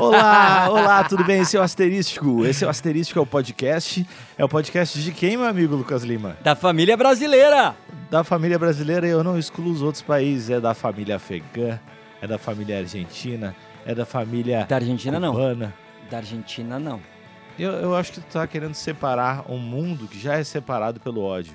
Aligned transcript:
Olá, 0.00 0.68
olá, 0.70 1.04
tudo 1.04 1.24
bem? 1.24 1.40
Esse 1.40 1.56
é 1.56 1.60
o 1.60 1.62
Asterístico. 1.62 2.46
Esse 2.46 2.64
é 2.64 2.66
o 2.66 2.70
Asterístico, 2.70 3.18
é 3.18 3.22
o 3.22 3.26
podcast. 3.26 4.06
É 4.38 4.44
o 4.44 4.48
podcast 4.48 5.00
de 5.00 5.12
quem, 5.12 5.36
meu 5.36 5.46
amigo 5.46 5.76
Lucas 5.76 6.02
Lima? 6.02 6.36
Da 6.42 6.54
família 6.54 6.96
brasileira. 6.96 7.74
Da 8.10 8.24
família 8.24 8.58
brasileira, 8.58 9.06
eu 9.06 9.22
não 9.22 9.38
excluo 9.38 9.70
os 9.70 9.82
outros 9.82 10.02
países. 10.02 10.50
É 10.50 10.60
da 10.60 10.74
família 10.74 11.16
afegã, 11.16 11.78
é 12.20 12.26
da 12.26 12.38
família 12.38 12.78
argentina, 12.78 13.54
é 13.84 13.94
da 13.94 14.04
família 14.06 14.64
Da 14.64 14.76
Argentina, 14.76 15.18
não. 15.20 15.32
cubana. 15.32 15.74
Da 16.10 16.18
Argentina, 16.18 16.78
não. 16.78 17.00
Eu, 17.58 17.72
eu 17.72 17.94
acho 17.96 18.12
que 18.12 18.20
tu 18.20 18.26
tá 18.32 18.46
querendo 18.46 18.74
separar 18.74 19.44
um 19.50 19.58
mundo 19.58 20.06
que 20.08 20.18
já 20.18 20.34
é 20.34 20.44
separado 20.44 21.00
pelo 21.00 21.22
ódio. 21.22 21.52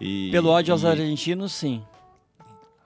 E- 0.00 0.30
Pelo 0.30 0.50
ódio 0.50 0.72
aos 0.72 0.82
e- 0.82 0.86
argentinos, 0.86 1.52
sim. 1.52 1.82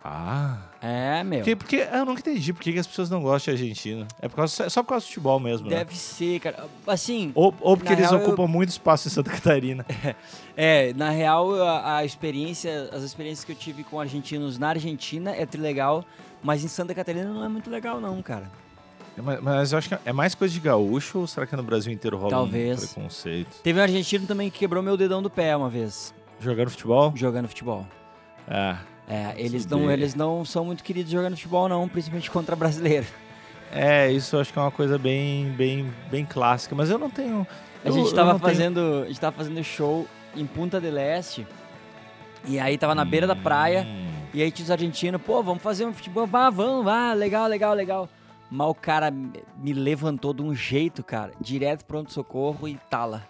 Ah. 0.05 0.59
É, 0.83 1.23
meu. 1.23 1.41
Porque, 1.41 1.57
porque 1.57 1.77
eu 1.93 2.07
nunca 2.07 2.21
entendi 2.21 2.53
por 2.55 2.63
que 2.63 2.79
as 2.79 2.87
pessoas 2.87 3.11
não 3.11 3.23
gostam 3.23 3.55
de 3.55 3.61
argentino. 3.63 4.07
É 4.21 4.29
por 4.29 4.37
causa, 4.37 4.71
só 4.71 4.83
por 4.83 4.91
causa 4.91 5.05
do 5.05 5.09
futebol 5.09 5.39
mesmo, 5.39 5.69
né? 5.69 5.77
Deve 5.79 5.95
ser, 5.95 6.41
cara. 6.41 6.67
Assim, 6.87 7.33
Ou, 7.35 7.55
ou 7.61 7.77
porque 7.77 7.93
eles 7.93 8.09
real, 8.09 8.21
eu- 8.21 8.27
ocupam 8.27 8.47
muito 8.47 8.71
espaço 8.71 9.07
em 9.07 9.11
Santa 9.11 9.31
Catarina. 9.31 9.85
é, 10.57 10.93
na 10.95 11.11
real, 11.11 11.53
a, 11.63 11.97
a 11.99 12.05
experiência, 12.05 12.89
as 12.93 13.03
experiências 13.03 13.45
que 13.45 13.53
eu 13.53 13.57
tive 13.57 13.85
com 13.85 14.01
argentinos 14.01 14.59
na 14.59 14.71
Argentina 14.71 15.33
é 15.37 15.45
trilegal, 15.45 16.03
mas 16.43 16.65
em 16.65 16.69
Santa 16.69 16.95
Catarina 16.95 17.29
não 17.31 17.45
é 17.45 17.49
muito 17.49 17.69
legal, 17.69 18.01
não, 18.01 18.23
cara. 18.23 18.51
Mas, 19.23 19.41
mas 19.43 19.73
eu 19.73 19.79
acho 19.79 19.89
que 19.89 19.99
é 20.03 20.13
mais 20.15 20.35
coisa 20.35 20.55
de 20.55 20.61
gaúcho 20.61 21.19
ou 21.19 21.27
será 21.27 21.47
que 21.47 21.55
no 21.55 21.63
Brasil 21.63 21.93
inteiro 21.93 22.17
rola 22.17 22.31
Talvez. 22.31 22.85
um 22.85 22.87
preconceito? 22.87 23.57
Teve 23.63 23.79
um 23.79 23.83
argentino 23.83 24.27
também 24.27 24.49
que 24.49 24.59
quebrou 24.61 24.83
meu 24.83 24.97
dedão 24.97 25.21
do 25.21 25.29
pé 25.29 25.55
uma 25.55 25.69
vez, 25.69 26.15
Jogando 26.41 26.71
futebol? 26.71 27.13
jogando 27.15 27.49
futebol. 27.49 27.87
Ah, 28.49 28.79
É, 29.11 29.35
eles 29.37 29.67
não, 29.67 29.91
eles 29.91 30.15
não 30.15 30.45
são 30.45 30.65
muito 30.65 30.85
queridos 30.85 31.11
jogando 31.11 31.35
futebol, 31.35 31.69
não, 31.69 31.89
principalmente 31.89 32.31
contra 32.31 32.55
brasileiro. 32.55 33.07
é, 33.73 34.11
isso 34.13 34.37
acho 34.39 34.53
que 34.53 34.59
é 34.59 34.63
uma 34.63 34.71
coisa 34.71 34.97
bem, 34.99 35.51
bem, 35.51 35.93
bem 36.11 36.25
clássica, 36.25 36.75
mas 36.77 36.89
eu 36.91 36.99
não 36.99 37.11
tenho... 37.11 37.45
A 37.85 37.89
eu- 37.89 37.93
gente 37.93 38.09
eu 38.11 38.15
tava 38.15 38.33
não 38.35 38.39
tenho- 38.39 38.53
fazendo, 38.55 39.03
a 39.05 39.07
gente 39.09 39.21
tava 39.21 39.37
fazendo 39.37 39.65
show 39.65 40.07
em 40.37 40.47
Punta 40.47 40.81
del 40.81 40.97
Este. 40.97 41.45
E 42.47 42.59
aí 42.61 42.79
tava 42.79 42.95
na 42.95 43.05
beira 43.05 43.27
da 43.27 43.35
praia. 43.37 43.83
Hum, 43.89 44.07
E 44.33 44.43
aí 44.43 44.51
tinha 44.53 44.65
os 44.65 44.71
argentinos, 44.71 45.21
pô, 45.21 45.43
vamos 45.43 45.61
fazer 45.63 45.85
um 45.87 45.93
futebol, 45.93 46.25
vá, 46.27 46.49
vamos, 46.51 46.85
vá, 46.85 47.13
legal, 47.13 47.49
legal, 47.49 47.75
legal. 47.75 48.09
Mas 48.49 48.69
o 48.69 48.75
cara 48.75 49.11
me 49.11 49.73
levantou 49.73 50.33
de 50.33 50.41
um 50.43 50.55
jeito, 50.55 51.03
cara, 51.03 51.33
direto 51.41 51.85
pronto 51.85 52.13
socorro 52.13 52.69
e 52.69 52.79
tala. 52.89 53.25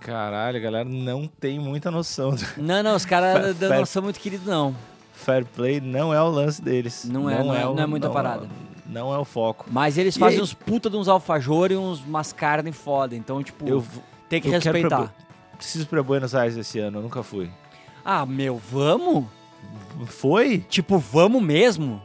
Caralho, 0.00 0.60
galera 0.60 0.88
não 0.88 1.26
tem 1.26 1.58
muita 1.58 1.90
noção. 1.90 2.34
Não, 2.56 2.82
não, 2.82 2.94
os 2.96 3.04
caras 3.04 3.58
não 3.60 3.84
são 3.84 4.02
muito 4.02 4.20
queridos, 4.20 4.46
não. 4.46 4.74
Fair 5.12 5.44
play 5.44 5.80
não 5.80 6.14
é 6.14 6.22
o 6.22 6.28
lance 6.28 6.62
deles. 6.62 7.04
Não 7.04 7.28
é, 7.28 7.42
não 7.42 7.54
é- 7.54 7.66
o- 7.66 7.74
não 7.74 7.82
é 7.82 7.86
muita 7.86 8.06
não 8.06 8.14
parada. 8.14 8.48
Não 8.86 9.12
é 9.12 9.18
o 9.18 9.24
foco. 9.24 9.66
Mas 9.70 9.98
eles 9.98 10.16
fazem 10.16 10.40
uns 10.40 10.54
puta 10.54 10.88
de 10.88 10.96
uns 10.96 11.08
alfajores 11.08 11.76
e 11.76 11.78
uns, 11.78 12.00
umas 12.00 12.32
carnes 12.32 12.74
foda. 12.76 13.14
Então, 13.16 13.42
tipo, 13.42 13.68
Eu, 13.68 13.84
tem 14.28 14.40
que 14.40 14.48
eu 14.48 14.52
respeitar. 14.52 14.96
pra- 14.98 15.12
preciso 15.58 15.86
pra 15.88 16.02
Buenos 16.02 16.34
Aires 16.34 16.56
esse 16.56 16.78
ano, 16.78 16.98
eu 16.98 17.02
nunca 17.02 17.22
fui. 17.22 17.50
Ah, 18.04 18.24
meu, 18.24 18.56
vamos? 18.56 19.26
Foi? 20.06 20.58
Tipo, 20.68 20.98
vamos 20.98 21.42
mesmo? 21.42 22.00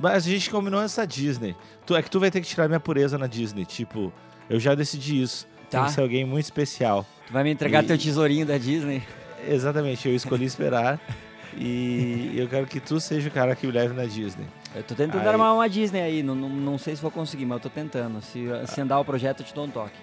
Mas 0.00 0.26
a 0.26 0.30
gente 0.30 0.50
combinou 0.50 0.80
essa 0.82 1.06
Disney. 1.06 1.54
Tu, 1.84 1.94
é 1.94 2.02
que 2.02 2.10
tu 2.10 2.18
vai 2.18 2.30
ter 2.30 2.40
que 2.40 2.46
tirar 2.48 2.66
minha 2.66 2.80
pureza 2.80 3.16
na 3.16 3.26
Disney. 3.26 3.64
Tipo, 3.64 4.12
eu 4.50 4.58
já 4.58 4.74
decidi 4.74 5.22
isso. 5.22 5.46
Tem 5.70 5.80
Tá. 5.80 5.86
que 5.86 5.92
ser 5.92 6.00
alguém 6.00 6.24
muito 6.24 6.44
especial. 6.44 7.04
Tu 7.26 7.32
vai 7.32 7.42
me 7.44 7.50
entregar 7.50 7.82
E- 7.84 7.86
teu 7.86 7.98
tesourinho 7.98 8.46
da 8.46 8.56
Disney? 8.58 9.02
Exatamente, 9.46 10.08
eu 10.08 10.14
escolhi 10.14 10.44
esperar. 10.44 11.00
e 11.56 12.32
eu 12.36 12.48
quero 12.48 12.66
que 12.66 12.78
tu 12.80 13.00
seja 13.00 13.28
o 13.28 13.32
cara 13.32 13.54
que 13.56 13.66
me 13.66 13.72
leve 13.72 13.94
na 13.94 14.04
Disney. 14.04 14.46
Eu 14.74 14.82
tô 14.82 14.94
tentando 14.94 15.20
Aí- 15.22 15.28
armar 15.28 15.54
uma 15.54 15.68
Disney 15.68 16.00
aí, 16.02 16.22
não, 16.22 16.34
não, 16.34 16.48
não 16.48 16.78
sei 16.78 16.94
se 16.94 17.02
vou 17.02 17.10
conseguir, 17.10 17.46
mas 17.46 17.56
eu 17.56 17.62
tô 17.62 17.70
tentando. 17.70 18.20
Se, 18.22 18.44
se 18.66 18.80
andar 18.80 18.98
o 19.00 19.04
projeto, 19.04 19.40
eu 19.40 19.46
te 19.46 19.54
dou 19.54 19.64
um 19.64 19.70
toque. 19.70 19.94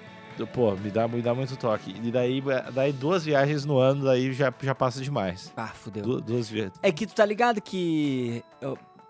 Pô, 0.52 0.72
me 0.76 0.90
dá, 0.90 1.08
me 1.08 1.22
dá 1.22 1.34
muito 1.36 1.56
toque. 1.56 1.96
E 2.04 2.12
daí, 2.12 2.42
daí 2.74 2.92
duas 2.92 3.24
viagens 3.24 3.66
no 3.66 3.78
ano, 3.78 4.04
daí 4.06 4.34
já, 4.34 4.52
já 4.62 4.74
passa 4.74 5.00
demais. 5.00 5.54
Ah, 5.56 5.68
fudeu. 5.68 6.02
Du- 6.02 6.22
duas 6.22 6.50
viagens. 6.50 6.74
É 6.82 6.92
que 6.92 7.06
tu 7.06 7.14
tá 7.14 7.24
ligado 7.24 7.62
que 7.62 8.44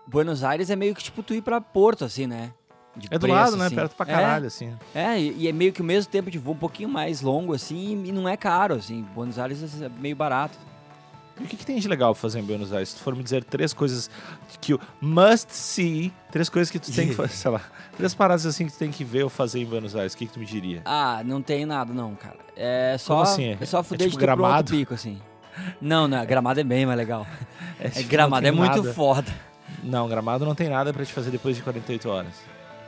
Buenos 0.05 0.43
Aires 0.43 0.69
é 0.69 0.75
meio 0.75 0.93
que 0.93 1.01
tipo 1.01 1.23
tu 1.23 1.33
ir 1.33 1.41
pra 1.41 1.61
Porto, 1.61 2.03
assim, 2.03 2.27
né? 2.27 2.51
De 2.95 3.07
É 3.09 3.17
do 3.17 3.21
preço, 3.21 3.35
lado, 3.35 3.57
né? 3.57 3.65
assim. 3.65 3.75
Perto 3.75 3.95
pra 3.95 4.05
É, 4.11 4.15
caralho, 4.15 4.47
assim. 4.47 4.71
É, 4.93 5.19
e, 5.19 5.33
e 5.39 5.47
é 5.47 5.51
meio 5.51 5.73
que 5.73 5.81
o 5.81 5.83
mesmo 5.83 6.11
tempo 6.11 6.29
de 6.29 6.37
voo, 6.37 6.53
um 6.53 6.57
pouquinho 6.57 6.89
mais 6.89 7.21
longo, 7.21 7.53
assim, 7.53 8.03
e 8.05 8.11
não 8.11 8.27
é 8.29 8.37
caro, 8.37 8.75
assim. 8.75 9.01
Buenos 9.15 9.39
Aires 9.39 9.81
é 9.81 9.89
meio 9.89 10.15
barato. 10.15 10.57
E 11.39 11.43
o 11.43 11.47
que, 11.47 11.57
que 11.57 11.65
tem 11.65 11.79
de 11.79 11.87
legal 11.87 12.13
fazer 12.13 12.39
em 12.39 12.43
Buenos 12.43 12.71
Aires? 12.71 12.89
Se 12.89 12.95
tu 12.97 13.01
for 13.01 13.15
me 13.15 13.23
dizer 13.23 13.43
três 13.43 13.73
coisas 13.73 14.07
que 14.61 14.75
o 14.75 14.79
must 15.01 15.51
see, 15.51 16.13
três 16.31 16.47
coisas 16.47 16.69
que 16.69 16.77
tu 16.77 16.91
tem 16.91 17.07
que 17.07 17.15
fazer, 17.15 17.33
sei 17.33 17.49
lá, 17.49 17.61
três 17.97 18.13
paradas 18.13 18.45
assim 18.45 18.67
que 18.67 18.71
tu 18.73 18.77
tem 18.77 18.91
que 18.91 19.03
ver 19.03 19.23
ou 19.23 19.29
fazer 19.31 19.59
em 19.59 19.65
Buenos 19.65 19.95
Aires, 19.95 20.13
o 20.13 20.17
que, 20.17 20.27
que 20.27 20.33
tu 20.33 20.39
me 20.39 20.45
diria? 20.45 20.83
Ah, 20.85 21.23
não 21.25 21.41
tem 21.41 21.65
nada, 21.65 21.91
não, 21.91 22.13
cara. 22.13 22.37
É 22.55 22.95
só, 22.99 23.13
Como 23.15 23.23
assim? 23.23 23.57
é 23.59 23.65
só 23.65 23.81
fuder 23.81 24.05
É 24.05 24.09
de 24.11 24.15
tipo 24.15 24.23
pro 24.23 24.31
alto 24.31 24.43
Gramado? 24.45 24.69
pico, 24.71 24.93
assim. 24.93 25.19
Não, 25.81 26.07
não, 26.07 26.23
Gramado 26.23 26.59
é 26.59 26.63
bem 26.63 26.85
mais 26.85 26.97
legal. 26.99 27.25
É, 27.79 27.89
tipo, 27.89 28.07
Gramado 28.09 28.45
é 28.47 28.51
muito 28.51 28.77
nada. 28.77 28.93
foda. 28.93 29.33
Não, 29.83 30.07
Gramado 30.07 30.45
não 30.45 30.53
tem 30.55 30.69
nada 30.69 30.93
pra 30.93 31.03
te 31.03 31.11
fazer 31.11 31.31
depois 31.31 31.55
de 31.55 31.63
48 31.63 32.07
horas. 32.07 32.31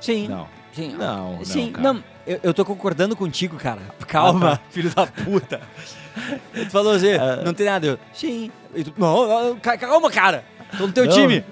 Sim. 0.05 0.27
Não. 0.27 0.47
Sim, 0.73 0.93
Não, 0.97 1.37
não, 1.37 1.45
Sim, 1.45 1.71
cara. 1.71 1.93
não, 1.93 2.03
eu, 2.27 2.39
eu 2.43 2.53
tô 2.53 2.65
concordando 2.65 3.15
contigo, 3.15 3.55
cara. 3.55 3.79
Calma, 4.07 4.51
Ah, 4.53 4.57
tá. 4.57 4.63
filho 4.69 4.89
da 4.93 5.07
puta. 5.07 5.61
Tu 6.53 6.69
falou 6.69 6.91
assim, 6.93 7.13
Ah. 7.13 7.41
não 7.45 7.53
tem 7.53 7.65
nada. 7.65 7.87
Eu, 7.87 7.99
sim. 8.13 8.51
Tu, 8.73 8.93
não, 8.97 9.27
não, 9.51 9.59
ca- 9.59 9.77
calma, 9.77 10.11
cara. 10.11 10.43
Tô 10.77 10.85
no 10.87 10.91
teu 10.93 11.05
Não, 11.05 11.13
time. 11.13 11.43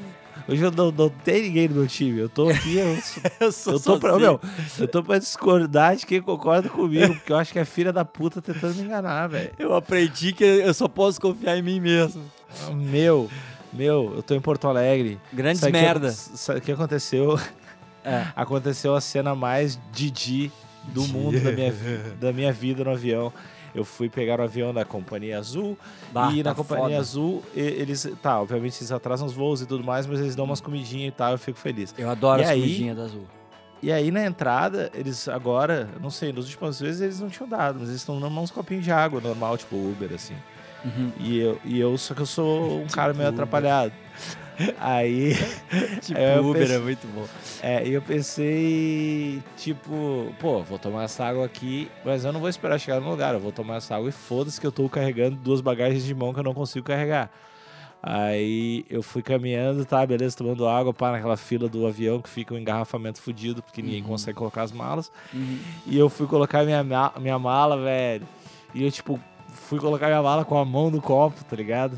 Hoje 0.46 0.62
eu 0.62 0.72
não, 0.72 0.92
não 0.92 1.08
tem 1.08 1.44
ninguém 1.44 1.69
no 1.69 1.75
meu 1.75 1.88
time. 1.88 2.19
Eu 2.19 2.28
tô 2.28 2.50
aqui, 2.50 2.75
eu, 2.78 2.97
sou- 3.02 3.24
Eu 3.40 3.52
sou 3.53 3.74
eu 3.74 3.80
tô 3.80 3.97
pra, 3.97 4.19
meu, 4.19 4.42
eu 4.78 4.88
tô 4.90 5.02
pra 5.02 5.18
discordar 5.19 5.96
de 5.96 6.06
quem 6.06 6.22
concorda 6.22 6.68
comigo, 6.68 7.13
porque 7.13 7.31
eu 7.31 7.38
acho 7.38 7.53
que 7.53 7.59
é 7.59 7.63
filha 7.63 7.94
da 7.94 8.03
puta 8.03 8.42
tentando 8.42 8.75
me 8.75 8.81
enganar, 8.84 9.28
velho. 9.28 9.52
Eu 9.58 9.74
aprendi 9.74 10.34
que 10.34 10.44
eu 10.44 10.74
só 10.74 10.90
posso 10.90 11.22
confiar 11.22 11.58
em 11.58 11.62
mim 11.62 11.80
mesmo. 11.80 12.22
Meu, 12.74 13.30
meu, 13.72 14.12
eu 14.18 14.22
tô 14.22 14.36
em 14.36 14.42
Porto 14.42 14.68
Alegre. 14.68 15.18
Grandes 15.31 15.62
Sabe 15.62 15.72
que- 15.72 15.80
merda. 15.81 16.12
Sabe 16.12 16.59
o 16.59 16.62
que 16.62 16.74
aconteceu? 16.74 17.40
É. 18.03 18.28
Aconteceu 18.36 18.96
a 18.96 19.02
cena 19.02 19.34
mais 19.36 19.80
Didi 19.91 20.52
do 20.86 21.08
mundo 21.08 21.40
da 21.41 21.52
minha, 21.52 21.74
da 22.19 22.34
minha 22.34 22.52
vida 22.52 22.84
no 22.84 22.91
avião. 22.91 23.31
Eu 23.74 23.84
fui 23.84 24.08
pegar 24.08 24.40
o 24.40 24.44
avião 24.44 24.72
da 24.72 24.86
Companhia 24.86 25.40
Azul 25.40 25.75
Bah, 26.12 26.31
e 26.31 26.44
na 26.44 26.52
tá 26.52 26.56
Companhia 26.56 26.84
foda. 26.86 26.97
Azul 27.00 27.44
eles, 27.56 28.08
tá, 28.22 28.40
obviamente 28.40 28.78
eles 28.80 28.92
atrasam 28.92 29.25
os 29.25 29.34
voos 29.34 29.62
e 29.62 29.66
tudo 29.66 29.84
mais, 29.84 30.06
mas 30.06 30.19
eles 30.19 30.36
dão 30.36 30.46
umas 30.46 30.62
comidinhas 30.62 31.08
e 31.08 31.12
tal, 31.12 31.31
eu 31.31 31.38
fico 31.40 31.58
feliz. 31.58 31.94
Eu 31.97 32.08
adoro 32.09 32.42
E 32.42 32.44
as 32.46 32.50
aí? 32.52 32.62
comidinhas 32.62 32.97
da 32.97 33.03
Azul. 33.03 33.25
E 33.81 33.92
aí 33.92 34.12
na 34.12 34.24
entrada, 34.25 34.92
eles 34.94 35.28
agora, 35.28 35.90
não 36.00 36.12
sei, 36.12 36.31
nas 36.31 36.46
últimas 36.46 36.80
vezes 36.80 37.02
eles 37.02 37.19
não 37.19 37.30
tinham 37.30 37.50
dado, 37.50 37.80
mas 37.80 37.90
eles 37.90 38.02
estão 38.02 38.19
dando 38.19 38.40
uns 38.40 38.52
copinhos 38.52 38.84
de 38.84 38.92
água 38.92 39.19
normal, 39.19 39.58
tipo 39.58 39.75
Uber, 39.75 40.12
assim. 40.13 40.36
Uhum. 40.86 41.12
E 41.19 41.40
eu, 41.40 41.59
e 41.66 41.80
eu 41.80 41.97
só 41.97 42.13
que 42.13 42.22
eu 42.22 42.25
sou 42.28 42.80
um 42.81 42.88
cara 42.88 43.12
meio 43.13 43.28
Uber. 43.30 43.34
atrapalhado. 43.42 43.92
Aí, 44.80 45.34
Tipo, 46.02 46.19
Uber 46.41 46.62
pensei- 46.62 46.75
é 46.75 46.80
muito 46.80 47.08
bom. 47.08 47.25
é, 47.62 47.88
e 47.88 47.94
eu 47.94 48.01
pensei, 48.01 49.42
tipo, 49.57 50.33
pô, 50.39 50.62
vou 50.63 50.77
tomar 50.77 51.04
essa 51.06 51.25
água 51.25 51.45
aqui, 51.45 51.89
mas 52.06 52.24
eu 52.25 52.31
não 52.31 52.39
vou 52.39 52.50
esperar 52.50 52.80
chegar 52.80 53.00
no 53.00 53.10
lugar, 53.10 53.33
eu 53.33 53.39
vou 53.39 53.51
tomar 53.51 53.77
essa 53.77 53.95
água 53.95 54.10
e 54.10 54.12
foda-se 54.12 54.60
que 54.62 54.68
eu 54.68 54.72
tô 54.72 54.88
carregando 54.89 55.36
duas 55.38 55.62
bagagens 55.62 56.04
de 56.04 56.13
mão 56.13 56.33
que 56.33 56.39
eu 56.39 56.44
não 56.44 56.54
consigo 56.54 56.86
carregar. 56.86 57.30
Aí 58.06 58.86
eu 58.89 59.01
fui 59.01 59.22
caminhando, 59.22 59.86
tá, 59.86 60.06
beleza, 60.06 60.36
tomando 60.36 60.68
água, 60.68 60.94
pá, 60.94 61.12
naquela 61.13 61.38
fila 61.38 61.69
do 61.69 61.88
avião 61.88 62.22
que 62.22 62.30
fica 62.30 62.54
um 62.54 62.57
engarrafamento 62.57 63.22
fudido, 63.22 63.63
porque 63.63 63.81
ninguém 63.81 64.01
Uhum. 64.01 64.10
consegue 64.10 64.38
colocar 64.38 64.63
as 64.63 64.74
malas. 64.74 65.10
Uhum. 65.33 65.57
E 65.88 65.98
eu 65.98 66.10
fui 66.10 66.27
colocar 66.27 66.66
minha, 66.66 66.83
minha 67.18 67.39
mala, 67.39 67.77
velho. 67.81 68.27
E 68.75 68.83
eu, 68.83 68.92
tipo, 68.92 69.18
fui 69.48 69.80
colocar 69.80 70.07
minha 70.07 70.22
mala 70.22 70.44
com 70.44 70.57
a 70.57 70.66
mão 70.66 70.92
no 70.92 71.01
copo, 71.01 71.44
tá 71.45 71.56
ligado? 71.56 71.98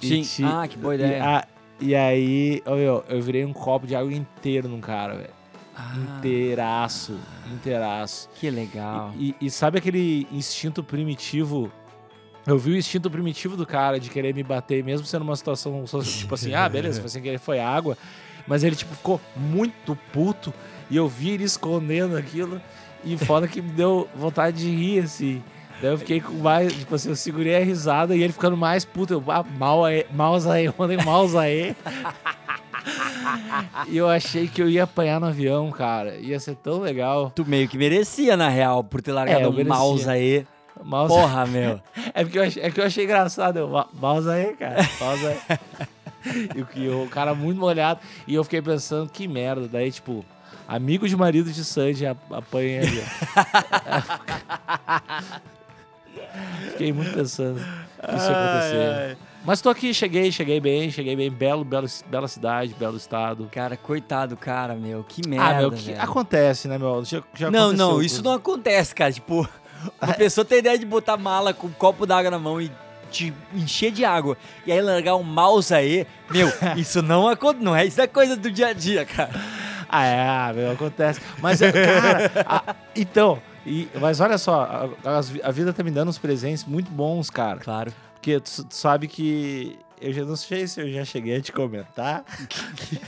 Sim. 0.00 0.22
ti- 0.22 0.42
Ah, 0.44 0.66
que 0.66 0.76
boa 0.78 0.94
e- 0.94 0.98
ideia. 0.98 1.46
E, 1.80 1.94
aí, 1.94 2.62
ô, 2.66 2.74
meu, 2.76 3.04
eu 3.08 3.20
virei 3.20 3.44
um 3.44 3.52
copo 3.52 3.86
de 3.86 3.94
água 3.96 4.12
inteiro 4.12 4.68
num 4.68 4.80
cara, 4.80 5.14
velho. 5.16 5.30
Ah, 5.76 5.96
Inteiraço, 6.18 7.18
inteiraço. 7.52 8.28
que 8.38 8.48
legal. 8.48 9.12
E, 9.18 9.34
e 9.40 9.50
sabe 9.50 9.78
aquele 9.78 10.26
instinto 10.30 10.84
primitivo? 10.84 11.70
Eu 12.46 12.58
vi 12.58 12.72
o 12.72 12.76
instinto 12.76 13.10
primitivo 13.10 13.56
do 13.56 13.66
cara 13.66 13.98
de 13.98 14.08
querer 14.08 14.32
me 14.34 14.42
bater, 14.42 14.84
mesmo 14.84 15.06
sendo 15.06 15.22
uma 15.22 15.34
situação 15.34 15.84
tipo 16.02 16.34
assim, 16.34 16.54
ah, 16.54 16.68
beleza, 16.68 17.00
foi 17.00 17.08
sem 17.08 17.22
querer, 17.22 17.38
foi 17.38 17.58
água. 17.58 17.98
Mas 18.46 18.62
ele, 18.62 18.76
tipo, 18.76 18.94
ficou 18.94 19.20
muito 19.34 19.96
puto 20.12 20.52
e 20.90 20.96
eu 20.96 21.08
vi 21.08 21.30
ele 21.30 21.44
escondendo 21.44 22.16
aquilo. 22.16 22.60
E 23.02 23.16
foda 23.18 23.48
que 23.48 23.60
me 23.60 23.70
deu 23.70 24.08
vontade 24.14 24.58
de 24.58 24.70
rir, 24.70 25.00
assim. 25.00 25.42
Daí 25.80 25.90
eu 25.90 25.98
fiquei 25.98 26.20
com 26.20 26.32
mais, 26.34 26.72
tipo 26.72 26.94
assim, 26.94 27.08
eu 27.10 27.16
segurei 27.16 27.56
a 27.56 27.64
risada 27.64 28.14
e 28.16 28.22
ele 28.22 28.32
ficando 28.32 28.56
mais 28.56 28.84
puto. 28.84 29.14
Eu, 29.14 29.24
ah, 29.28 29.44
mal 29.58 29.84
aí, 29.84 30.06
maus 30.12 30.46
aí, 30.46 30.72
maus 31.04 31.34
aí. 31.34 31.76
E 33.88 33.96
eu 33.96 34.08
achei 34.08 34.46
que 34.46 34.62
eu 34.62 34.68
ia 34.68 34.84
apanhar 34.84 35.20
no 35.20 35.26
avião, 35.26 35.70
cara. 35.70 36.16
Ia 36.16 36.38
ser 36.40 36.54
tão 36.56 36.80
legal. 36.80 37.32
Tu 37.34 37.44
meio 37.44 37.68
que 37.68 37.76
merecia, 37.78 38.36
na 38.36 38.48
real, 38.48 38.84
por 38.84 39.00
ter 39.02 39.12
largado 39.12 39.40
É, 39.40 39.50
merecia. 39.50 39.64
mouse 39.74 40.08
aí. 40.08 40.46
Mouse... 40.82 41.12
Porra, 41.14 41.46
meu. 41.46 41.80
É 42.14 42.22
porque 42.24 42.38
eu 42.38 42.42
achei, 42.44 42.62
é 42.62 42.70
que 42.70 42.80
eu 42.80 42.84
achei 42.84 43.04
engraçado. 43.04 43.58
Eu, 43.58 43.68
"Ma- 43.68 43.88
mouse 43.94 44.28
aí, 44.28 44.54
cara. 44.54 44.76
Mouse 45.00 45.26
aí. 45.48 45.58
e 46.76 46.88
o, 46.88 47.04
o 47.04 47.08
cara 47.08 47.34
muito 47.34 47.58
molhado. 47.58 48.00
E 48.26 48.34
eu 48.34 48.44
fiquei 48.44 48.62
pensando, 48.62 49.08
que 49.10 49.26
merda. 49.26 49.66
Daí, 49.68 49.90
tipo, 49.90 50.24
amigo 50.68 51.08
de 51.08 51.16
marido 51.16 51.50
de 51.52 51.64
Sandy 51.64 52.06
apanha 52.06 52.82
ali. 52.82 53.02
Fiquei 56.70 56.92
muito 56.92 57.12
pensando 57.12 57.56
que 57.60 58.14
isso 58.16 58.30
ia 58.30 58.36
acontecer. 58.36 59.16
Mas 59.44 59.60
tô 59.60 59.68
aqui, 59.68 59.92
cheguei, 59.92 60.32
cheguei 60.32 60.58
bem, 60.58 60.90
cheguei 60.90 61.14
bem. 61.14 61.30
Belo, 61.30 61.64
belo, 61.64 61.86
bela 62.06 62.26
cidade, 62.26 62.74
belo 62.78 62.96
estado. 62.96 63.46
Cara, 63.52 63.76
coitado, 63.76 64.36
cara, 64.38 64.74
meu. 64.74 65.04
Que 65.06 65.26
merda, 65.28 65.46
ah, 65.46 65.58
meu, 65.60 65.70
que 65.72 65.82
velho. 65.90 66.00
acontece, 66.00 66.66
né, 66.66 66.78
meu? 66.78 67.04
Já, 67.04 67.22
já 67.34 67.50
Não, 67.50 67.64
aconteceu 67.66 67.86
não, 67.86 67.94
com- 67.96 68.02
isso 68.02 68.22
não 68.22 68.32
acontece, 68.32 68.94
cara. 68.94 69.12
Tipo, 69.12 69.46
uma 70.00 70.12
pessoa 70.16 70.44
tem 70.46 70.58
ideia 70.60 70.78
de 70.78 70.86
botar 70.86 71.18
mala 71.18 71.52
com 71.52 71.66
um 71.66 71.72
copo 71.72 72.06
d'água 72.06 72.30
na 72.30 72.38
mão 72.38 72.58
e 72.60 72.70
te 73.10 73.32
encher 73.54 73.92
de 73.92 74.02
água 74.04 74.36
e 74.66 74.72
aí 74.72 74.80
largar 74.80 75.14
um 75.14 75.22
mouse 75.22 75.72
aí, 75.72 76.06
meu, 76.30 76.50
isso 76.76 77.00
não 77.02 77.28
acontece, 77.28 77.64
não 77.64 77.76
é, 77.76 77.84
isso 77.84 78.00
é 78.00 78.06
coisa 78.06 78.36
do 78.36 78.50
dia 78.50 78.68
a 78.68 78.72
dia, 78.72 79.04
cara. 79.04 79.30
Ah, 79.88 80.04
é, 80.06 80.20
ah, 80.26 80.52
meu, 80.54 80.72
acontece. 80.72 81.20
Mas, 81.38 81.60
é, 81.62 81.70
cara, 81.70 82.32
a- 82.46 82.74
então, 82.96 83.40
e- 83.66 83.88
mas 84.00 84.20
olha 84.20 84.38
só, 84.38 84.90
a, 85.04 85.18
a 85.48 85.50
vida 85.50 85.72
tá 85.72 85.82
me 85.82 85.90
dando 85.90 86.08
uns 86.08 86.18
presentes 86.18 86.64
muito 86.64 86.90
bons, 86.90 87.30
cara. 87.30 87.58
Claro. 87.60 87.92
Porque 88.14 88.40
tu, 88.40 88.64
tu 88.64 88.74
sabe 88.74 89.06
que 89.08 89.78
eu 90.00 90.12
já 90.12 90.24
não 90.24 90.36
sei 90.36 90.66
se 90.66 90.80
eu 90.80 90.90
já 90.92 91.04
cheguei 91.04 91.36
a 91.36 91.40
te 91.40 91.52
comentar 91.52 92.24
que, 92.76 93.00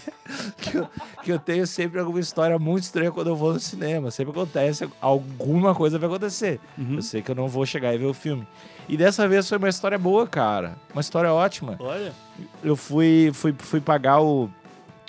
que 0.71 0.77
eu, 0.79 0.89
que 1.23 1.33
eu 1.33 1.39
tenho 1.39 1.67
sempre 1.67 1.99
alguma 2.01 2.21
história 2.21 2.59
muito 2.59 2.85
estranha 2.85 3.11
quando 3.11 3.29
eu 3.29 3.37
vou 3.37 3.53
no 3.53 3.61
cinema. 3.61 4.11
Sempre 4.11 4.33
acontece, 4.33 4.89
alguma 5.01 5.75
coisa 5.75 5.99
vai 5.99 6.09
acontecer. 6.09 6.61
Uhum. 6.79 6.97
Eu 6.97 7.03
sei 7.03 7.23
que 7.23 7.31
eu 7.31 7.35
não 7.35 7.49
vou 7.49 7.65
chegar 7.67 7.95
e 7.95 7.99
ver 7.99 8.07
o 8.07 8.15
filme. 8.15 8.47
E 8.89 8.97
dessa 8.97 9.27
vez 9.27 9.49
foi 9.49 9.59
uma 9.59 9.69
história 9.69 9.99
boa, 9.99 10.27
cara. 10.27 10.75
Uma 10.93 11.01
história 11.01 11.33
ótima. 11.33 11.77
Olha. 11.81 12.13
Eu 12.63 12.77
fui, 12.77 13.31
fui, 13.35 13.55
fui 13.59 13.81
pagar 13.81 14.21
o. 14.21 14.49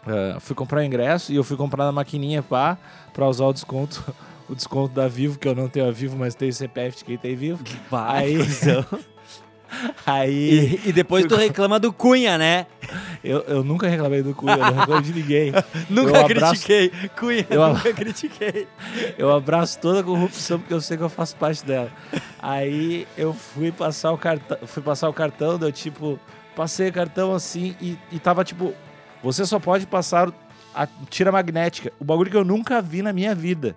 ah, 0.06 0.40
fui 0.40 0.56
comprar 0.56 0.80
o 0.80 0.84
ingresso 0.84 1.32
e 1.32 1.36
eu 1.36 1.44
fui 1.44 1.56
comprar 1.56 1.86
na 1.86 1.92
maquininha 1.92 2.42
pá, 2.42 2.78
pra 3.14 3.28
usar 3.28 3.46
o 3.46 3.54
desconto. 3.54 4.04
O 4.50 4.56
desconto 4.56 4.94
da 4.94 5.08
Vivo, 5.08 5.38
que 5.38 5.48
eu 5.48 5.54
não 5.56 5.68
tenho 5.68 5.88
a 5.88 5.92
Vivo, 5.92 6.18
mas 6.18 6.34
tenho 6.36 6.54
CPF 6.54 6.98
de 7.00 7.06
quem 7.06 7.18
tem 7.18 7.36
Vivo. 7.36 7.64
Vai, 7.90 8.26
Aí-. 8.26 8.38
Aí. 10.06 10.80
E, 10.86 10.90
e 10.90 10.94
depois 10.94 11.26
tu 11.26 11.36
reclama 11.36 11.78
do 11.80 11.92
Cunha, 11.92 12.38
né? 12.38 12.66
Eu, 13.24 13.42
eu 13.42 13.64
nunca 13.64 13.88
reclamei 13.88 14.24
do 14.24 14.34
Cunha, 14.34 14.54
eu 14.54 14.60
não 14.60 14.74
reclamo 14.74 15.02
de 15.02 15.14
ninguém. 15.14 15.52
Nunca 15.90 16.12
eu 16.18 16.26
abraço, 16.26 16.64
critiquei. 16.66 17.10
Cunha, 17.10 17.46
Eu- 17.50 17.68
nunca 17.74 17.94
critiquei. 17.94 18.68
eu 19.18 19.34
abraço 19.36 19.78
toda 19.80 20.00
a 20.00 20.04
corrupção 20.04 20.60
porque 20.60 20.74
eu 20.74 20.80
sei 20.80 20.96
que 20.96 21.04
eu 21.04 21.10
faço 21.10 21.36
parte 21.36 21.66
dela. 21.66 21.92
Aí 22.40 23.06
eu 23.18 23.34
fui 23.34 23.72
passar 23.72 24.12
o 24.14 24.18
cartão, 24.18 24.58
fui 24.66 24.82
passar 24.82 25.10
o 25.10 25.14
cartão, 25.14 25.58
deu 25.58 25.72
tipo, 25.72 26.18
passei 26.56 26.88
o 26.88 26.94
cartão 26.94 27.34
assim 27.34 27.76
e, 27.82 27.98
e 28.12 28.20
tava 28.20 28.46
tipo, 28.46 28.74
você 29.22 29.46
só 29.46 29.60
pode 29.60 29.86
passar 29.86 30.32
a 30.74 30.88
tira 31.10 31.32
magnética. 31.32 31.92
O 32.00 32.06
bagulho 32.06 32.32
que 32.32 32.38
eu 32.38 32.46
nunca 32.46 32.82
vi 32.82 33.02
na 33.02 33.12
minha 33.12 33.36
vida. 33.36 33.76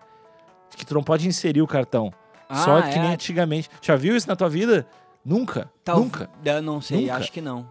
Que 0.77 0.85
tu 0.87 0.95
não 0.95 1.03
pode 1.03 1.27
inserir 1.29 1.63
o 1.63 1.67
cartão. 1.67 2.13
só 2.53 2.79
Ah, 2.79 2.83
que 2.83 2.99
é? 2.99 3.03
nem 3.03 3.13
antigamente. 3.13 3.69
Já 3.83 3.95
viu 3.97 4.17
isso 4.17 4.27
na 4.29 4.35
tua 4.37 4.49
vida? 4.49 4.87
Nunca. 5.25 5.71
Tal- 5.85 5.99
Nunca. 6.01 6.29
Eu 6.45 6.63
não 6.63 6.81
sei, 6.81 7.03
Nunca. 7.03 7.15
acho 7.17 7.31
que 7.33 7.41
não. 7.41 7.69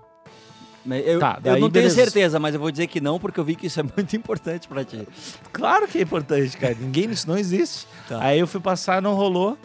Eu, 1.05 1.19
Tá, 1.19 1.37
eu 1.43 1.51
não 1.53 1.69
tenho 1.69 1.71
beleza. 1.71 1.95
certeza, 1.95 2.39
mas 2.39 2.53
eu 2.55 2.59
vou 2.59 2.71
dizer 2.71 2.87
que 2.87 3.01
não, 3.01 3.19
porque 3.19 3.39
eu 3.39 3.43
vi 3.43 3.55
que 3.55 3.67
isso 3.67 3.79
é 3.79 3.83
muito 3.95 4.15
importante 4.15 4.67
pra 4.67 4.83
ti. 4.85 5.07
Claro 5.51 5.87
que 5.87 5.97
é 5.97 6.01
importante, 6.01 6.55
cara. 6.57 6.75
Ninguém, 6.79 7.09
isso 7.11 7.27
não 7.27 7.37
existe. 7.37 7.85
Tá. 8.07 8.19
Aí 8.23 8.39
eu 8.39 8.47
fui 8.47 8.59
passar, 8.61 9.01
não 9.01 9.13
rolou. 9.13 9.57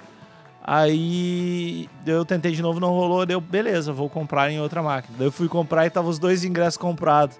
Aí 0.66 1.88
eu 2.06 2.24
tentei 2.24 2.52
de 2.52 2.60
novo, 2.62 2.80
não 2.80 2.88
rolou. 2.90 3.24
Deu, 3.24 3.40
beleza, 3.40 3.92
vou 3.92 4.08
comprar 4.10 4.50
em 4.50 4.60
outra 4.60 4.82
máquina. 4.82 5.14
Daí 5.18 5.26
eu 5.28 5.32
fui 5.32 5.46
comprar 5.48 5.86
e 5.86 5.90
tava 5.90 6.08
os 6.08 6.18
dois 6.18 6.42
ingressos 6.44 6.76
comprados. 6.78 7.36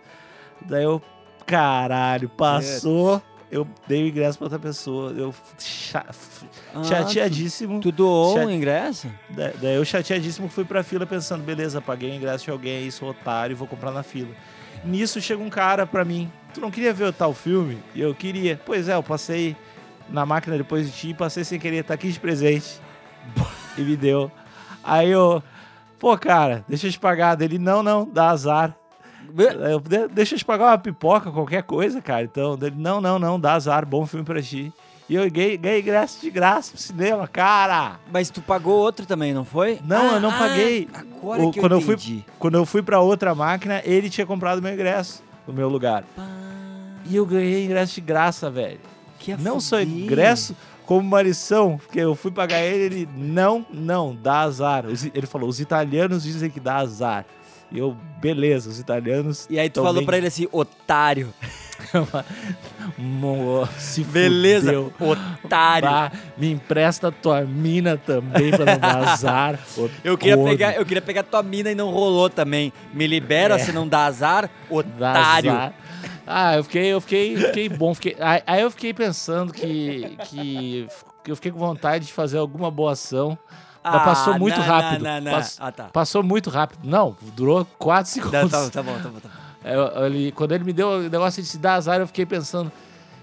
Daí 0.63 0.85
eu, 0.85 1.03
caralho, 1.47 2.29
passou. 2.29 3.21
Eu 3.55 3.65
dei 3.87 4.03
o 4.03 4.09
ingresso 4.09 4.37
pra 4.37 4.47
outra 4.47 4.59
pessoa. 4.59 5.13
Eu 5.13 5.33
cha- 5.59 6.05
Ah, 6.75 6.83
chateadíssimo. 6.83 7.81
Tu 7.81 7.93
doou 7.93 8.35
Chat- 8.35 8.47
o 8.47 8.51
ingresso? 8.51 9.09
Da- 9.31 9.53
Daí 9.63 9.77
eu 9.77 9.85
chateadíssimo 9.85 10.49
fui 10.49 10.65
pra 10.65 10.83
fila 10.83 11.07
pensando, 11.07 11.45
beleza, 11.45 11.81
paguei 11.81 12.11
o 12.11 12.15
ingresso 12.15 12.45
de 12.47 12.51
alguém 12.51 12.79
aí, 12.79 12.91
sou 12.91 13.11
otário 13.11 13.55
vou 13.57 13.69
comprar 13.69 13.93
na 13.93 14.03
fila. 14.03 14.31
Nisso 14.85 15.21
chega 15.21 15.41
um 15.41 15.49
cara 15.49 15.87
pra 15.87 16.05
mim, 16.05 16.31
tu 16.53 16.61
não 16.61 16.69
queria 16.71 16.93
ver 16.93 17.05
o 17.05 17.13
tal 17.13 17.33
filme? 17.33 17.79
E 17.95 18.01
eu 18.01 18.13
queria. 18.13 18.61
Pois 18.67 18.89
é, 18.89 18.95
eu 18.95 19.03
passei 19.05 19.55
na 20.11 20.27
máquina 20.27 20.59
depois 20.59 20.87
de 20.87 20.93
ti 20.93 21.09
e 21.11 21.15
passei 21.15 21.45
sem 21.45 21.59
querer, 21.61 21.85
tá 21.85 21.95
aqui 21.95 22.11
de 22.11 22.19
presente. 22.19 22.81
e 23.79 23.83
me 23.83 23.97
deu. 23.97 24.31
Aí 24.83 25.11
eu, 25.11 25.41
pô, 26.01 26.19
cara, 26.19 26.65
deixa 26.69 26.89
eu 26.89 26.91
te 26.93 26.99
pagar. 26.99 27.37
Dele, 27.37 27.59
não, 27.59 27.83
não, 27.85 28.05
dá 28.13 28.31
azar. 28.31 28.77
"De- 29.33 30.09
deixa 30.09 30.35
eu 30.35 30.39
te 30.39 30.45
pagar 30.45 30.67
uma 30.67 30.79
pipoca, 30.79 31.31
qualquer 31.31 31.63
coisa, 31.63 32.01
cara. 32.03 32.23
Então, 32.25 32.57
dele, 32.57 32.77
não, 32.79 33.01
não, 33.01 33.19
não, 33.19 33.39
dá 33.41 33.55
azar, 33.55 33.87
bom 33.87 34.07
filme 34.07 34.25
pra 34.25 34.41
ti. 34.43 34.73
E 35.09 35.15
eu 35.17 35.31
ganhei, 35.31 35.59
ganhei 35.59 35.81
ingresso 35.81 36.19
de 36.21 36.31
graça 36.31 36.73
pro 36.73 36.81
cinema, 36.81 37.29
cara. 37.29 38.01
Mas 38.11 38.31
tu 38.31 38.41
pagou 38.41 38.75
outro 38.79 39.05
também, 39.05 39.35
não 39.35 39.45
foi? 39.45 39.79
Não, 39.85 40.15
eu 40.15 40.21
não 40.21 40.31
Ah, 40.31 40.39
paguei. 40.39 40.89
Agora 40.95 41.43
O- 41.43 41.51
que 41.51 41.61
quando 41.61 41.73
eu 41.73 41.79
eu 41.79 41.83
fui- 41.85 41.95
entendi. 41.95 42.25
Quando 42.39 42.55
eu 42.55 42.65
fui 42.65 42.83
pra 42.83 43.01
outra 43.01 43.35
máquina, 43.35 43.83
ele 43.85 44.09
tinha 44.09 44.27
comprado 44.27 44.63
meu 44.63 44.73
ingresso 44.73 45.23
no 45.47 45.53
meu 45.53 45.69
lugar. 45.69 46.05
Pá, 46.17 46.27
E 47.07 47.17
eu 47.17 47.27
ganhei 47.27 47.67
ingresso 47.67 47.95
de 47.97 48.01
graça, 48.01 48.51
velho. 48.51 48.81
que 49.19 49.33
a 49.33 49.37
Não 49.37 49.61
só 49.61 49.81
ingresso, 49.81 50.57
como 50.87 51.01
uma 51.01 51.21
lição. 51.23 51.77
Porque 51.79 51.99
eu 52.01 52.15
fui 52.15 52.31
pagar 52.31 52.61
ele, 52.63 52.85
ele, 52.85 53.09
não, 53.15 53.65
não, 53.71 54.15
dá 54.15 54.41
azar. 54.41 54.85
Ele 55.15 55.27
falou, 55.27 55.49
os 55.51 55.61
italianos 55.61 56.23
dizem 56.23 56.49
que 56.51 56.61
dá 56.61 56.77
azar. 56.77 57.27
E 57.75 57.79
eu, 57.79 57.97
beleza, 58.21 58.71
os 58.71 58.79
italianos. 58.79 59.47
E 59.51 59.59
aí 59.59 59.69
tu 59.69 59.81
falou 59.83 59.95
bem- 59.97 60.07
pra 60.07 60.17
ele 60.17 60.29
assim, 60.29 60.47
otário. 60.53 61.35
Se 63.79 64.05
Beleza, 64.05 64.67
fudeu. 64.73 64.93
otário. 65.45 65.89
Bah, 65.91 66.13
me 66.37 66.51
empresta 66.53 67.11
tua 67.11 67.43
mina 67.43 67.97
também 67.97 68.51
pra 68.51 68.65
não 68.65 68.79
dar 68.79 69.09
azar. 69.09 69.59
Eu 70.05 70.17
queria, 70.17 70.39
pegar, 70.39 70.77
eu 70.77 70.87
queria 70.87 71.03
pegar 71.03 71.23
tua 71.25 71.43
mina 71.43 71.71
e 71.71 71.75
não 71.75 71.91
rolou 71.91 72.31
também. 72.31 72.73
Me 72.93 73.07
libera 73.07 73.57
É. 73.57 73.59
se 73.59 73.73
não 73.73 73.87
dá 73.89 74.07
azar, 74.07 74.49
Dá 74.71 74.77
otário. 74.77 75.51
azar. 75.51 75.75
Ah, 76.27 76.57
eu 76.57 76.65
fiquei, 76.65 76.87
eu 76.87 77.01
fiquei, 77.01 77.37
fiquei 77.37 77.69
bom. 77.69 77.95
Fiquei, 77.95 78.17
aí, 78.47 78.63
eu 78.63 78.71
fiquei 78.71 78.95
pensando 78.95 79.53
que, 79.53 80.17
que 80.31 80.87
eu 81.27 81.37
fiquei 81.37 81.53
com 81.53 81.59
vontade 81.59 82.07
de 82.07 82.13
fazer 82.13 82.39
alguma 82.39 82.71
boa 82.71 82.93
ação. 82.93 83.39
Mas 83.85 84.03
passou 84.03 84.39
muito 84.39 84.59
não, 84.59 84.67
rápido. 84.67 85.03
Não, 85.05 85.15
não, 85.15 85.21
não. 85.21 85.33
Pass- 85.33 85.57
Ah, 85.61 85.71
tá. 85.73 85.85
Passou 85.93 86.23
muito 86.23 86.49
rápido. 86.51 86.81
Não, 86.85 87.17
durou 87.37 87.67
4 87.79 88.11
Não, 88.17 88.31
segundos. 88.31 88.51
tá, 88.51 88.71
tá 88.71 88.83
bom, 88.83 88.95
tá 88.95 89.09
bom, 89.09 89.21
tá 89.21 89.29
bom. 89.29 89.45
Eu- 89.65 90.07
ele- 90.07 90.33
quando 90.33 90.53
ele 90.53 90.63
me 90.65 90.73
deu 90.75 90.89
o 90.89 91.03
negócio 91.09 91.43
de 91.43 91.49
se 91.49 91.57
dar 91.59 91.75
azar, 91.75 91.99
eu 91.99 92.07
fiquei 92.07 92.27
pensando. 92.27 92.71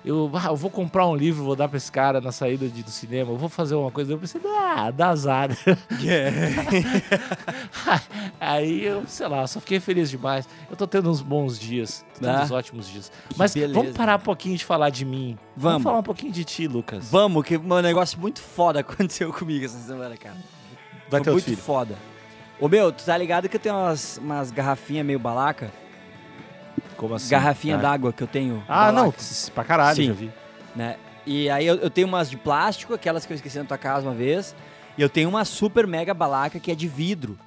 Eu, 0.04 0.32
ah, 0.34 0.48
eu 0.48 0.56
vou 0.56 0.72
comprar 0.72 1.06
um 1.08 1.16
livro, 1.16 1.44
vou 1.44 1.56
dar 1.56 1.68
pra 1.68 1.78
esse 1.78 1.92
cara 1.92 2.20
na 2.20 2.32
saída 2.32 2.68
de- 2.68 2.82
do 2.82 2.90
cinema, 2.90 3.32
eu 3.32 3.38
vou 3.38 3.48
fazer 3.48 3.76
uma 3.76 3.92
coisa. 3.92 4.12
Eu 4.14 4.18
pensei, 4.18 4.42
ah, 4.46 4.90
dá 4.90 5.10
azar. 5.10 5.50
Aí 8.40 8.84
eu, 8.86 9.04
sei 9.08 9.28
lá, 9.28 9.46
só 9.48 9.60
fiquei 9.60 9.80
feliz 9.80 10.10
demais. 10.10 10.48
Eu 10.70 10.76
tô 10.76 10.88
tendo 10.88 11.10
uns 11.10 11.22
bons 11.22 11.60
dias, 11.60 12.06
tô 12.16 12.22
tendo 12.26 12.36
Ah, 12.38 12.44
uns 12.44 12.52
ótimos 12.52 12.90
dias. 12.90 13.12
Mas 13.38 13.54
beleza. 13.54 13.74
vamos 13.74 13.92
parar 13.96 14.18
um 14.18 14.24
pouquinho 14.24 14.58
de 14.58 14.66
falar 14.66 14.90
de 14.90 15.06
mim. 15.06 15.38
Vamos. 15.56 15.84
falar 15.84 16.00
um 16.00 16.04
pouquinho 16.04 16.32
de 16.32 16.44
ti, 16.44 16.68
Lucas. 16.68 17.10
Vamos, 17.12 17.44
que 17.46 17.58
um 17.58 17.82
negócio 17.82 18.20
muito 18.20 18.42
foda 18.42 18.80
aconteceu 18.82 19.32
comigo 19.32 19.66
essa 19.66 19.78
semana, 19.80 20.16
cara. 20.18 20.36
Vai 21.10 21.20
Foi 21.20 21.22
ter 21.22 21.32
muito 21.32 21.46
filho. 21.46 21.58
foda. 21.58 21.96
Ô 22.60 22.68
meu, 22.68 22.92
tu 22.92 23.04
tá 23.04 23.18
ligado 23.18 23.50
que 23.50 23.56
eu 23.56 23.60
tenho 23.60 23.76
umas, 23.76 24.18
umas 24.18 24.52
garrafinhas 24.52 25.06
meio 25.06 25.20
balaca? 25.20 25.72
Como 26.98 27.16
assim? 27.16 27.30
Garrafinha 27.30 27.76
Ah. 27.78 27.82
d'água 27.82 28.14
que 28.14 28.22
eu 28.24 28.28
tenho. 28.28 28.64
Ah, 28.68 28.92
não, 28.92 29.14
pra 29.54 29.64
caralho, 29.64 29.96
Sim. 29.96 30.08
já 30.08 30.14
vi. 30.14 30.32
Né? 30.76 30.98
E 31.26 31.50
aí 31.50 31.66
eu, 31.66 31.76
eu 31.76 31.90
tenho 31.90 32.08
umas 32.08 32.30
de 32.30 32.38
plástico, 32.38 32.94
aquelas 32.94 33.26
que 33.26 33.34
eu 33.34 33.36
esqueci 33.36 33.58
na 33.60 33.66
tua 33.66 33.78
casa 33.78 34.08
uma 34.08 34.16
vez. 34.16 34.56
E 34.98 35.02
eu 35.02 35.10
tenho 35.10 35.30
uma 35.30 35.46
super 35.46 35.86
mega 35.88 36.14
balaca 36.14 36.60
que 36.60 36.72
é 36.72 36.76
de 36.76 36.88
vidro. 36.88 37.38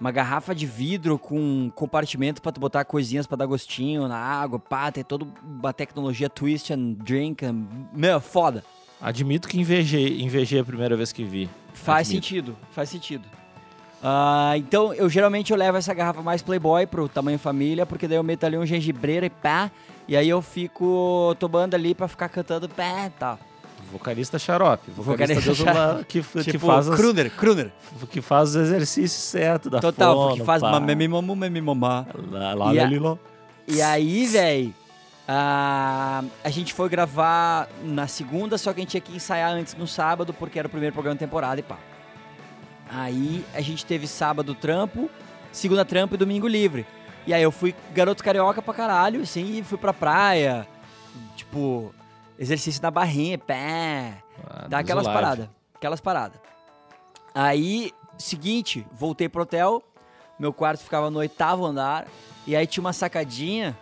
Uma 0.00 0.10
garrafa 0.10 0.54
de 0.54 0.64
vidro 0.64 1.18
com 1.18 1.70
compartimento 1.74 2.40
pra 2.40 2.50
tu 2.50 2.58
botar 2.58 2.84
coisinhas 2.86 3.26
pra 3.26 3.36
dar 3.36 3.44
gostinho 3.46 4.08
na 4.08 4.16
água, 4.16 4.58
pá, 4.58 4.90
tem 4.90 5.04
toda 5.04 5.26
uma 5.42 5.72
tecnologia 5.74 6.28
twist 6.30 6.72
and 6.72 6.92
drink. 7.04 7.44
and- 7.44 7.64
Meu, 7.92 8.18
foda. 8.20 8.64
Admito 9.00 9.46
que 9.48 9.58
invejei, 9.60 10.20
invejei 10.22 10.58
a 10.60 10.64
primeira 10.64 10.96
vez 10.96 11.12
que 11.12 11.22
vi. 11.22 11.50
Faz 11.74 12.08
Admito. 12.08 12.26
sentido, 12.26 12.56
faz 12.72 12.88
sentido. 12.88 13.28
Ah, 14.02 14.52
então, 14.56 14.94
eu 14.94 15.08
geralmente 15.10 15.50
eu 15.52 15.58
levo 15.58 15.76
essa 15.76 15.92
garrafa 15.92 16.22
mais 16.22 16.40
Playboy 16.42 16.86
pro 16.86 17.08
tamanho 17.08 17.38
família, 17.38 17.84
porque 17.84 18.08
daí 18.08 18.16
eu 18.16 18.22
meto 18.22 18.44
ali 18.44 18.56
um 18.56 18.64
gengibreiro 18.64 19.26
e 19.26 19.30
pá, 19.30 19.70
e 20.08 20.16
aí 20.16 20.28
eu 20.28 20.40
fico 20.40 21.36
tomando 21.38 21.74
ali 21.74 21.94
pra 21.94 22.08
ficar 22.08 22.28
cantando 22.30 22.68
pá 22.68 23.06
e 23.06 23.10
tal. 23.10 23.38
Vocalista 23.92 24.38
xarope. 24.38 24.90
Vocalista, 24.92 25.52
Vocalista 25.52 26.04
que, 26.08 26.22
que 26.22 26.44
Tipo, 26.52 26.66
faz 26.68 26.88
as- 26.88 26.96
Kruner, 26.96 27.30
Kruner. 27.30 27.70
que 28.10 28.20
faz 28.22 28.50
os 28.50 28.56
exercícios 28.56 29.20
certos 29.22 29.70
da 29.70 29.80
Total, 29.80 30.14
fono, 30.14 30.36
que 30.36 30.44
faz 30.44 30.62
pá. 30.62 30.70
mamemi 30.70 31.08
mamu, 31.08 31.34
memi 31.36 31.60
mamá. 31.60 32.06
Lá, 32.30 32.54
lá, 32.54 32.72
E 32.74 32.78
a-. 32.78 32.88
E 33.66 33.82
aí, 33.82 34.26
véi, 34.26 34.72
ah, 35.28 36.22
a 36.42 36.48
gente 36.50 36.72
foi 36.72 36.88
gravar 36.88 37.68
na 37.84 38.06
segunda, 38.06 38.56
só 38.56 38.72
que 38.72 38.80
a 38.80 38.82
gente 38.82 38.90
tinha 38.90 39.00
que 39.00 39.14
ensaiar 39.14 39.52
antes 39.52 39.74
no 39.76 39.86
sábado, 39.86 40.32
porque 40.32 40.58
era 40.58 40.66
o 40.68 40.70
primeiro 40.70 40.92
programa 40.94 41.16
da 41.16 41.20
temporada 41.20 41.60
e 41.60 41.62
pá. 41.62 41.76
Aí 42.92 43.44
a 43.54 43.60
gente 43.60 43.86
teve 43.86 44.06
sábado 44.06 44.54
trampo, 44.54 45.08
segunda 45.52 45.84
trampo 45.84 46.14
e 46.14 46.18
domingo 46.18 46.48
livre. 46.48 46.84
E 47.26 47.32
aí 47.32 47.42
eu 47.42 47.52
fui 47.52 47.74
garoto 47.92 48.24
carioca 48.24 48.60
pra 48.60 48.74
caralho, 48.74 49.22
assim, 49.22 49.58
e 49.58 49.62
fui 49.62 49.78
pra 49.78 49.92
praia. 49.92 50.66
Tipo, 51.36 51.94
exercício 52.38 52.82
na 52.82 52.90
barrinha, 52.90 53.38
pé. 53.38 54.14
Ah, 54.44 54.66
Dá 54.68 54.78
Deus 54.78 54.80
aquelas 54.80 55.06
paradas. 55.06 55.48
Aquelas 55.74 56.00
paradas. 56.00 56.40
Aí, 57.34 57.92
seguinte, 58.18 58.84
voltei 58.92 59.28
pro 59.28 59.42
hotel. 59.42 59.82
Meu 60.38 60.52
quarto 60.52 60.80
ficava 60.82 61.10
no 61.10 61.18
oitavo 61.18 61.64
andar. 61.64 62.06
E 62.46 62.56
aí 62.56 62.66
tinha 62.66 62.82
uma 62.82 62.92
sacadinha. 62.92 63.76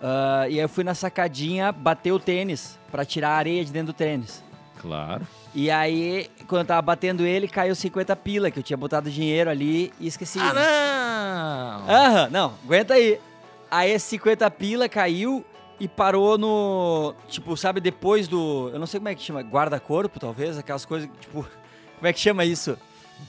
ah, 0.00 0.46
e 0.48 0.54
aí 0.54 0.58
eu 0.60 0.68
fui 0.68 0.84
na 0.84 0.94
sacadinha 0.94 1.72
bater 1.72 2.12
o 2.12 2.18
tênis 2.18 2.78
pra 2.90 3.04
tirar 3.04 3.30
a 3.30 3.36
areia 3.36 3.64
de 3.64 3.72
dentro 3.72 3.92
do 3.92 3.96
tênis. 3.96 4.42
Claro. 4.80 5.26
E 5.58 5.70
aí, 5.70 6.28
quando 6.46 6.60
eu 6.60 6.66
tava 6.66 6.82
batendo 6.82 7.24
ele, 7.24 7.48
caiu 7.48 7.74
50 7.74 8.14
pila, 8.16 8.50
que 8.50 8.58
eu 8.58 8.62
tinha 8.62 8.76
botado 8.76 9.10
dinheiro 9.10 9.48
ali 9.48 9.90
e 9.98 10.06
esqueci. 10.06 10.38
Ah, 10.38 11.80
não! 11.88 11.94
Aham, 11.94 12.28
não, 12.30 12.54
aguenta 12.62 12.92
aí. 12.92 13.18
Aí 13.70 13.90
esse 13.90 14.06
50 14.06 14.50
pila 14.50 14.86
caiu 14.86 15.42
e 15.80 15.88
parou 15.88 16.36
no. 16.36 17.14
Tipo, 17.26 17.56
sabe, 17.56 17.80
depois 17.80 18.28
do. 18.28 18.68
Eu 18.70 18.78
não 18.78 18.86
sei 18.86 19.00
como 19.00 19.08
é 19.08 19.14
que 19.14 19.22
chama, 19.22 19.40
guarda-corpo, 19.40 20.20
talvez? 20.20 20.58
Aquelas 20.58 20.84
coisas, 20.84 21.08
tipo. 21.18 21.42
Como 21.96 22.06
é 22.06 22.12
que 22.12 22.20
chama 22.20 22.44
isso? 22.44 22.76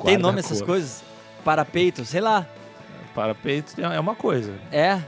Tem 0.03 0.17
nome 0.17 0.39
essas 0.39 0.61
coisas? 0.61 1.01
Parapeito, 1.45 2.03
sei 2.03 2.19
lá. 2.19 2.45
Parapeito 3.15 3.79
é 3.79 3.95
é 3.95 3.99
uma 4.01 4.13
coisa. 4.13 4.53
É. 4.69 5.01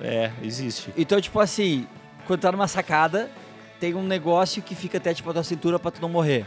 É, 0.00 0.32
existe. 0.42 0.92
Então, 0.96 1.20
tipo 1.20 1.38
assim, 1.38 1.86
quando 2.26 2.40
tá 2.40 2.50
numa 2.50 2.66
sacada, 2.66 3.30
tem 3.78 3.94
um 3.94 4.02
negócio 4.02 4.60
que 4.60 4.74
fica 4.74 4.98
até 4.98 5.14
tipo 5.14 5.30
a 5.30 5.32
tua 5.32 5.44
cintura 5.44 5.78
pra 5.78 5.92
tu 5.92 6.02
não 6.02 6.08
morrer. 6.08 6.44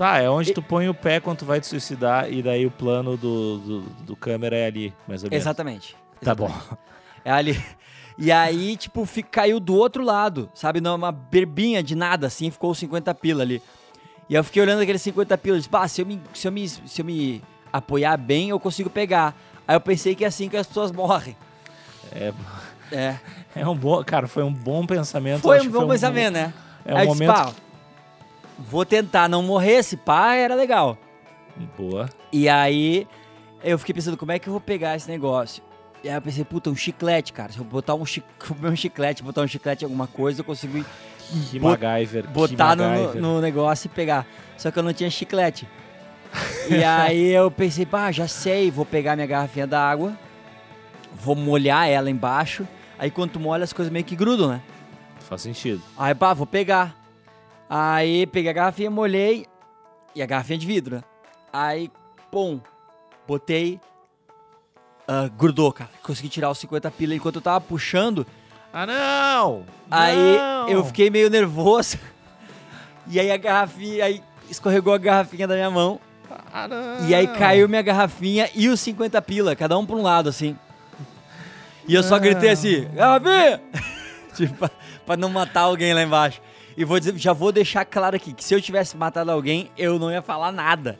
Tá, 0.00 0.16
é 0.16 0.30
onde 0.30 0.54
tu 0.54 0.62
põe 0.62 0.88
o 0.88 0.94
pé 0.94 1.20
quando 1.20 1.40
tu 1.40 1.44
vai 1.44 1.60
te 1.60 1.66
suicidar 1.66 2.32
e 2.32 2.42
daí 2.42 2.64
o 2.64 2.70
plano 2.70 3.18
do, 3.18 3.58
do, 3.58 3.80
do 3.80 4.16
câmera 4.16 4.56
é 4.56 4.64
ali, 4.66 4.94
mais 5.06 5.22
ou 5.22 5.28
menos. 5.28 5.42
Exatamente. 5.44 5.94
Tá 6.24 6.34
bom. 6.34 6.50
É 7.22 7.30
ali. 7.30 7.62
E 8.16 8.32
aí, 8.32 8.78
tipo, 8.78 9.04
fi- 9.04 9.22
caiu 9.22 9.60
do 9.60 9.74
outro 9.74 10.02
lado, 10.02 10.48
sabe? 10.54 10.80
Numa 10.80 11.12
berbinha 11.12 11.82
de 11.82 11.94
nada, 11.94 12.28
assim, 12.28 12.50
ficou 12.50 12.70
os 12.70 12.78
50 12.78 13.14
pila 13.14 13.42
ali. 13.42 13.62
E 14.26 14.34
eu 14.34 14.42
fiquei 14.42 14.62
olhando 14.62 14.80
aqueles 14.80 15.02
50 15.02 15.36
pila 15.36 15.58
e 15.58 15.60
disse, 15.60 15.68
bah, 15.68 15.86
se 15.86 16.00
eu, 16.00 16.06
me, 16.06 16.18
se, 16.32 16.48
eu 16.48 16.52
me, 16.52 16.66
se 16.66 16.98
eu 16.98 17.04
me 17.04 17.42
apoiar 17.70 18.16
bem, 18.16 18.48
eu 18.48 18.58
consigo 18.58 18.88
pegar. 18.88 19.36
Aí 19.68 19.76
eu 19.76 19.80
pensei 19.82 20.14
que 20.14 20.24
é 20.24 20.28
assim 20.28 20.48
que 20.48 20.56
as 20.56 20.66
pessoas 20.66 20.90
morrem. 20.90 21.36
É, 22.10 22.32
É. 22.90 23.16
é 23.54 23.68
um 23.68 23.76
bom. 23.76 24.02
Cara, 24.02 24.26
foi 24.26 24.42
um 24.44 24.52
bom 24.52 24.86
pensamento. 24.86 25.42
Foi 25.42 25.60
um 25.60 25.70
bom 25.70 25.86
pensamento, 25.86 26.32
né? 26.32 26.54
É 26.86 26.94
um 26.94 26.96
Aí 26.96 27.06
disse, 27.06 27.20
momento. 27.20 27.36
pá, 27.36 27.52
vou 28.68 28.84
tentar 28.84 29.28
não 29.28 29.42
morrer, 29.42 29.82
se 29.82 29.96
pá, 29.96 30.34
era 30.34 30.54
legal. 30.54 30.96
Boa. 31.76 32.08
E 32.32 32.48
aí 32.48 33.06
eu 33.62 33.78
fiquei 33.78 33.94
pensando, 33.94 34.16
como 34.16 34.32
é 34.32 34.38
que 34.38 34.48
eu 34.48 34.52
vou 34.52 34.60
pegar 34.60 34.96
esse 34.96 35.08
negócio? 35.10 35.62
E 36.02 36.08
aí 36.08 36.14
eu 36.14 36.22
pensei, 36.22 36.44
puta, 36.44 36.70
um 36.70 36.76
chiclete, 36.76 37.32
cara. 37.32 37.52
Se 37.52 37.58
eu 37.58 37.64
botar 37.64 37.94
um, 37.94 38.06
chi 38.06 38.22
um 38.62 38.76
chiclete, 38.76 39.22
botar 39.22 39.42
um 39.42 39.46
chiclete 39.48 39.84
em 39.84 39.86
alguma 39.86 40.06
coisa, 40.06 40.40
eu 40.40 40.44
consigo 40.44 40.84
Que 41.50 41.58
Bot- 41.58 41.78
MacGyver. 41.80 42.22
que 42.24 42.28
botar 42.30 42.74
no, 42.76 42.84
MacGyver. 42.84 43.20
no 43.22 43.40
negócio 43.40 43.86
e 43.86 43.90
pegar. 43.90 44.26
Só 44.56 44.70
que 44.70 44.78
eu 44.78 44.82
não 44.82 44.92
tinha 44.92 45.10
chiclete. 45.10 45.68
e 46.70 46.82
aí 46.84 47.28
eu 47.30 47.50
pensei, 47.50 47.84
pá, 47.84 48.10
já 48.12 48.26
sei, 48.28 48.70
vou 48.70 48.86
pegar 48.86 49.14
minha 49.16 49.26
garrafinha 49.26 49.66
d'água, 49.66 50.16
vou 51.12 51.34
molhar 51.34 51.88
ela 51.88 52.10
embaixo. 52.10 52.66
Aí 52.98 53.10
quando 53.10 53.32
tu 53.32 53.40
molha, 53.40 53.64
as 53.64 53.72
coisas 53.72 53.92
meio 53.92 54.04
que 54.04 54.16
grudam, 54.16 54.48
né? 54.48 54.62
Faz 55.20 55.42
sentido. 55.42 55.80
Aí, 55.98 56.14
pá, 56.14 56.34
vou 56.34 56.46
pegar. 56.46 56.94
Aí 57.72 58.26
peguei 58.26 58.50
a 58.50 58.54
garrafinha, 58.54 58.90
molhei. 58.90 59.46
E 60.14 60.20
a 60.20 60.26
garrafinha 60.26 60.58
de 60.58 60.66
vidro, 60.66 60.96
né? 60.96 61.04
Aí, 61.52 61.88
pum, 62.30 62.60
botei. 63.28 63.80
ah, 65.06 65.28
grudou, 65.36 65.72
cara. 65.72 65.88
Consegui 66.02 66.28
tirar 66.28 66.50
os 66.50 66.58
50 66.58 66.90
pila 66.90 67.14
enquanto 67.14 67.36
eu 67.36 67.42
tava 67.42 67.60
puxando. 67.60 68.26
Ah, 68.72 68.86
não! 68.86 69.64
Aí 69.90 70.36
Não! 70.36 70.68
eu 70.68 70.84
fiquei 70.84 71.10
meio 71.10 71.28
nervoso. 71.30 71.98
E 73.08 73.18
aí 73.18 73.30
a 73.30 73.36
garrafinha. 73.36 74.04
Aí 74.04 74.22
escorregou 74.48 74.92
a 74.94 74.98
garrafinha 74.98 75.46
da 75.46 75.54
minha 75.54 75.70
mão. 75.70 76.00
Ah, 76.52 76.66
não! 76.68 77.08
E 77.08 77.14
aí 77.14 77.26
caiu 77.26 77.68
minha 77.68 77.82
garrafinha 77.82 78.48
e 78.54 78.68
os 78.68 78.80
50 78.80 79.20
pila, 79.22 79.54
cada 79.56 79.76
um 79.78 79.84
pra 79.86 79.96
um 79.96 80.02
lado, 80.02 80.28
assim. 80.28 80.56
E 81.88 81.94
eu 81.94 82.02
só 82.04 82.18
gritei 82.18 82.50
assim, 82.50 82.88
garrafinha! 82.94 83.60
tipo, 84.36 84.54
pra, 84.54 84.70
pra 85.06 85.16
não 85.16 85.28
matar 85.28 85.62
alguém 85.62 85.92
lá 85.94 86.02
embaixo. 86.02 86.40
E 86.76 86.84
vou 86.84 86.98
dizer, 86.98 87.16
já 87.16 87.32
vou 87.32 87.52
deixar 87.52 87.84
claro 87.84 88.16
aqui, 88.16 88.32
que 88.32 88.44
se 88.44 88.54
eu 88.54 88.60
tivesse 88.60 88.96
matado 88.96 89.30
alguém, 89.30 89.70
eu 89.76 89.98
não 89.98 90.10
ia 90.10 90.22
falar 90.22 90.52
nada. 90.52 90.98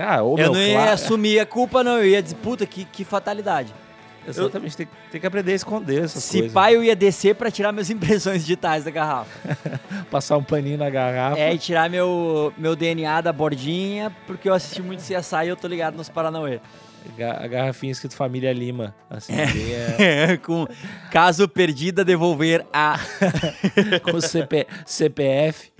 Ah, 0.00 0.22
ô, 0.22 0.32
eu 0.32 0.36
meu, 0.36 0.52
não 0.54 0.60
ia 0.60 0.74
claro. 0.74 0.90
assumir 0.92 1.38
a 1.38 1.46
culpa, 1.46 1.84
não. 1.84 1.98
Eu 1.98 2.06
ia 2.06 2.22
dizer, 2.22 2.36
puta, 2.36 2.64
que, 2.66 2.84
que 2.84 3.04
fatalidade. 3.04 3.72
Exatamente, 4.26 4.76
tem, 4.76 4.88
tem 5.10 5.20
que 5.20 5.26
aprender 5.26 5.50
a 5.52 5.56
esconder 5.56 6.04
essas 6.04 6.22
Se 6.22 6.38
coisas. 6.38 6.52
pai, 6.52 6.76
eu 6.76 6.84
ia 6.84 6.94
descer 6.94 7.34
pra 7.34 7.50
tirar 7.50 7.72
minhas 7.72 7.90
impressões 7.90 8.42
digitais 8.42 8.84
da 8.84 8.90
garrafa. 8.90 9.30
Passar 10.10 10.36
um 10.36 10.44
paninho 10.44 10.78
na 10.78 10.88
garrafa. 10.88 11.40
É, 11.40 11.52
e 11.52 11.58
tirar 11.58 11.90
meu, 11.90 12.52
meu 12.56 12.76
DNA 12.76 13.20
da 13.20 13.32
bordinha, 13.32 14.14
porque 14.26 14.48
eu 14.48 14.54
assisti 14.54 14.80
muito 14.80 15.00
CSI 15.00 15.46
e 15.46 15.48
eu 15.48 15.56
tô 15.56 15.66
ligado 15.66 15.96
nos 15.96 16.08
Paranauê. 16.08 16.60
A 17.40 17.46
garrafinha 17.46 17.92
escrito 17.92 18.14
Família 18.14 18.52
Lima. 18.52 18.94
Assim, 19.10 19.34
bem, 19.34 19.72
é, 19.74 20.36
Com 20.44 20.66
caso 21.10 21.48
perdida, 21.48 22.04
devolver 22.04 22.64
a 22.72 22.98
com 24.02 24.20
CP, 24.20 24.66
CPF. 24.86 25.72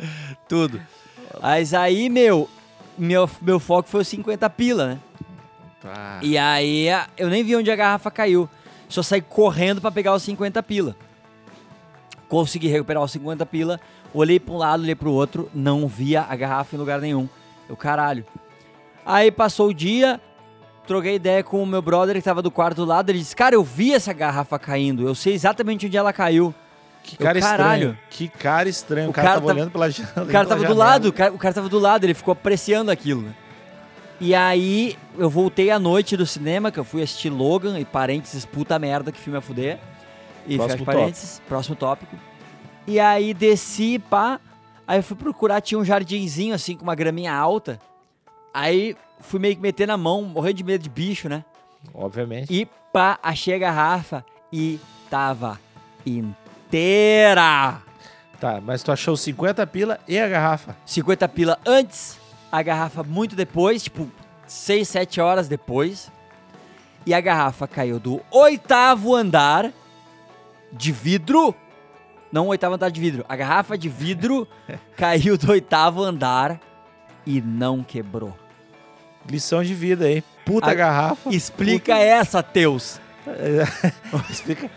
tudo. 0.49 0.81
Mas 1.41 1.73
aí, 1.73 2.09
meu, 2.09 2.49
meu, 2.99 3.29
meu 3.41 3.59
foco 3.59 3.89
foi 3.89 4.03
os 4.03 4.09
50 4.09 4.49
pila, 4.51 4.87
né? 4.89 4.99
Tá. 5.81 6.21
E 6.23 6.37
aí 6.39 6.87
eu 7.17 7.29
nem 7.29 7.43
vi 7.43 7.57
onde 7.57 7.71
a 7.71 7.77
garrafa 7.77 8.11
caiu. 8.11 8.49
Só 8.89 9.03
saí 9.03 9.23
correndo 9.23 9.81
pra 9.81 9.91
pegar 9.91 10.15
os 10.15 10.23
50 10.23 10.63
pila. 10.63 10.95
Consegui 12.29 12.69
recuperar 12.69 13.03
os 13.03 13.11
50 13.13 13.45
pila. 13.47 13.81
Olhei 14.15 14.39
pra 14.39 14.55
um 14.55 14.59
lado, 14.59 14.83
olhei 14.83 14.95
pro 14.95 15.11
outro. 15.11 15.51
Não 15.55 15.89
via 15.89 16.23
a 16.23 16.37
garrafa 16.37 16.77
em 16.77 16.79
lugar 16.79 17.01
nenhum. 17.01 17.29
Eu, 17.69 17.77
caralho. 17.77 18.25
Aí 19.05 19.31
passou 19.31 19.69
o 19.69 19.75
dia. 19.75 20.21
Troquei 20.87 21.15
ideia 21.15 21.43
com 21.45 21.63
o 21.63 21.67
meu 21.67 21.81
brother 21.81 22.17
que 22.17 22.23
tava 22.23 22.43
do 22.43 22.51
quarto 22.51 22.77
do 22.79 22.85
lado. 22.85 23.11
Ele 23.11 23.19
disse: 23.21 23.37
Cara, 23.37 23.55
eu 23.55 23.63
vi 23.63 23.95
essa 23.95 24.13
garrafa 24.13 24.59
caindo. 24.59 25.07
Eu 25.07 25.15
sei 25.15 25.33
exatamente 25.35 25.87
onde 25.87 25.97
ela 25.97 26.13
caiu. 26.13 26.53
Que 27.05 27.15
Eu, 27.15 27.27
cara 27.27 27.41
caralho. 27.41 27.83
estranho. 27.91 27.99
Que 28.11 28.29
cara 28.29 28.69
estranho. 28.69 29.07
O, 29.09 29.11
O 29.11 29.13
cara, 29.13 29.29
cara 29.29 29.35
tava 29.41 29.47
tava- 29.49 29.59
olhando 29.59 29.73
pela 29.73 29.91
janela. 29.91 30.23
O 30.23 30.33
cara 30.33 30.47
tava 30.49 30.65
do 30.65 30.75
lado, 30.75 31.09
o 31.09 31.13
cara, 31.13 31.33
o 31.33 31.39
cara 31.39 31.55
tava 31.55 31.69
do 31.69 31.79
lado, 31.79 32.05
ele 32.05 32.15
ficou 32.15 32.33
apreciando 32.33 32.91
aquilo? 32.91 33.33
E 34.21 34.35
aí, 34.37 34.97
eu 35.19 35.29
voltei 35.29 35.71
à 35.71 35.79
noite 35.81 36.17
do 36.17 36.25
cinema, 36.25 36.71
que 36.71 36.79
eu 36.79 36.85
fui 36.85 37.03
assistir 37.03 37.29
Logan 37.29 37.79
e 37.81 37.85
parênteses, 37.85 38.45
puta 38.45 38.79
merda, 38.79 39.11
que 39.11 39.19
filme 39.19 39.37
a 39.37 39.41
fuder. 39.41 39.81
E 40.47 40.57
Próximo 40.57 40.85
parênteses, 40.85 41.43
próximo 41.49 41.75
tópico. 41.75 42.17
E 42.87 43.01
aí 43.01 43.35
desci, 43.35 43.99
pá. 43.99 44.39
Aí 44.87 44.99
eu 44.99 45.03
fui 45.03 45.17
procurar, 45.17 45.61
tinha 45.61 45.79
um 45.79 45.85
jardinzinho 45.85 46.55
assim, 46.55 46.77
com 46.77 46.83
uma 46.85 46.95
graminha 46.95 47.33
alta. 47.35 47.81
Aí 48.55 48.95
fui 49.23 49.41
meio 49.41 49.57
que 49.57 49.63
meter 49.63 49.87
na 49.87 49.97
mão, 49.97 50.23
morrendo 50.23 50.57
de 50.57 50.65
medo 50.65 50.83
de 50.83 50.91
bicho, 50.91 51.29
né? 51.29 51.45
Obviamente. 51.95 52.53
E 52.53 52.67
pá, 52.93 53.19
achei 53.23 53.55
a 53.55 53.59
garrafa 53.59 54.25
e 54.53 54.79
tava 55.09 55.59
inteira. 56.05 57.81
Tá, 58.39 58.61
mas 58.61 58.83
tu 58.83 58.91
achou 58.93 59.17
50 59.17 59.67
pila 59.69 60.01
e 60.07 60.19
a 60.19 60.29
garrafa. 60.29 60.77
50 60.85 61.29
pila 61.29 61.59
antes, 61.65 62.19
a 62.51 62.63
garrafa 62.63 63.03
muito 63.03 63.37
depois, 63.37 63.85
tipo 63.85 64.11
6, 64.47 64.89
7 64.89 65.21
horas 65.21 65.49
depois. 65.49 66.11
E 67.07 67.15
a 67.15 67.21
garrafa 67.21 67.67
caiu 67.67 67.99
do 67.99 68.21
oitavo 68.31 69.15
andar 69.15 69.73
de 70.73 70.93
vidro. 70.93 71.55
Não 72.31 72.49
oitavo 72.49 72.75
andar 72.75 72.91
de 72.91 73.01
vidro. 73.01 73.25
A 73.29 73.37
garrafa 73.37 73.77
de 73.77 73.89
vidro 73.89 74.47
caiu 74.97 75.37
do 75.37 75.51
oitavo 75.51 76.03
andar 76.03 76.61
e 77.27 77.41
não 77.41 77.83
quebrou. 77.83 78.42
Lição 79.29 79.63
de 79.63 79.75
vida 79.75 80.07
aí. 80.07 80.23
Puta 80.45 80.71
A- 80.71 80.75
garrafa. 80.75 81.31
Explica 81.31 81.95
essa, 81.97 82.43
Teus. 82.43 83.01
Explica. 84.31 84.69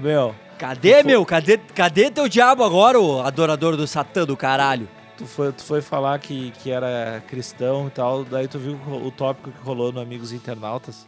Meu, 0.00 0.34
Cadê, 0.58 1.02
Fo- 1.02 1.06
meu? 1.06 1.26
Cadê, 1.26 1.58
cadê 1.58 2.10
teu 2.10 2.28
diabo 2.28 2.62
agora, 2.64 2.98
o 3.00 3.20
adorador 3.20 3.76
do 3.76 3.86
Satã 3.86 4.24
do 4.24 4.36
caralho? 4.36 4.88
tu 5.16 5.26
foi, 5.26 5.52
tu 5.52 5.62
foi 5.62 5.80
falar 5.82 6.18
que, 6.18 6.50
que 6.62 6.70
era 6.70 7.22
cristão 7.28 7.86
e 7.88 7.90
tal, 7.90 8.24
daí 8.24 8.48
tu 8.48 8.58
viu 8.58 8.74
o 9.04 9.10
tópico 9.10 9.50
que 9.50 9.62
rolou 9.64 9.92
no 9.92 10.00
Amigos 10.00 10.32
Internautas. 10.32 11.06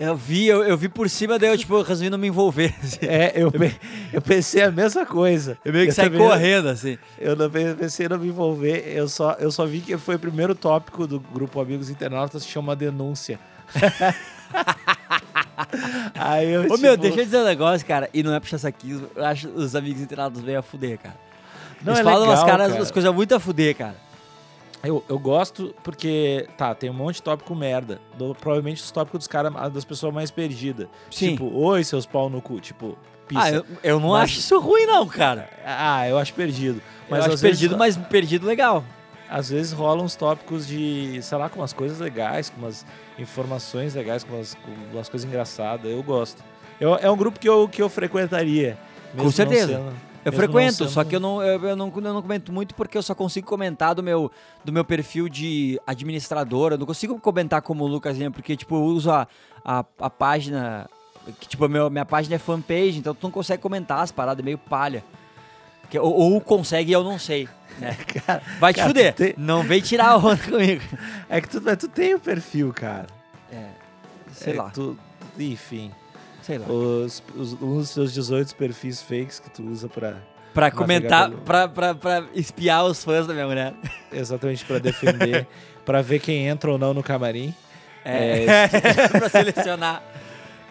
Eu 0.00 0.16
vi, 0.16 0.46
eu, 0.48 0.64
eu 0.64 0.76
vi 0.76 0.88
por 0.88 1.08
cima, 1.08 1.38
daí 1.38 1.50
eu, 1.50 1.56
tipo, 1.58 1.74
eu 1.74 1.82
resolvi 1.84 2.10
não 2.10 2.18
me 2.18 2.26
envolver. 2.28 2.74
assim. 2.82 2.98
É, 3.06 3.32
eu, 3.36 3.52
eu 4.12 4.20
pensei 4.22 4.62
a 4.62 4.70
mesma 4.70 5.06
coisa. 5.06 5.56
Eu 5.64 5.72
meio 5.72 5.86
que 5.86 5.92
saí 5.92 6.10
também- 6.10 6.26
correndo, 6.26 6.68
assim. 6.68 6.98
Eu 7.18 7.36
não 7.36 7.48
pe- 7.50 7.74
pensei 7.74 8.06
em 8.06 8.08
não 8.08 8.18
me 8.18 8.28
envolver, 8.28 8.84
eu 8.88 9.06
só, 9.08 9.32
eu 9.38 9.52
só 9.52 9.64
vi 9.64 9.80
que 9.80 9.96
foi 9.96 10.16
o 10.16 10.18
primeiro 10.18 10.54
tópico 10.54 11.06
do 11.06 11.20
grupo 11.20 11.60
Amigos 11.60 11.88
Internautas, 11.90 12.44
chama 12.46 12.74
denúncia. 12.74 13.38
Aí 16.14 16.50
eu, 16.52 16.60
Ô, 16.62 16.64
tipo, 16.64 16.78
meu, 16.78 16.96
deixa 16.96 17.20
eu 17.20 17.24
dizer 17.24 17.38
um 17.38 17.44
negócio, 17.44 17.86
cara. 17.86 18.08
E 18.12 18.22
não 18.22 18.34
é 18.34 18.40
puxar 18.40 18.58
saquismo. 18.58 19.08
Eu 19.14 19.24
acho 19.24 19.48
os 19.48 19.74
amigos 19.76 20.00
internados 20.00 20.40
bem 20.40 20.56
a 20.56 20.62
fuder, 20.62 20.98
cara. 20.98 21.14
Não, 21.82 21.92
Eles 21.92 22.00
é 22.00 22.04
falam 22.04 22.26
umas, 22.28 22.40
legal, 22.40 22.46
caras, 22.46 22.68
cara. 22.68 22.80
umas 22.80 22.90
coisas 22.90 23.14
muito 23.14 23.34
a 23.34 23.40
fuder, 23.40 23.76
cara. 23.76 23.96
Eu, 24.84 25.04
eu 25.08 25.18
gosto 25.18 25.74
porque, 25.84 26.48
tá, 26.56 26.74
tem 26.74 26.90
um 26.90 26.94
monte 26.94 27.16
de 27.16 27.22
tópico 27.22 27.54
merda. 27.54 28.00
Do- 28.18 28.34
provavelmente 28.34 28.82
os 28.82 28.90
tópicos 28.90 29.18
dos 29.20 29.26
caras, 29.28 29.52
das 29.72 29.84
pessoas 29.84 30.12
mais 30.12 30.30
perdidas. 30.30 30.88
Sim. 31.10 31.30
Tipo, 31.32 31.52
oi, 31.56 31.84
seus 31.84 32.04
pau 32.04 32.28
no 32.28 32.42
cu. 32.42 32.58
Tipo, 32.60 32.98
pizza. 33.28 33.42
Ah, 33.44 33.50
eu, 33.50 33.64
eu 33.82 34.00
não 34.00 34.10
Mas- 34.10 34.24
acho 34.30 34.38
isso 34.40 34.58
ruim, 34.58 34.84
não, 34.86 35.06
cara. 35.06 35.48
Ah, 35.64 36.08
eu 36.08 36.18
acho 36.18 36.34
perdido. 36.34 36.82
Mas 37.08 37.26
eu 37.26 37.32
acho 37.32 37.42
perdido, 37.42 37.76
vezes- 37.78 37.96
mas 37.96 38.08
perdido 38.08 38.46
legal. 38.46 38.82
Às 39.30 39.48
vezes 39.50 39.72
rolam 39.72 40.04
uns 40.04 40.14
tópicos 40.16 40.66
de, 40.66 41.18
sei 41.22 41.38
lá, 41.38 41.48
com 41.48 41.60
umas 41.60 41.72
coisas 41.72 41.98
legais, 42.00 42.50
com 42.50 42.60
umas 42.60 42.84
informações 43.18 43.94
legais, 43.94 44.24
com 44.24 44.34
umas, 44.34 44.54
com 44.54 44.70
umas 44.92 45.08
coisas 45.08 45.26
engraçadas. 45.28 45.90
Eu 45.90 46.02
gosto. 46.02 46.42
Eu, 46.80 46.96
é 46.96 47.10
um 47.10 47.16
grupo 47.16 47.38
que 47.38 47.48
eu, 47.48 47.68
que 47.68 47.80
eu 47.80 47.88
frequentaria. 47.88 48.76
não 49.14 49.30
certeza. 49.30 49.74
sendo- 49.74 50.11
Eu 50.24 50.32
frequento, 50.32 50.74
sendo- 50.78 50.90
só 50.90 51.02
que 51.04 51.16
eu 51.16 51.20
não, 51.20 51.42
eu, 51.42 51.60
eu 51.68 51.76
não, 51.76 51.92
eu 51.94 52.00
não 52.02 52.22
comento 52.22 52.52
muito 52.52 52.74
porque 52.74 52.96
eu 52.96 53.02
só 53.02 53.14
consigo 53.14 53.46
comentar 53.46 53.94
do 53.94 54.02
meu, 54.02 54.30
do 54.64 54.72
meu 54.72 54.84
perfil 54.84 55.28
de 55.28 55.80
administrador. 55.86 56.72
Eu 56.72 56.78
não 56.78 56.86
consigo 56.86 57.18
comentar 57.18 57.60
como 57.62 57.84
o 57.84 57.86
Lucas, 57.88 58.16
porque 58.32 58.56
tipo, 58.56 58.76
eu 58.76 58.82
uso 58.84 59.10
a, 59.10 59.26
a, 59.64 59.84
a 59.98 60.10
página. 60.10 60.88
Que, 61.40 61.48
tipo, 61.48 61.68
meu, 61.68 61.88
minha 61.90 62.04
página 62.04 62.34
é 62.36 62.38
fanpage, 62.38 62.98
então 62.98 63.14
tu 63.14 63.22
não 63.24 63.30
consegue 63.30 63.62
comentar 63.62 63.98
as 64.00 64.10
paradas, 64.12 64.42
é 64.42 64.44
meio 64.44 64.58
palha. 64.58 65.04
Que- 65.90 65.98
ou, 65.98 66.12
ou 66.12 66.40
consegue 66.40 66.90
e 66.90 66.94
eu 66.94 67.02
não 67.04 67.18
sei. 67.18 67.48
Né? 67.78 67.94
Cara, 68.26 68.42
Vai 68.60 68.72
te 68.72 68.76
cara, 68.76 68.88
fuder. 68.88 69.14
tem- 69.14 69.34
Não 69.36 69.62
vem 69.62 69.80
tirar 69.80 70.08
a 70.10 70.16
onda 70.16 70.36
comigo. 70.36 70.82
É 71.28 71.40
que 71.40 71.48
tu, 71.48 71.60
tu 71.76 71.88
tem 71.88 72.14
o 72.14 72.20
perfil, 72.20 72.72
cara. 72.72 73.06
É, 73.50 73.66
sei 74.32 74.52
É, 74.54 74.56
lá, 74.56 74.70
tu- 74.70 74.96
enfim, 75.38 75.90
sei 76.42 76.58
lá. 76.58 76.66
os, 76.66 77.22
os, 77.36 77.52
um 77.54 77.76
dos 77.78 77.88
seus 77.90 78.12
18 78.12 78.54
perfis 78.56 79.00
fakes 79.02 79.38
que 79.40 79.50
tu 79.50 79.62
usa 79.64 79.88
pra. 79.88 80.16
Pra 80.52 80.70
comentar, 80.70 81.30
pelo- 81.30 81.40
pra, 81.42 81.66
pra, 81.66 81.94
pra 81.94 82.24
espiar 82.34 82.84
os 82.84 83.02
fãs 83.02 83.26
da 83.26 83.32
minha 83.32 83.46
mulher. 83.46 83.72
Exatamente 84.12 84.64
pra 84.66 84.78
defender, 84.78 85.46
pra 85.84 86.02
ver 86.02 86.18
quem 86.18 86.46
entra 86.46 86.70
ou 86.70 86.76
não 86.78 86.92
no 86.92 87.02
camarim. 87.02 87.54
É, 88.04 88.68
pra 89.08 89.28
selecionar. 89.30 90.02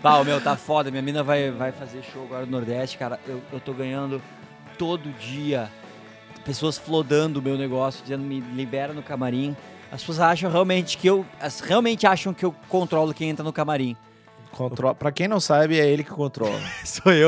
Bah, 0.03 0.17
o 0.19 0.23
meu 0.23 0.39
tá 0.41 0.55
foda. 0.55 0.91
Minha 0.91 1.01
mina 1.01 1.23
vai, 1.23 1.49
vai 1.49 1.71
fazer 1.71 2.03
show 2.03 2.23
agora 2.23 2.45
no 2.45 2.51
Nordeste, 2.51 2.97
cara. 2.97 3.19
Eu, 3.27 3.41
eu 3.51 3.59
tô 3.59 3.73
ganhando 3.73 4.21
todo 4.77 5.09
dia 5.19 5.69
pessoas 6.45 6.77
flodando 6.77 7.39
o 7.39 7.41
meu 7.41 7.57
negócio, 7.57 8.01
dizendo 8.03 8.23
me 8.23 8.39
libera 8.39 8.93
no 8.93 9.01
camarim. 9.03 9.55
As 9.91 10.01
pessoas 10.01 10.19
acham 10.19 10.49
realmente 10.51 10.97
que 10.97 11.07
eu. 11.07 11.25
As, 11.39 11.59
realmente 11.59 12.05
acham 12.07 12.33
que 12.33 12.43
eu 12.45 12.53
controlo 12.69 13.13
quem 13.13 13.29
entra 13.29 13.43
no 13.43 13.53
camarim. 13.53 13.95
Contro... 14.51 14.93
Pra 14.95 15.11
quem 15.11 15.27
não 15.27 15.39
sabe, 15.39 15.79
é 15.79 15.87
ele 15.87 16.03
que 16.03 16.09
controla. 16.11 16.59
Sou 16.85 17.11
eu. 17.11 17.27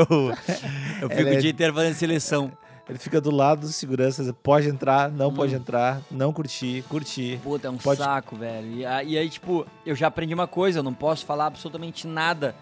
Eu 1.00 1.08
fico 1.08 1.20
Ela 1.20 1.30
é- 1.30 1.36
o 1.38 1.40
dia 1.40 1.50
inteiro 1.50 1.74
fazendo 1.74 1.94
seleção. 1.94 2.52
Ele 2.86 2.98
fica 2.98 3.18
do 3.18 3.30
lado 3.30 3.60
do 3.62 3.68
segurança, 3.68 4.22
diz, 4.22 4.30
pode 4.42 4.68
entrar, 4.68 5.10
não 5.10 5.28
Hum. 5.28 5.34
pode 5.34 5.54
entrar, 5.54 6.02
não 6.10 6.34
curtir, 6.34 6.82
curtir. 6.86 7.40
Puta, 7.42 7.68
é 7.68 7.70
um 7.70 7.78
Pode- 7.78 7.98
saco, 7.98 8.36
velho. 8.36 8.66
E, 8.72 8.80
e 8.82 9.16
aí, 9.18 9.30
tipo, 9.30 9.66
eu 9.86 9.94
já 9.96 10.08
aprendi 10.08 10.34
uma 10.34 10.46
coisa, 10.46 10.80
eu 10.80 10.82
não 10.82 10.92
posso 10.92 11.24
falar 11.24 11.46
absolutamente 11.46 12.06
nada 12.06 12.54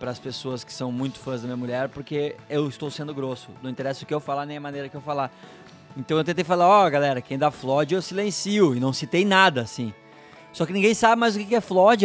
para 0.00 0.10
as 0.10 0.18
pessoas 0.18 0.64
que 0.64 0.72
são 0.72 0.90
muito 0.90 1.20
fãs 1.20 1.42
da 1.42 1.46
minha 1.46 1.56
mulher, 1.56 1.88
porque 1.88 2.34
eu 2.48 2.68
estou 2.68 2.90
sendo 2.90 3.14
grosso. 3.14 3.48
Não 3.62 3.70
interessa 3.70 4.02
o 4.02 4.06
que 4.08 4.12
eu 4.14 4.18
falar, 4.18 4.44
nem 4.44 4.56
a 4.56 4.60
maneira 4.60 4.88
que 4.88 4.96
eu 4.96 5.00
falar. 5.00 5.30
Então 5.96 6.16
eu 6.18 6.24
tentei 6.24 6.42
falar, 6.42 6.66
ó, 6.66 6.90
galera, 6.90 7.20
quem 7.20 7.38
dá 7.38 7.52
flod 7.52 7.92
eu 7.94 8.02
silencio, 8.02 8.74
e 8.74 8.80
não 8.80 8.92
citei 8.92 9.24
nada, 9.24 9.60
assim. 9.60 9.94
Só 10.52 10.66
que 10.66 10.72
ninguém 10.72 10.94
sabe 10.94 11.20
mais 11.20 11.36
o 11.36 11.38
que 11.38 11.54
é. 11.54 11.58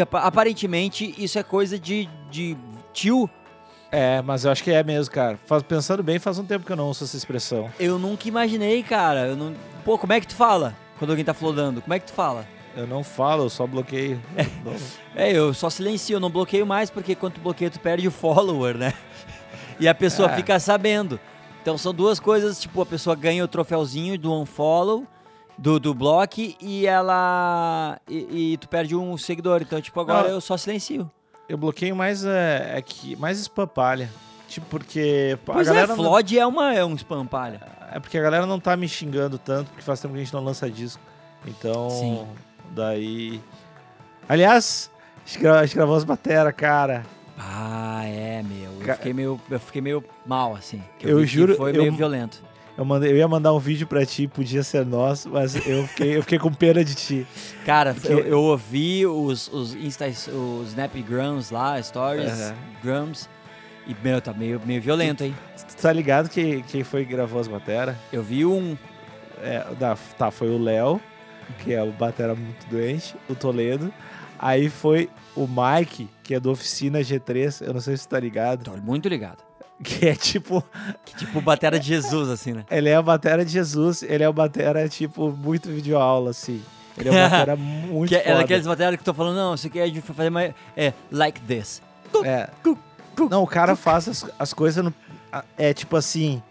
Apa- 0.03 0.19
Aparentemente, 0.21 1.13
isso 1.17 1.37
é 1.39 1.43
coisa 1.43 1.79
de, 1.79 2.07
de 2.29 2.55
tio. 2.93 3.29
É, 3.91 4.21
mas 4.21 4.45
eu 4.45 4.51
acho 4.51 4.63
que 4.63 4.71
é 4.71 4.83
mesmo, 4.83 5.13
cara. 5.13 5.39
Faz- 5.45 5.63
pensando 5.63 6.03
bem, 6.03 6.19
faz 6.19 6.37
um 6.37 6.45
tempo 6.45 6.65
que 6.65 6.71
eu 6.71 6.75
não 6.75 6.89
uso 6.89 7.03
essa 7.05 7.15
expressão. 7.17 7.69
Eu 7.79 7.97
nunca 7.97 8.27
imaginei, 8.27 8.83
cara. 8.83 9.27
Eu 9.27 9.35
não... 9.35 9.53
Pô, 9.83 9.97
como 9.97 10.13
é 10.13 10.19
que 10.19 10.27
tu 10.27 10.35
fala 10.35 10.75
quando 10.99 11.09
alguém 11.11 11.25
tá 11.25 11.33
flodando? 11.33 11.81
Como 11.81 11.93
é 11.93 11.99
que 11.99 12.05
tu 12.07 12.13
fala? 12.13 12.45
Eu 12.75 12.85
não 12.85 13.03
falo, 13.03 13.45
eu 13.45 13.49
só 13.49 13.65
bloqueio. 13.65 14.21
Não- 14.63 14.73
É, 15.15 15.31
eu 15.31 15.53
só 15.53 15.69
silencio, 15.69 16.15
eu 16.15 16.19
não 16.19 16.29
bloqueio 16.29 16.65
mais, 16.67 16.89
porque 16.89 17.15
quando 17.15 17.35
tu 17.35 17.39
bloqueia, 17.41 17.69
tu 17.71 17.79
perde 17.79 18.05
o 18.07 18.11
follower, 18.11 18.77
né? 18.77 18.93
E 19.79 19.87
a 19.87 19.95
pessoa 19.95 20.29
É. 20.31 20.35
fica 20.35 20.59
sabendo. 20.59 21.19
Então 21.61 21.77
são 21.77 21.93
duas 21.93 22.19
coisas, 22.19 22.59
tipo, 22.61 22.81
a 22.81 22.85
pessoa 22.85 23.15
ganha 23.15 23.43
o 23.43 23.47
troféuzinho 23.47 24.17
do 24.19 24.31
unfollow, 24.33 25.05
do, 25.57 25.79
do 25.79 25.93
bloco, 25.93 26.35
e 26.61 26.85
ela. 26.85 27.99
E, 28.09 28.53
e 28.53 28.57
tu 28.57 28.67
perde 28.69 28.95
um 28.95 29.17
seguidor. 29.17 29.61
Então, 29.61 29.81
tipo, 29.81 29.99
agora 29.99 30.27
Não. 30.27 30.35
eu 30.35 30.41
só 30.41 30.57
silencio. 30.57 31.09
Eu 31.47 31.57
bloqueio 31.57 31.95
mais 31.95 32.25
é, 32.25 32.73
é 32.77 32.81
que 32.81 33.15
mais 33.15 33.39
spam-palha. 33.39 34.09
Tipo, 34.47 34.65
porque 34.67 35.37
a 35.37 35.53
Pois 35.53 35.67
é, 35.67 35.71
galera 35.71 35.87
não, 35.87 35.95
Flood 35.95 36.37
é, 36.39 36.45
uma, 36.45 36.73
é 36.73 36.83
um 36.85 36.95
spam 36.95 37.25
palha. 37.25 37.61
é 37.91 37.99
porque 37.99 38.17
a 38.17 38.21
galera 38.21 38.45
não 38.45 38.59
tá 38.59 38.75
me 38.77 38.87
xingando 38.87 39.37
tanto, 39.37 39.67
porque 39.69 39.81
faz 39.83 39.99
tempo 39.99 40.13
que 40.13 40.19
a 40.19 40.23
gente 40.23 40.33
não 40.33 40.43
lança 40.43 40.69
disco. 40.69 41.01
Então, 41.45 41.89
Sim. 41.89 42.27
daí. 42.71 43.41
Aliás, 44.27 44.89
a 45.23 45.27
gente 45.27 45.39
gra- 45.39 45.59
a 45.59 45.65
gente 45.65 45.75
gravou 45.75 45.95
as 45.95 46.03
batera, 46.03 46.51
cara. 46.51 47.05
Ah, 47.37 48.03
é, 48.05 48.41
meu. 48.43 48.71
Eu 48.79 48.85
Ca- 48.85 48.95
fiquei 48.95 49.13
meio, 49.13 49.39
eu 49.49 49.59
fiquei 49.59 49.81
meio 49.81 50.03
mal, 50.25 50.55
assim. 50.55 50.81
Eu 51.01 51.17
que 51.19 51.25
juro, 51.27 51.55
Foi 51.55 51.71
eu- 51.75 51.81
meio 51.81 51.93
violento. 51.95 52.41
Eu, 52.77 52.83
mandei, 52.83 53.11
eu 53.11 53.15
ia 53.17 53.27
mandar 53.27 53.53
um 53.53 53.59
vídeo 53.59 53.87
pra 53.87 54.05
ti, 54.05 54.27
podia 54.27 54.61
ser 54.61 54.85
nosso, 54.85 55.29
mas 55.29 55.55
eu 55.65 55.87
fiquei, 55.87 56.17
eu 56.17 56.21
fiquei 56.21 56.37
com 56.39 56.51
pena 56.53 56.83
de 56.83 56.93
ti. 56.93 57.27
Cara, 57.65 57.93
Porque- 57.93 58.11
eu, 58.11 58.19
eu 58.19 58.41
ouvi 58.41 59.05
os, 59.05 59.47
os 59.47 59.73
Insta, 59.75 60.07
os 60.07 60.67
Snapgrams 60.69 61.51
lá, 61.51 61.81
Stories, 61.81 62.29
Aham. 62.31 62.55
Grams, 62.83 63.29
e, 63.87 63.95
meu, 64.03 64.19
tá 64.19 64.33
meio, 64.33 64.59
meio 64.65 64.81
violento, 64.81 65.23
hein? 65.23 65.33
Tu 65.69 65.77
tá 65.81 65.93
ligado 65.93 66.27
que 66.29 66.63
quem 66.63 66.83
foi 66.83 67.05
que 67.05 67.11
gravou 67.11 67.39
as 67.39 67.47
batera? 67.47 67.97
Eu 68.11 68.21
vi 68.23 68.45
um. 68.45 68.75
É, 69.41 69.59
tá, 70.17 70.31
foi 70.31 70.49
o 70.49 70.57
Léo, 70.57 70.99
que 71.59 71.73
é 71.73 71.81
o 71.83 71.91
batera 71.91 72.33
muito 72.35 72.65
doente, 72.67 73.15
o 73.29 73.35
Toledo. 73.35 73.93
Aí 74.39 74.69
foi 74.69 75.09
o 75.35 75.47
Mike, 75.47 76.09
que 76.23 76.33
é 76.33 76.39
do 76.39 76.51
Oficina 76.51 76.99
G3, 76.99 77.65
eu 77.65 77.73
não 77.73 77.79
sei 77.79 77.95
se 77.95 78.07
tu 78.07 78.11
tá 78.11 78.19
ligado, 78.19 78.63
Tô 78.65 78.75
muito 78.77 79.07
ligado. 79.07 79.44
que 79.83 80.07
é 80.07 80.15
tipo, 80.15 80.63
Que 81.05 81.15
tipo 81.17 81.41
batera 81.41 81.79
de 81.79 81.87
Jesus, 81.87 82.29
assim, 82.29 82.53
né? 82.53 82.65
ele 82.71 82.89
é 82.89 82.95
a 82.95 83.01
batera 83.01 83.43
de 83.43 83.51
Jesus, 83.51 84.03
ele 84.03 84.23
é 84.23 84.29
o 84.29 84.33
batera, 84.33 84.87
tipo, 84.87 85.31
muito 85.31 85.69
videoaula, 85.69 86.31
assim. 86.31 86.61
Ele 86.97 87.09
é 87.09 87.11
um 87.11 87.15
batera 87.29 87.55
muito 87.57 88.09
Que 88.09 88.15
é 88.15 88.23
foda. 88.23 88.37
daqueles 88.37 88.65
bateras 88.65 88.97
que 88.97 89.03
tô 89.03 89.13
falando, 89.13 89.35
não, 89.35 89.53
isso 89.55 89.67
aqui 89.67 89.79
a 89.79 89.85
gente 89.87 89.99
vai 89.99 90.15
fazer 90.15 90.29
mais. 90.29 90.53
É, 90.77 90.93
like 91.11 91.41
this. 91.41 91.81
É. 92.23 92.49
Não, 93.29 93.43
o 93.43 93.47
cara 93.47 93.75
faz 93.75 94.07
as, 94.07 94.25
as 94.39 94.53
coisas 94.53 94.83
no. 94.83 94.93
É 95.57 95.73
tipo 95.73 95.95
assim. 95.97 96.41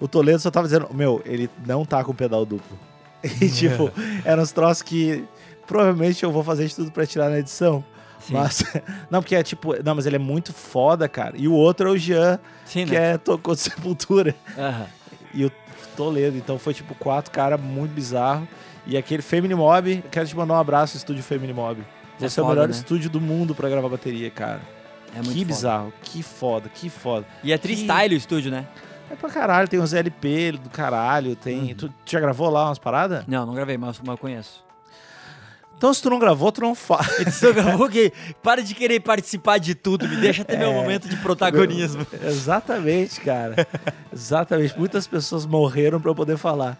O 0.00 0.06
Toledo 0.06 0.38
só 0.38 0.48
tava 0.48 0.68
dizendo, 0.68 0.88
meu, 0.94 1.20
ele 1.24 1.50
não 1.66 1.84
tá 1.84 2.04
com 2.04 2.14
pedal 2.14 2.44
duplo. 2.46 2.78
E 3.40 3.48
tipo, 3.48 3.90
eram 4.24 4.44
uns 4.44 4.52
troços 4.52 4.80
que 4.82 5.24
provavelmente 5.66 6.22
eu 6.22 6.30
vou 6.30 6.44
fazer 6.44 6.68
de 6.68 6.74
tudo 6.76 6.92
pra 6.92 7.04
tirar 7.04 7.28
na 7.30 7.40
edição. 7.40 7.84
Sim. 8.28 8.34
Mas. 8.34 8.62
Não, 9.10 9.20
porque 9.22 9.34
é 9.34 9.42
tipo. 9.42 9.74
Não, 9.82 9.94
mas 9.94 10.06
ele 10.06 10.16
é 10.16 10.18
muito 10.20 10.52
foda, 10.52 11.08
cara. 11.08 11.34
E 11.36 11.48
o 11.48 11.52
outro 11.52 11.88
é 11.88 11.92
o 11.92 11.96
Jean, 11.96 12.38
Sim, 12.64 12.84
que 12.86 12.92
né? 12.92 13.12
é 13.14 13.18
tocou 13.18 13.54
de 13.54 13.60
sepultura. 13.60 14.34
Aham. 14.56 14.86
E 15.34 15.44
o 15.44 15.52
Toledo. 15.96 16.36
Então 16.36 16.58
foi 16.58 16.74
tipo 16.74 16.94
quatro 16.94 17.30
caras 17.30 17.60
muito 17.60 17.92
bizarro. 17.92 18.46
E 18.86 18.96
aquele 18.96 19.22
Femini 19.22 19.54
Mob, 19.54 20.02
quero 20.10 20.26
te 20.26 20.36
mandar 20.36 20.54
um 20.54 20.58
abraço, 20.58 20.96
estúdio 20.96 21.22
Femini 21.22 21.52
Mob. 21.52 21.80
É 22.20 22.28
Você 22.28 22.40
é 22.40 22.42
o 22.42 22.46
foda, 22.46 22.54
melhor 22.54 22.68
né? 22.68 22.74
estúdio 22.74 23.10
do 23.10 23.20
mundo 23.20 23.54
pra 23.54 23.68
gravar 23.68 23.88
bateria, 23.88 24.30
cara. 24.30 24.60
É 25.14 25.16
muito 25.16 25.32
que 25.32 25.38
foda. 25.40 25.44
bizarro, 25.46 25.92
que 26.02 26.22
foda, 26.22 26.68
que 26.68 26.88
foda. 26.90 27.26
E 27.42 27.52
é 27.52 27.58
freestyle 27.58 28.14
o 28.14 28.18
estúdio, 28.18 28.50
né? 28.50 28.66
É 29.10 29.16
pra 29.16 29.30
caralho, 29.30 29.68
tem 29.68 29.80
uns 29.80 29.92
LP 29.94 30.52
do 30.52 30.68
caralho, 30.70 31.34
tem. 31.34 31.70
Uhum. 31.70 31.74
Tu, 31.74 31.94
já 32.04 32.20
gravou 32.20 32.50
lá 32.50 32.66
umas 32.66 32.78
paradas? 32.78 33.24
Não, 33.26 33.46
não 33.46 33.54
gravei, 33.54 33.78
mas 33.78 34.00
eu 34.06 34.18
conheço. 34.18 34.67
Então 35.78 35.94
se 35.94 36.02
tu 36.02 36.10
não 36.10 36.18
gravou, 36.18 36.50
tu 36.50 36.60
não 36.60 36.74
faz. 36.74 37.18
Edição 37.20 37.54
gravou 37.54 37.88
que 37.88 38.12
para 38.42 38.62
de 38.62 38.74
querer 38.74 38.98
participar 39.00 39.58
de 39.58 39.76
tudo, 39.76 40.08
me 40.08 40.16
deixa 40.16 40.44
ter 40.44 40.58
meu 40.58 40.70
É. 40.72 40.74
momento 40.74 41.08
de 41.08 41.16
protagonismo. 41.18 42.04
Exatamente, 42.20 43.20
cara. 43.20 43.66
Exatamente. 44.12 44.76
Muitas 44.76 45.06
pessoas 45.06 45.46
morreram 45.46 46.00
pra 46.00 46.10
eu 46.10 46.14
poder 46.16 46.36
falar. 46.36 46.76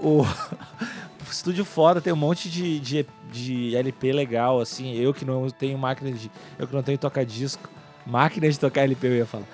O, 0.00 0.24
estúdio 1.30 1.64
foda 1.64 2.00
tem 2.00 2.12
um 2.12 2.16
monte 2.16 2.48
de, 2.48 2.80
de, 2.80 3.06
de 3.30 3.76
LP 3.76 4.12
legal, 4.12 4.58
assim. 4.60 4.94
Eu 4.96 5.12
que 5.12 5.24
não 5.24 5.50
tenho 5.50 5.76
máquina 5.76 6.10
de. 6.10 6.30
Eu 6.58 6.66
que 6.66 6.74
não 6.74 6.82
tenho 6.82 6.96
toca-disco. 6.96 7.68
Máquina 8.06 8.48
de 8.50 8.58
tocar 8.58 8.82
LP, 8.82 9.06
eu 9.06 9.14
ia 9.16 9.26
falar. 9.26 9.44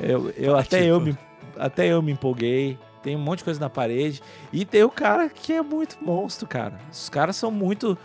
Eu, 0.00 0.30
eu, 0.36 0.56
até, 0.56 0.84
eu 0.84 1.00
me, 1.00 1.16
até 1.56 1.86
eu 1.86 2.02
me 2.02 2.12
empolguei. 2.12 2.78
Tem 3.02 3.16
um 3.16 3.18
monte 3.18 3.38
de 3.38 3.44
coisa 3.44 3.58
na 3.60 3.68
parede. 3.70 4.22
E 4.52 4.64
tem 4.64 4.82
o 4.84 4.90
cara 4.90 5.28
que 5.28 5.52
é 5.52 5.62
muito 5.62 5.96
monstro, 6.00 6.46
cara. 6.46 6.78
Os 6.90 7.08
caras 7.08 7.36
são 7.36 7.50
muito. 7.50 7.98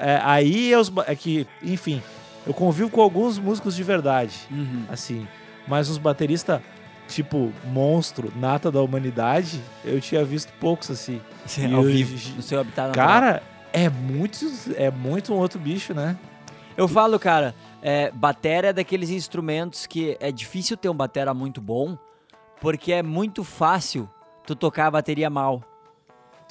é, 0.00 0.20
aí 0.22 0.72
é, 0.72 0.78
os, 0.78 0.90
é 1.06 1.14
que, 1.14 1.46
enfim, 1.62 2.02
eu 2.46 2.52
convivo 2.52 2.90
com 2.90 3.00
alguns 3.00 3.38
músicos 3.38 3.76
de 3.76 3.82
verdade, 3.82 4.34
Uhum. 4.50 4.84
assim. 4.88 5.26
Mas 5.68 5.88
uns 5.88 5.98
bateristas, 5.98 6.60
tipo, 7.08 7.52
monstro, 7.64 8.32
nata 8.36 8.70
da 8.70 8.80
humanidade, 8.82 9.60
eu 9.84 10.00
tinha 10.00 10.24
visto 10.24 10.52
poucos, 10.60 10.90
assim. 10.90 11.20
Sim, 11.46 11.70
E 11.70 11.74
ao 11.74 11.82
eu- 11.84 11.90
vivo, 11.90 12.36
no 12.36 12.42
seu 12.42 12.58
habitat. 12.60 12.92
Cara, 12.94 13.42
é 13.72 13.88
muito, 13.88 14.44
é 14.76 14.90
muito 14.90 15.32
um 15.32 15.36
outro 15.36 15.58
bicho, 15.60 15.94
né? 15.94 16.16
Eu 16.76 16.88
falo, 16.88 17.18
cara, 17.18 17.54
é, 17.80 18.10
batera 18.10 18.68
é 18.68 18.72
daqueles 18.72 19.10
instrumentos 19.10 19.86
que 19.86 20.16
é 20.18 20.32
difícil 20.32 20.76
ter 20.76 20.88
um 20.88 20.94
batera 20.94 21.32
muito 21.34 21.60
bom, 21.60 21.96
porque 22.60 22.92
é 22.92 23.02
muito 23.02 23.44
fácil 23.44 24.08
tu 24.46 24.54
tocar 24.56 24.86
a 24.86 24.90
bateria 24.90 25.28
mal. 25.30 25.62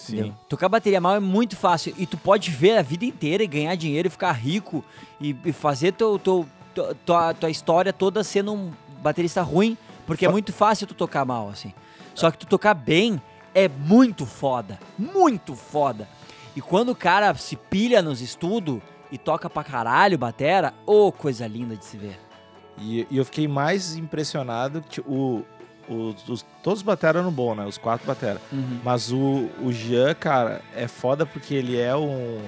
entendeu? 0.03 0.33
Tocar 0.49 0.69
bateria 0.69 0.99
mal 1.01 1.15
é 1.15 1.19
muito 1.19 1.55
fácil 1.55 1.93
e 1.97 2.05
tu 2.05 2.17
pode 2.17 2.49
ver 2.51 2.77
a 2.77 2.81
vida 2.81 3.05
inteira 3.05 3.43
e 3.43 3.47
ganhar 3.47 3.75
dinheiro 3.75 4.07
e 4.07 4.11
ficar 4.11 4.31
rico 4.31 4.83
e, 5.19 5.35
e 5.45 5.51
fazer 5.53 5.91
teu, 5.93 6.17
teu, 6.17 6.45
tua- 6.73 6.95
tua, 7.05 7.33
tua 7.33 7.49
história 7.49 7.93
toda 7.93 8.23
sendo 8.23 8.53
um 8.53 8.71
baterista 9.01 9.41
ruim, 9.41 9.77
porque 10.07 10.25
é 10.25 10.27
Fa- 10.27 10.31
muito 10.31 10.51
fácil 10.53 10.87
tu 10.87 10.93
tocar 10.93 11.25
mal, 11.25 11.49
assim. 11.49 11.73
Só 12.15 12.29
que 12.31 12.37
tu 12.37 12.45
tocar 12.47 12.73
bem 12.73 13.21
é 13.53 13.67
muito 13.67 14.25
foda. 14.25 14.79
Muito 14.97 15.55
foda. 15.55 16.07
E 16.55 16.61
quando 16.61 16.89
o 16.89 16.95
cara 16.95 17.33
se 17.35 17.55
pilha 17.55 18.01
nos 18.01 18.21
estudos 18.21 18.79
e 19.11 19.17
toca 19.17 19.49
pra 19.49 19.63
caralho 19.63 20.17
batera, 20.17 20.73
ô 20.85 21.11
coisa 21.11 21.45
linda 21.47 21.75
de 21.75 21.85
se 21.85 21.97
ver. 21.97 22.19
E, 22.77 23.05
e 23.09 23.17
eu 23.17 23.25
fiquei 23.25 23.47
mais 23.47 23.95
impressionado 23.95 24.81
que 24.81 24.99
o, 25.01 25.43
o- 25.89 26.15
os, 26.27 26.45
todos 26.63 26.79
os 26.79 26.83
batera 26.83 27.19
eram 27.19 27.31
bom, 27.31 27.55
né? 27.55 27.65
Os 27.65 27.77
quatro 27.77 28.05
batera. 28.07 28.41
Mas 28.83 29.11
o, 29.11 29.49
o 29.61 29.71
Jean, 29.71 30.13
cara, 30.15 30.61
é 30.75 30.87
foda 30.87 31.25
porque 31.25 31.53
ele 31.53 31.77
é 31.79 31.95
um. 31.95 32.39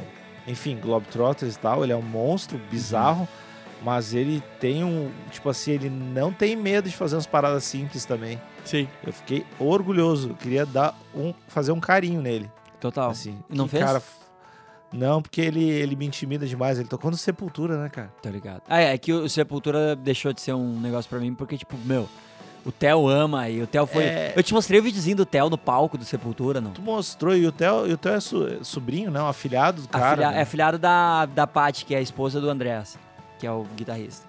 Enfim, 0.47 0.77
Globetrotters 0.77 1.55
e 1.55 1.59
tal, 1.59 1.83
ele 1.83 1.93
é 1.93 1.95
um 1.95 2.01
monstro 2.01 2.59
bizarro. 2.69 3.27
Mas 3.81 4.13
ele 4.13 4.41
tem 4.59 4.83
um. 4.83 5.11
Tipo 5.31 5.49
assim, 5.49 5.71
ele 5.71 5.89
não 5.89 6.31
tem 6.31 6.55
medo 6.55 6.89
de 6.89 6.95
fazer 6.95 7.15
umas 7.15 7.25
paradas 7.27 7.63
simples 7.65 8.05
também. 8.05 8.39
Sim. 8.63 8.87
Eu 9.05 9.11
fiquei 9.11 9.45
orgulhoso. 9.59 10.35
Queria 10.35 10.65
dar 10.65 10.97
um, 11.13 11.33
fazer 11.49 11.71
um 11.73 11.79
carinho 11.81 12.21
nele. 12.21 12.49
Total. 12.79 13.09
Assim, 13.09 13.37
não 13.49 13.67
fez? 13.67 13.83
Cara, 13.83 14.01
não, 14.91 15.21
porque 15.21 15.41
ele, 15.41 15.63
ele 15.69 15.95
me 15.95 16.05
intimida 16.05 16.45
demais. 16.45 16.77
Ele 16.79 16.87
tocou 16.87 17.09
no 17.11 17.17
Sepultura, 17.17 17.81
né, 17.81 17.89
cara? 17.89 18.13
Tá 18.21 18.29
ligado? 18.29 18.61
Ah, 18.69 18.79
é, 18.79 18.93
é 18.93 18.97
que 18.97 19.11
o 19.11 19.27
Sepultura 19.27 19.95
deixou 19.97 20.31
de 20.31 20.39
ser 20.39 20.53
um 20.53 20.79
negócio 20.79 21.09
pra 21.09 21.19
mim, 21.19 21.33
porque, 21.33 21.57
tipo, 21.57 21.75
meu, 21.83 22.07
o 22.65 22.71
Theo 22.71 23.07
ama 23.07 23.49
e 23.49 23.61
o 23.61 23.67
Theo 23.67 23.85
foi. 23.85 24.03
É. 24.03 24.33
Eu 24.35 24.41
te 24.43 24.53
mostrei 24.53 24.79
o 24.79 24.83
videozinho 24.83 25.17
do 25.17 25.25
Theo 25.25 25.49
no 25.49 25.57
palco 25.57 25.97
do 25.97 26.05
Sepultura, 26.05 26.61
não? 26.61 26.71
Tu 26.71 26.81
mostrou, 26.81 27.35
e 27.35 27.45
o 27.45 27.51
Theo, 27.51 27.87
e 27.87 27.93
o 27.93 27.97
Theo 27.97 28.13
é 28.13 28.19
su- 28.19 28.63
sobrinho, 28.63 29.11
não? 29.11 29.27
Afilhado 29.27 29.81
do 29.81 29.87
cara. 29.89 30.05
Afilha- 30.13 30.31
né? 30.31 30.41
É 30.41 30.45
filhado 30.45 30.77
da, 30.79 31.25
da 31.25 31.45
Paty, 31.45 31.85
que 31.85 31.93
é 31.93 31.97
a 31.97 32.01
esposa 32.01 32.39
do 32.39 32.49
Andrés, 32.49 32.97
que 33.39 33.45
é 33.45 33.51
o 33.51 33.65
guitarrista. 33.75 34.25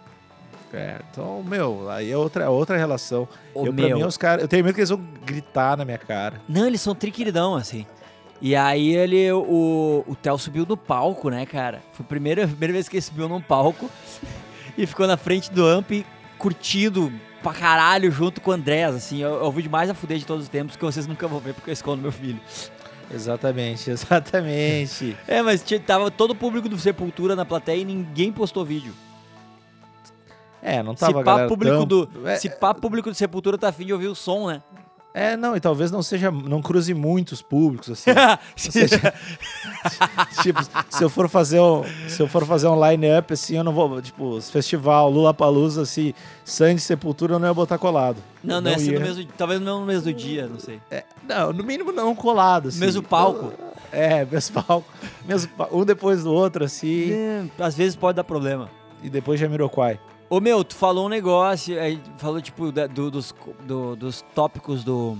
É, 0.72 1.00
então, 1.12 1.40
meu, 1.44 1.88
aí 1.88 2.10
é 2.10 2.16
outra, 2.16 2.50
outra 2.50 2.76
relação. 2.76 3.28
Ô, 3.54 3.66
eu, 3.66 3.72
pra 3.72 3.84
meu. 3.86 3.96
mim, 3.98 4.02
os 4.04 4.16
caras. 4.16 4.42
Eu 4.42 4.48
tenho 4.48 4.64
medo 4.64 4.74
que 4.74 4.80
eles 4.80 4.90
vão 4.90 4.98
gritar 5.24 5.76
na 5.76 5.84
minha 5.84 5.98
cara. 5.98 6.40
Não, 6.48 6.66
eles 6.66 6.80
são 6.80 6.96
triqueridão, 6.96 7.54
assim. 7.54 7.86
E 8.42 8.56
aí 8.56 8.92
ele, 8.96 9.30
o, 9.30 10.04
o 10.08 10.16
Theo 10.16 10.36
subiu 10.36 10.66
no 10.68 10.76
palco, 10.76 11.30
né, 11.30 11.46
cara? 11.46 11.80
Foi 11.92 12.04
a 12.04 12.08
primeira, 12.08 12.44
a 12.44 12.48
primeira 12.48 12.72
vez 12.72 12.88
que 12.88 12.96
ele 12.96 13.02
subiu 13.02 13.28
num 13.28 13.40
palco 13.40 13.88
e 14.76 14.84
ficou 14.84 15.06
na 15.06 15.16
frente 15.16 15.48
do 15.52 15.64
amp 15.64 15.92
curtindo 16.36 17.12
pra 17.44 17.52
caralho 17.52 18.10
junto 18.10 18.40
com 18.40 18.50
o 18.50 18.54
Andrés, 18.54 18.92
assim. 18.94 19.22
É 19.22 19.28
o 19.28 19.52
vídeo 19.52 19.70
mais 19.70 19.88
a 19.88 19.94
fuder 19.94 20.18
de 20.18 20.26
todos 20.26 20.42
os 20.44 20.48
tempos 20.48 20.74
que 20.74 20.84
vocês 20.84 21.06
nunca 21.06 21.28
vão 21.28 21.38
ver 21.38 21.54
porque 21.54 21.70
eu 21.70 21.72
escondo 21.72 22.02
meu 22.02 22.10
filho. 22.10 22.40
Exatamente, 23.12 23.90
exatamente. 23.90 25.16
É, 25.28 25.40
mas 25.42 25.62
tinha- 25.62 25.78
tava 25.78 26.10
todo 26.10 26.30
o 26.32 26.34
público 26.34 26.68
do 26.68 26.78
Sepultura 26.78 27.36
na 27.36 27.44
plateia 27.44 27.80
e 27.80 27.84
ninguém 27.84 28.32
postou 28.32 28.64
vídeo. 28.64 28.92
É, 30.62 30.82
não 30.82 30.94
Se 30.94 31.00
tava 31.00 31.20
a 31.20 31.24
pá, 31.24 31.46
público 31.46 31.76
tão- 31.76 31.86
do, 31.86 32.08
É, 32.26 32.36
se 32.36 32.48
pá, 32.48 32.72
público 32.72 33.10
do 33.10 33.14
Sepultura 33.14 33.58
tá 33.58 33.68
afim 33.68 33.84
de 33.84 33.92
ouvir 33.92 34.08
o 34.08 34.14
som, 34.14 34.48
né? 34.48 34.62
É, 35.16 35.36
não, 35.36 35.54
e 35.54 35.60
talvez 35.60 35.92
não 35.92 36.02
seja. 36.02 36.28
Não 36.30 36.60
cruze 36.60 36.92
muitos 36.92 37.40
públicos, 37.40 37.88
assim. 37.88 38.10
tipo, 40.42 40.60
se 40.90 41.04
eu 41.04 41.08
for 41.08 41.28
fazer 41.28 41.60
um, 41.60 41.84
se 42.08 42.20
eu 42.20 42.26
for 42.26 42.44
fazer 42.44 42.66
um 42.66 42.88
line-up, 42.88 43.32
assim, 43.32 43.56
eu 43.56 43.62
não 43.62 43.72
vou. 43.72 44.02
Tipo, 44.02 44.40
festival, 44.40 45.08
Lula 45.08 45.32
Palusa, 45.32 45.82
assim, 45.82 46.12
Sangue 46.44 46.80
Sepultura, 46.80 47.34
eu 47.34 47.38
não 47.38 47.46
ia 47.46 47.54
botar 47.54 47.78
colado. 47.78 48.16
não, 48.42 48.56
Eu 48.56 48.60
não, 48.62 48.70
ia 48.72 48.78
ser 48.78 48.94
no 48.94 49.00
mesmo, 49.00 49.24
talvez 49.36 49.60
no 49.60 49.84
mesmo 49.84 50.12
dia, 50.12 50.48
não 50.48 50.58
sei. 50.58 50.80
É, 50.90 51.04
não, 51.22 51.52
no 51.52 51.62
mínimo 51.62 51.92
não 51.92 52.14
colado, 52.14 52.68
assim. 52.68 52.80
Mesmo 52.80 53.02
palco. 53.02 53.52
É, 53.92 54.24
mesmo 54.24 54.62
palco. 54.62 54.92
Mesmo, 55.26 55.50
um 55.70 55.84
depois 55.84 56.24
do 56.24 56.32
outro, 56.32 56.64
assim, 56.64 57.12
É, 57.12 57.44
às 57.60 57.76
vezes 57.76 57.94
pode 57.94 58.16
dar 58.16 58.24
problema. 58.24 58.68
e 59.02 59.08
depois 59.08 59.38
Jamiroquai. 59.38 60.00
Ô 60.34 60.40
meu, 60.40 60.64
tu 60.64 60.74
falou 60.74 61.06
um 61.06 61.08
negócio, 61.08 61.80
aí 61.80 62.02
falou 62.18 62.42
tipo 62.42 62.72
da- 62.72 62.88
do- 62.88 63.08
dos, 63.08 63.32
do- 63.60 63.94
dos 63.94 64.20
tópicos 64.34 64.82
do, 64.82 65.16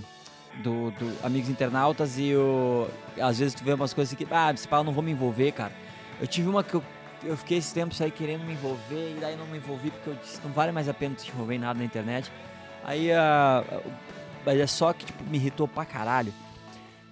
do, 0.56 0.90
do 0.90 1.16
Amigos 1.24 1.48
Internautas 1.48 2.18
e 2.18 2.34
o, 2.34 2.88
às 3.20 3.38
vezes 3.38 3.54
tu 3.54 3.62
vê 3.62 3.72
umas 3.74 3.94
coisas 3.94 4.12
que, 4.12 4.26
ah, 4.28 4.50
esse 4.52 4.66
pau 4.66 4.80
eu 4.80 4.84
não 4.84 4.92
vou 4.92 5.04
me 5.04 5.12
envolver, 5.12 5.52
cara. 5.52 5.70
Eu 6.20 6.26
tive 6.26 6.48
uma 6.48 6.64
que 6.64 6.74
eu, 6.74 6.82
eu 7.22 7.36
fiquei 7.36 7.58
esse 7.58 7.72
tempo 7.72 7.94
aí 8.00 8.10
querendo 8.10 8.42
me 8.44 8.54
envolver 8.54 9.12
e 9.16 9.18
daí 9.20 9.36
não 9.36 9.46
me 9.46 9.58
envolvi 9.58 9.92
porque 9.92 10.10
eu 10.10 10.14
disse, 10.16 10.40
não 10.42 10.50
vale 10.50 10.72
mais 10.72 10.88
a 10.88 10.92
pena 10.94 11.14
te 11.14 11.30
envolver 11.30 11.54
em 11.54 11.58
nada 11.60 11.78
na 11.78 11.84
internet. 11.84 12.32
Aí, 12.82 13.12
ah, 13.12 13.62
mas 14.44 14.58
é 14.58 14.66
só 14.66 14.92
que 14.92 15.06
tipo, 15.06 15.22
me 15.30 15.36
irritou 15.38 15.68
pra 15.68 15.84
caralho. 15.84 16.34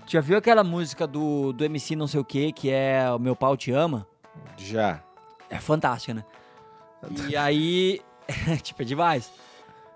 Tu 0.07 0.11
já 0.11 0.21
viu 0.21 0.37
aquela 0.37 0.65
música 0.65 1.07
do, 1.07 1.53
do 1.53 1.65
MC 1.65 1.95
não 1.95 2.09
sei 2.09 2.19
o 2.19 2.25
que, 2.25 2.51
que 2.53 2.69
é 2.69 3.09
O 3.12 3.21
Meu 3.21 3.37
Pau 3.37 3.57
Te 3.57 3.71
Ama? 3.71 4.09
Já. 4.57 5.01
É 5.49 5.61
fantástica, 5.61 6.15
né? 6.15 6.25
E 7.29 7.37
aí, 7.37 8.01
tipo, 8.62 8.83
é 8.83 8.85
demais. 8.85 9.31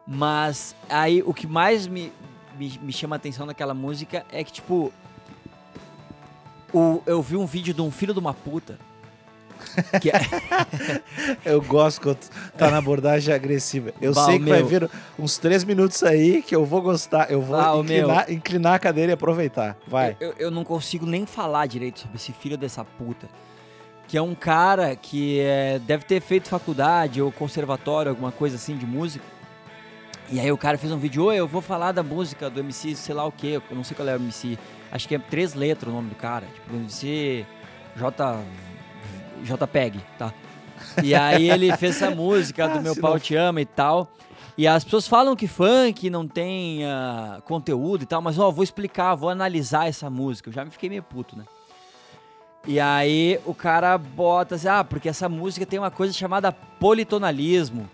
Mas 0.07 0.75
aí 0.89 1.23
o 1.25 1.33
que 1.35 1.47
mais 1.47 1.87
me, 1.87 2.13
me, 2.59 2.79
me 2.83 2.93
chama 2.93 3.17
a 3.17 3.19
atenção 3.19 3.45
naquela 3.47 3.75
música 3.75 4.25
é 4.31 4.43
que, 4.45 4.53
tipo, 4.53 4.93
o, 6.73 7.03
eu 7.07 7.21
vi 7.23 7.37
um 7.37 7.47
vídeo 7.47 7.73
de 7.75 7.81
um 7.83 7.91
filho 7.91 8.13
de 8.13 8.21
uma 8.21 8.35
puta. 8.35 8.79
Que 10.01 10.11
é, 10.11 10.21
Eu 11.45 11.61
gosto 11.63 12.01
quando 12.01 12.19
tá 12.57 12.71
na 12.71 12.79
abordagem 12.79 13.35
agressiva. 13.35 13.93
Eu 14.01 14.13
Bah, 14.15 14.25
sei 14.27 14.39
que 14.39 14.45
vai 14.49 14.59
meu. 14.61 14.67
vir 14.67 14.91
uns 15.19 15.39
três 15.39 15.65
minutos 15.65 16.03
aí 16.03 16.43
que 16.43 16.55
eu 16.55 16.65
vou 16.65 16.81
gostar. 16.83 17.31
Eu 17.31 17.41
vou 17.43 17.57
Ah, 17.59 17.75
o 17.75 17.81
inclinar, 17.83 18.31
inclinar 18.33 18.75
a 18.75 18.79
cadeira 18.79 19.13
e 19.13 19.15
aproveitar. 19.15 19.77
Vai. 19.87 20.17
eu, 20.21 20.35
eu 20.39 20.51
não 20.51 20.63
consigo 20.65 21.05
nem 21.07 21.27
falar 21.27 21.67
direito 21.67 22.01
sobre 22.01 22.17
esse 22.17 22.33
filho 22.33 22.57
dessa 22.57 22.85
puta. 22.85 23.29
Que 24.09 24.17
é 24.17 24.23
um 24.23 24.35
cara 24.35 24.95
que 24.95 25.41
é, 25.41 25.79
deve 25.81 26.05
ter 26.05 26.21
feito 26.21 26.49
faculdade 26.49 27.21
ou 27.21 27.33
conservatório, 27.33 28.11
alguma 28.11 28.31
coisa 28.31 28.57
assim 28.57 28.77
de 28.77 28.87
música. 28.87 29.25
E 30.31 30.41
aí 30.41 30.51
o 30.51 30.59
cara 30.59 30.77
fez 30.79 30.93
um 30.93 30.99
vídeo, 30.99 31.25
oi, 31.25 31.37
eu 31.37 31.47
vou 31.47 31.61
falar 31.63 31.93
da 31.93 32.03
música 32.03 32.49
do 32.51 32.61
MC, 32.61 32.95
sei 32.97 33.15
lá 33.15 33.25
o 33.25 33.33
que, 33.33 33.53
eu 33.53 33.63
não 33.71 33.85
sei 33.85 33.97
qual 33.97 34.09
é 34.09 34.13
o 34.13 34.17
MC. 34.17 34.59
Acho 34.91 35.07
que 35.09 35.15
é 35.15 35.19
três 35.19 35.55
letras 35.55 35.93
o 35.93 35.95
nome 35.97 36.09
do 36.11 36.15
cara. 36.17 36.47
Tipo, 36.55 36.75
MC 36.77 37.45
J. 37.97 38.41
JPEG, 39.43 40.01
tá? 40.19 40.33
E 41.03 41.15
aí 41.15 41.51
ele 41.51 41.77
fez 41.77 41.97
essa 41.97 42.11
música 42.15 42.69
do 42.69 42.79
Ah, 42.79 42.83
Meu 42.83 42.97
Pau 42.97 43.13
não- 43.13 43.19
Te 43.21 43.35
Ama 43.37 43.61
e 43.61 43.67
tal. 43.67 44.09
E 44.59 44.67
as 44.67 44.83
pessoas 44.85 45.07
falam 45.07 45.37
que 45.37 45.47
funk 45.47 46.09
não 46.09 46.27
tem 46.27 46.85
ah, 46.87 47.41
conteúdo 47.45 48.03
e 48.03 48.07
tal, 48.07 48.23
mas 48.23 48.39
ó, 48.39 48.51
vou 48.51 48.65
explicar, 48.65 49.15
vou 49.15 49.29
analisar 49.29 49.87
essa 49.89 50.09
música. 50.09 50.49
Eu 50.49 50.55
já 50.55 50.65
me 50.65 50.71
fiquei 50.71 50.89
meio 50.89 51.03
puto, 51.03 51.37
né? 51.37 51.45
E 52.67 52.81
aí 52.81 53.39
o 53.47 53.55
cara 53.55 53.97
bota 53.97 54.57
assim, 54.57 54.67
ah, 54.67 54.83
porque 54.83 55.09
essa 55.09 55.29
música 55.29 55.65
tem 55.65 55.79
uma 55.79 55.91
coisa 55.91 56.13
chamada 56.13 56.51
politonalismo, 56.51 57.89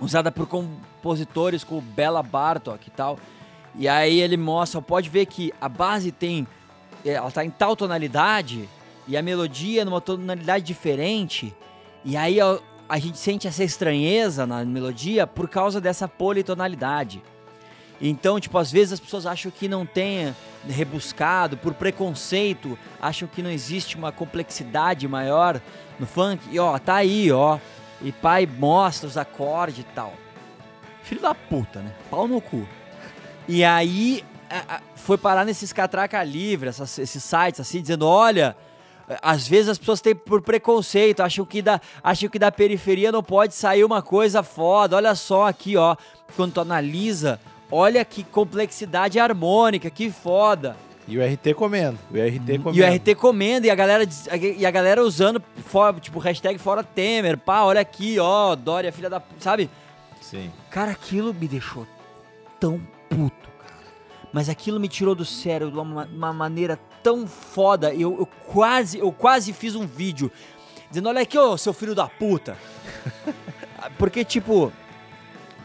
usada 0.00 0.30
por 0.30 0.46
compositores 0.46 1.64
como 1.64 1.80
Bela 1.80 2.22
Bartok 2.22 2.86
e 2.86 2.90
tal. 2.90 3.18
E 3.74 3.88
aí 3.88 4.20
ele 4.20 4.36
mostra, 4.36 4.80
pode 4.80 5.08
ver 5.08 5.26
que 5.26 5.52
a 5.60 5.68
base 5.68 6.12
tem, 6.12 6.46
eh, 7.04 7.12
ela 7.12 7.30
tá 7.30 7.44
em 7.44 7.50
tal 7.50 7.74
tonalidade 7.74 8.68
e 9.08 9.16
a 9.16 9.22
melodia 9.22 9.84
numa 9.84 10.00
tonalidade 10.00 10.64
diferente. 10.64 11.52
E 12.04 12.16
aí 12.16 12.40
a, 12.40 12.58
a 12.88 12.98
gente 13.00 13.18
sente 13.18 13.48
essa 13.48 13.64
estranheza 13.64 14.46
na 14.46 14.64
melodia 14.64 15.26
por 15.26 15.48
causa 15.48 15.80
dessa 15.80 16.06
politonalidade. 16.06 17.20
Então, 18.04 18.40
tipo, 18.40 18.58
às 18.58 18.72
vezes 18.72 18.94
as 18.94 19.00
pessoas 19.00 19.26
acham 19.26 19.48
que 19.52 19.68
não 19.68 19.86
tem 19.86 20.34
rebuscado, 20.68 21.56
por 21.56 21.72
preconceito, 21.72 22.76
acham 23.00 23.28
que 23.28 23.40
não 23.40 23.50
existe 23.50 23.96
uma 23.96 24.10
complexidade 24.10 25.06
maior 25.06 25.60
no 26.00 26.06
funk. 26.06 26.42
E 26.50 26.58
ó, 26.58 26.76
tá 26.80 26.96
aí, 26.96 27.30
ó. 27.30 27.60
E 28.00 28.10
pai 28.10 28.44
mostra 28.44 29.08
os 29.08 29.16
acordes 29.16 29.78
e 29.78 29.84
tal. 29.94 30.14
Filho 31.04 31.20
da 31.20 31.32
puta, 31.32 31.80
né? 31.80 31.94
Pau 32.10 32.26
no 32.26 32.40
cu. 32.40 32.66
E 33.46 33.62
aí 33.62 34.24
foi 34.96 35.16
parar 35.16 35.44
nesses 35.44 35.72
catraca 35.72 36.22
livre, 36.24 36.70
esses 36.70 37.22
sites 37.22 37.60
assim, 37.60 37.80
dizendo, 37.80 38.06
olha, 38.06 38.56
às 39.22 39.46
vezes 39.46 39.68
as 39.68 39.78
pessoas 39.78 40.00
têm 40.00 40.14
por 40.14 40.42
preconceito, 40.42 41.20
acham 41.20 41.44
que 41.44 41.62
da, 41.62 41.80
acham 42.02 42.28
que 42.28 42.38
da 42.38 42.50
periferia 42.50 43.12
não 43.12 43.22
pode 43.22 43.54
sair 43.54 43.84
uma 43.84 44.02
coisa 44.02 44.42
foda. 44.42 44.96
Olha 44.96 45.14
só 45.14 45.46
aqui, 45.46 45.76
ó, 45.76 45.96
quando 46.36 46.54
tu 46.54 46.60
analisa, 46.60 47.40
olha 47.72 48.04
que 48.04 48.22
complexidade 48.22 49.18
harmônica, 49.18 49.88
que 49.88 50.10
foda. 50.10 50.76
E 51.08 51.18
o 51.18 51.24
RT 51.24 51.54
comendo. 51.56 51.98
O 52.10 52.14
RT 52.14 52.58
comendo. 52.62 52.76
E 52.76 52.82
o 52.82 52.94
RT 52.94 53.14
comendo 53.16 53.66
e 53.66 53.70
a 53.70 53.74
galera 53.74 54.06
e 54.56 54.64
a 54.64 54.70
galera 54.70 55.02
usando 55.02 55.42
fora, 55.64 55.98
tipo 55.98 56.18
hashtag 56.18 56.58
fora 56.58 56.84
Temer, 56.84 57.38
pá, 57.38 57.62
olha 57.62 57.80
aqui, 57.80 58.18
ó, 58.20 58.54
Dória 58.54 58.92
filha 58.92 59.10
da, 59.10 59.20
sabe? 59.40 59.68
Sim. 60.20 60.52
Cara, 60.70 60.92
aquilo 60.92 61.34
me 61.34 61.48
deixou 61.48 61.86
tão 62.60 62.80
puto, 63.08 63.48
cara. 63.58 63.82
Mas 64.32 64.48
aquilo 64.48 64.78
me 64.78 64.86
tirou 64.86 65.14
do 65.14 65.24
sério 65.24 65.70
de 65.70 65.78
uma, 65.78 66.04
uma 66.04 66.32
maneira 66.32 66.78
tão 67.02 67.26
foda. 67.26 67.92
Eu, 67.92 68.18
eu 68.18 68.26
quase, 68.46 68.98
eu 68.98 69.10
quase 69.10 69.52
fiz 69.52 69.74
um 69.74 69.86
vídeo 69.86 70.30
dizendo, 70.88 71.08
olha 71.08 71.22
aqui, 71.22 71.38
ô, 71.38 71.56
seu 71.56 71.72
filho 71.72 71.94
da 71.94 72.06
puta. 72.06 72.56
Porque, 73.98 74.24
tipo, 74.24 74.72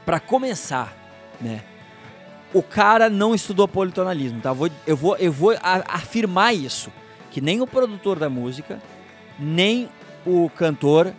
pra 0.05 0.19
começar, 0.19 0.95
né? 1.39 1.63
O 2.57 2.63
cara 2.63 3.07
não 3.07 3.35
estudou 3.35 3.67
politonalismo, 3.67 4.41
tá? 4.41 4.49
Eu 4.49 4.55
vou, 4.55 4.69
eu 4.87 4.97
vou, 4.97 5.15
eu 5.17 5.31
vou 5.31 5.55
afirmar 5.61 6.55
isso. 6.55 6.91
Que 7.29 7.39
nem 7.39 7.61
o 7.61 7.67
produtor 7.67 8.17
da 8.17 8.31
música, 8.31 8.81
nem 9.37 9.87
o 10.25 10.49
cantor 10.49 11.13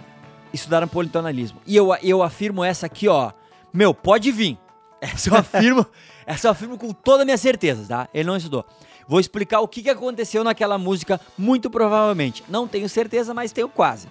estudaram 0.53 0.88
politonalismo. 0.88 1.61
E 1.64 1.77
eu, 1.77 1.94
eu 2.03 2.24
afirmo 2.24 2.64
essa 2.64 2.87
aqui, 2.87 3.07
ó. 3.07 3.31
Meu, 3.72 3.94
pode 3.94 4.33
vir. 4.33 4.59
Essa 5.01 5.31
eu 5.31 5.37
afirmo, 5.37 5.87
essa 6.27 6.48
eu 6.48 6.51
afirmo 6.51 6.77
com 6.77 6.92
toda 6.92 7.22
a 7.22 7.24
minha 7.24 7.38
certeza, 7.38 7.87
tá? 7.87 8.09
Ele 8.12 8.27
não 8.27 8.37
estudou. 8.37 8.66
Vou 9.07 9.20
explicar 9.20 9.61
o 9.61 9.68
que, 9.68 9.81
que 9.81 9.90
aconteceu 9.90 10.42
naquela 10.42 10.77
música, 10.77 11.20
muito 11.38 11.70
provavelmente. 11.70 12.42
Não 12.48 12.66
tenho 12.66 12.88
certeza, 12.88 13.33
mas 13.33 13.53
tenho 13.53 13.68
quase. 13.68 14.09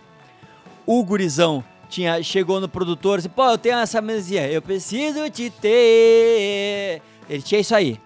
O 0.86 1.04
gurizão 1.04 1.62
tinha, 1.90 2.24
chegou 2.24 2.62
no 2.62 2.70
produtor 2.70 3.16
e 3.16 3.18
disse, 3.18 3.30
pô, 3.30 3.50
eu 3.50 3.58
tenho 3.58 3.80
essa 3.80 4.02
mesinha, 4.02 4.48
eu 4.48 4.62
preciso 4.62 5.30
te 5.30 5.50
ter. 5.50 7.02
Ele 7.30 7.42
tinha 7.42 7.62
isso 7.62 7.76
aí. 7.76 8.00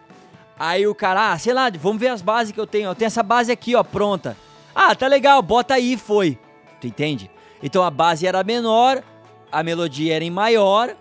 Aí 0.57 0.85
o 0.85 0.93
cara, 0.93 1.31
ah, 1.31 1.37
sei 1.37 1.53
lá, 1.53 1.69
vamos 1.71 1.99
ver 1.99 2.09
as 2.09 2.21
bases 2.21 2.53
que 2.53 2.59
eu 2.59 2.67
tenho. 2.67 2.89
Eu 2.89 2.95
tenho 2.95 3.07
essa 3.07 3.23
base 3.23 3.51
aqui, 3.51 3.75
ó, 3.75 3.83
pronta. 3.83 4.37
Ah, 4.75 4.93
tá 4.95 5.07
legal, 5.07 5.41
bota 5.41 5.73
aí, 5.73 5.97
foi. 5.97 6.37
Tu 6.79 6.87
entende? 6.87 7.31
Então 7.61 7.83
a 7.83 7.91
base 7.91 8.25
era 8.25 8.43
menor, 8.43 9.03
a 9.51 9.63
melodia 9.63 10.15
era 10.15 10.23
em 10.23 10.31
maior, 10.31 10.95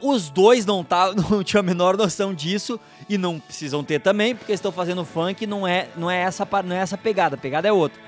os 0.00 0.30
dois 0.30 0.64
não, 0.64 0.84
tá, 0.84 1.12
não 1.30 1.42
tinham 1.42 1.60
a 1.60 1.62
menor 1.62 1.96
noção 1.96 2.32
disso 2.32 2.78
e 3.08 3.18
não 3.18 3.38
precisam 3.38 3.82
ter 3.82 4.00
também, 4.00 4.34
porque 4.34 4.52
estão 4.52 4.70
fazendo 4.70 5.04
funk, 5.04 5.46
não 5.46 5.66
é, 5.66 5.88
não 5.96 6.10
é, 6.10 6.18
essa, 6.20 6.46
não 6.64 6.76
é 6.76 6.78
essa 6.78 6.96
pegada, 6.96 7.34
a 7.34 7.38
pegada 7.38 7.68
é 7.68 7.72
outra. 7.72 8.00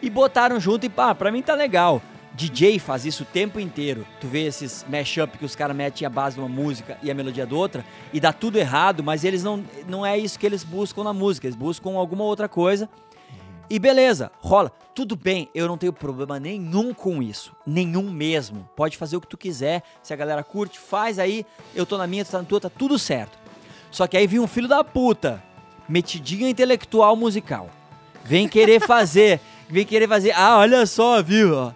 E 0.00 0.10
botaram 0.10 0.58
junto 0.58 0.84
e 0.84 0.88
pá, 0.88 1.14
pra 1.14 1.30
mim 1.30 1.42
tá 1.42 1.54
legal. 1.54 2.02
DJ 2.34 2.78
faz 2.78 3.04
isso 3.04 3.24
o 3.24 3.26
tempo 3.26 3.60
inteiro. 3.60 4.06
Tu 4.20 4.26
vê 4.26 4.46
esses 4.46 4.84
mashup 4.88 5.36
que 5.36 5.44
os 5.44 5.54
caras 5.54 5.76
metem 5.76 6.06
a 6.06 6.10
base 6.10 6.36
de 6.36 6.40
uma 6.40 6.48
música 6.48 6.98
e 7.02 7.10
a 7.10 7.14
melodia 7.14 7.46
de 7.46 7.54
outra 7.54 7.84
e 8.12 8.18
dá 8.18 8.32
tudo 8.32 8.58
errado, 8.58 9.02
mas 9.02 9.24
eles 9.24 9.42
não 9.42 9.62
não 9.86 10.04
é 10.04 10.16
isso 10.16 10.38
que 10.38 10.46
eles 10.46 10.64
buscam 10.64 11.04
na 11.04 11.12
música, 11.12 11.46
eles 11.46 11.56
buscam 11.56 11.90
alguma 11.90 12.24
outra 12.24 12.48
coisa. 12.48 12.88
E 13.68 13.78
beleza, 13.78 14.30
rola. 14.38 14.70
Tudo 14.94 15.16
bem, 15.16 15.48
eu 15.54 15.66
não 15.66 15.78
tenho 15.78 15.92
problema 15.92 16.38
nenhum 16.38 16.92
com 16.92 17.22
isso. 17.22 17.56
Nenhum 17.66 18.10
mesmo. 18.10 18.68
Pode 18.76 18.98
fazer 18.98 19.16
o 19.16 19.20
que 19.20 19.26
tu 19.26 19.38
quiser. 19.38 19.82
Se 20.02 20.12
a 20.12 20.16
galera 20.16 20.44
curte, 20.44 20.78
faz 20.78 21.18
aí. 21.18 21.46
Eu 21.74 21.86
tô 21.86 21.96
na 21.96 22.06
minha, 22.06 22.22
tu 22.22 22.30
tá 22.30 22.38
na 22.38 22.44
tua, 22.44 22.60
tá 22.60 22.68
tudo 22.68 22.98
certo. 22.98 23.38
Só 23.90 24.06
que 24.06 24.16
aí 24.16 24.26
vem 24.26 24.40
um 24.40 24.46
filho 24.46 24.68
da 24.68 24.84
puta, 24.84 25.42
metidinho 25.88 26.46
intelectual 26.46 27.16
musical. 27.16 27.70
Vem 28.24 28.46
querer 28.46 28.80
fazer, 28.86 29.40
vem 29.70 29.86
querer 29.86 30.08
fazer. 30.08 30.32
Ah, 30.32 30.58
olha 30.58 30.84
só, 30.84 31.22
viu? 31.22 31.72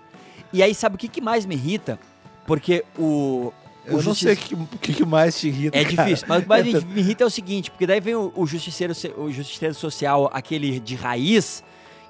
E 0.56 0.62
aí 0.62 0.74
sabe 0.74 0.94
o 0.94 0.98
que, 0.98 1.06
que 1.06 1.20
mais 1.20 1.44
me 1.44 1.54
irrita? 1.54 1.98
Porque 2.46 2.82
o 2.98 3.52
eu 3.84 4.02
não 4.02 4.14
sei 4.14 4.32
o 4.32 4.36
que, 4.80 4.94
que, 4.94 5.04
mais 5.04 5.38
te 5.38 5.48
irrita. 5.48 5.78
É 5.78 5.84
cara. 5.84 6.04
difícil, 6.04 6.26
mas 6.28 6.38
o 6.38 6.42
que 6.42 6.48
mais 6.48 6.64
me 6.64 6.72
irrita 6.98 7.22
é 7.22 7.26
o 7.26 7.30
seguinte, 7.30 7.70
porque 7.70 7.86
daí 7.86 8.00
vem 8.00 8.14
o, 8.14 8.32
o, 8.34 8.46
justiceiro, 8.46 8.94
o 9.18 9.30
justiceiro 9.30 9.74
social, 9.74 10.28
aquele 10.32 10.80
de 10.80 10.94
raiz, 10.96 11.62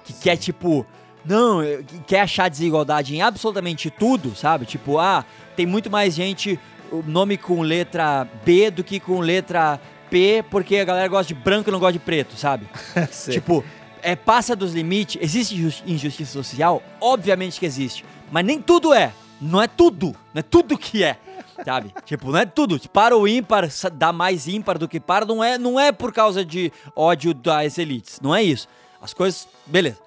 que 0.04 0.12
quer, 0.12 0.36
tipo, 0.36 0.86
não, 1.24 1.60
que 1.86 1.98
quer 2.06 2.20
achar 2.20 2.48
desigualdade 2.48 3.14
em 3.14 3.20
absolutamente 3.20 3.90
tudo, 3.90 4.34
sabe? 4.34 4.64
Tipo, 4.64 4.98
ah, 4.98 5.24
tem 5.54 5.66
muito 5.66 5.90
mais 5.90 6.14
gente, 6.14 6.58
o 6.90 7.02
nome 7.02 7.36
com 7.36 7.60
letra 7.60 8.26
B 8.44 8.70
do 8.70 8.84
que 8.84 8.98
com 9.00 9.18
letra 9.18 9.78
P, 10.08 10.44
porque 10.50 10.76
a 10.76 10.84
galera 10.84 11.08
gosta 11.08 11.34
de 11.34 11.38
branco 11.38 11.68
e 11.68 11.72
não 11.72 11.80
gosta 11.80 11.94
de 11.94 11.98
preto, 11.98 12.36
sabe? 12.36 12.66
tipo, 13.28 13.62
é, 14.02 14.14
passa 14.14 14.54
dos 14.54 14.72
limites. 14.72 15.20
Existe 15.20 15.82
injustiça 15.84 16.32
social? 16.32 16.82
Obviamente 17.00 17.58
que 17.58 17.66
existe. 17.66 18.04
Mas 18.30 18.44
nem 18.44 18.60
tudo 18.60 18.92
é. 18.92 19.12
Não 19.40 19.62
é 19.62 19.68
tudo. 19.68 20.14
Não 20.32 20.40
é 20.40 20.42
tudo 20.42 20.78
que 20.78 21.02
é. 21.02 21.18
Sabe? 21.64 21.92
tipo, 22.04 22.30
não 22.30 22.38
é 22.38 22.46
tudo. 22.46 22.78
Para 22.88 23.16
o 23.16 23.26
ímpar 23.26 23.68
dá 23.92 24.12
mais 24.12 24.46
ímpar 24.48 24.78
do 24.78 24.88
que 24.88 25.00
para, 25.00 25.24
não 25.24 25.42
é, 25.42 25.58
não 25.58 25.78
é 25.78 25.92
por 25.92 26.12
causa 26.12 26.44
de 26.44 26.72
ódio 26.94 27.32
das 27.32 27.78
elites. 27.78 28.20
Não 28.20 28.34
é 28.34 28.42
isso. 28.42 28.68
As 29.00 29.12
coisas. 29.12 29.48
Beleza. 29.66 29.98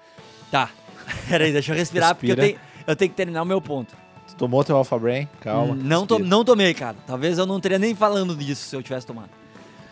Tá. 0.50 0.70
Peraí, 1.28 1.52
deixa 1.52 1.72
eu 1.72 1.76
respirar, 1.76 2.10
Respira. 2.10 2.34
porque 2.34 2.40
eu 2.40 2.54
tenho, 2.54 2.60
eu 2.86 2.96
tenho 2.96 3.10
que 3.10 3.16
terminar 3.16 3.42
o 3.42 3.46
meu 3.46 3.60
ponto. 3.60 3.94
Tu 4.26 4.36
tomou 4.36 4.62
teu 4.62 4.76
Alpha 4.76 4.98
Brain? 4.98 5.28
Calma. 5.40 5.74
Não, 5.74 6.06
to, 6.06 6.18
não 6.18 6.44
tomei, 6.44 6.74
cara. 6.74 6.96
Talvez 7.06 7.38
eu 7.38 7.46
não 7.46 7.60
teria 7.60 7.78
nem 7.78 7.94
falando 7.94 8.34
disso 8.36 8.68
se 8.68 8.76
eu 8.76 8.82
tivesse 8.82 9.06
tomado. 9.06 9.30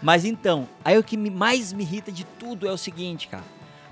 Mas 0.00 0.24
então, 0.24 0.68
aí 0.84 0.96
o 0.96 1.02
que 1.02 1.16
mais 1.16 1.72
me 1.72 1.82
irrita 1.82 2.12
de 2.12 2.24
tudo 2.24 2.68
é 2.68 2.72
o 2.72 2.78
seguinte, 2.78 3.26
cara. 3.28 3.44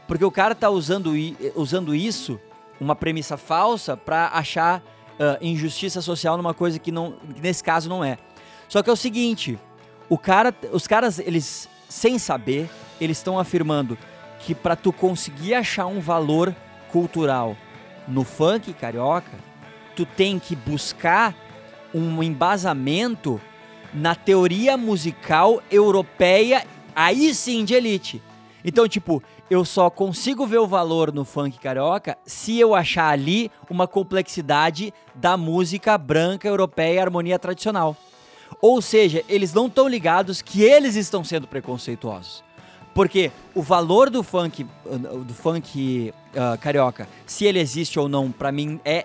Porque 0.06 0.24
o 0.24 0.30
cara 0.30 0.54
tá 0.54 0.70
usando, 0.70 1.12
usando 1.56 1.94
isso, 1.94 2.38
uma 2.80 2.94
premissa 2.94 3.36
falsa, 3.36 3.96
para 3.96 4.28
achar 4.28 4.80
uh, 4.80 5.38
injustiça 5.40 6.00
social 6.00 6.36
numa 6.36 6.54
coisa 6.54 6.78
que, 6.78 6.92
não, 6.92 7.12
que 7.34 7.40
nesse 7.40 7.62
caso 7.62 7.88
não 7.88 8.04
é. 8.04 8.18
Só 8.68 8.82
que 8.82 8.90
é 8.90 8.92
o 8.92 8.96
seguinte, 8.96 9.58
o 10.08 10.18
cara, 10.18 10.54
os 10.72 10.86
caras, 10.86 11.18
eles, 11.18 11.68
sem 11.88 12.18
saber, 12.18 12.68
eles 13.00 13.18
estão 13.18 13.38
afirmando 13.38 13.96
que 14.40 14.54
para 14.54 14.76
tu 14.76 14.92
conseguir 14.92 15.54
achar 15.54 15.86
um 15.86 16.00
valor 16.00 16.54
cultural 16.90 17.56
no 18.06 18.24
funk 18.24 18.72
carioca, 18.72 19.32
tu 19.94 20.06
tem 20.06 20.38
que 20.38 20.54
buscar 20.54 21.34
um 21.92 22.22
embasamento 22.22 23.40
na 23.92 24.14
teoria 24.14 24.76
musical 24.76 25.62
europeia, 25.70 26.64
aí 26.94 27.34
sim 27.34 27.64
de 27.64 27.74
elite. 27.74 28.22
Então, 28.64 28.86
tipo, 28.88 29.22
eu 29.48 29.64
só 29.64 29.88
consigo 29.88 30.46
ver 30.46 30.58
o 30.58 30.66
valor 30.66 31.12
no 31.12 31.24
funk 31.24 31.58
carioca 31.58 32.18
se 32.24 32.58
eu 32.58 32.74
achar 32.74 33.10
ali 33.10 33.50
uma 33.70 33.86
complexidade 33.86 34.92
da 35.14 35.36
música 35.36 35.96
branca 35.96 36.48
europeia 36.48 37.02
harmonia 37.02 37.38
tradicional. 37.38 37.96
Ou 38.60 38.80
seja, 38.82 39.24
eles 39.28 39.52
não 39.52 39.66
estão 39.66 39.88
ligados 39.88 40.42
que 40.42 40.62
eles 40.62 40.96
estão 40.96 41.22
sendo 41.22 41.46
preconceituosos. 41.46 42.44
Porque 42.94 43.30
o 43.54 43.62
valor 43.62 44.08
do 44.08 44.22
funk, 44.22 44.66
do 45.26 45.34
funk 45.34 46.12
uh, 46.32 46.58
carioca, 46.58 47.06
se 47.26 47.44
ele 47.44 47.60
existe 47.60 48.00
ou 48.00 48.08
não, 48.08 48.32
para 48.32 48.50
mim 48.50 48.80
é 48.84 49.04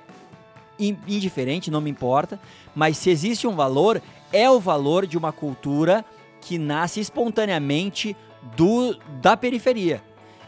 indiferente, 0.80 1.70
não 1.70 1.82
me 1.82 1.90
importa. 1.90 2.40
Mas 2.74 2.98
se 2.98 3.10
existe 3.10 3.46
um 3.46 3.56
valor, 3.56 4.02
é 4.32 4.50
o 4.50 4.60
valor 4.60 5.06
de 5.06 5.18
uma 5.18 5.32
cultura 5.32 6.06
que 6.40 6.58
nasce 6.58 7.00
espontaneamente 7.00 8.16
do, 8.56 8.98
da 9.22 9.36
periferia. 9.36 10.02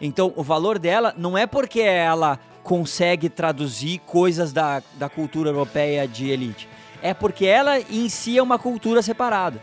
Então, 0.05 0.33
o 0.35 0.43
valor 0.43 0.77
dela 0.77 1.15
não 1.17 1.37
é 1.37 1.47
porque 1.47 1.79
ela 1.79 2.37
consegue 2.61 3.29
traduzir 3.29 3.99
coisas 3.99 4.51
da, 4.51 4.83
da 4.95 5.07
cultura 5.07 5.49
europeia 5.49 6.05
de 6.05 6.29
elite. 6.29 6.67
É 7.01 7.13
porque 7.13 7.45
ela 7.45 7.79
em 7.79 8.09
si 8.09 8.37
é 8.37 8.43
uma 8.43 8.59
cultura 8.59 9.01
separada. 9.01 9.61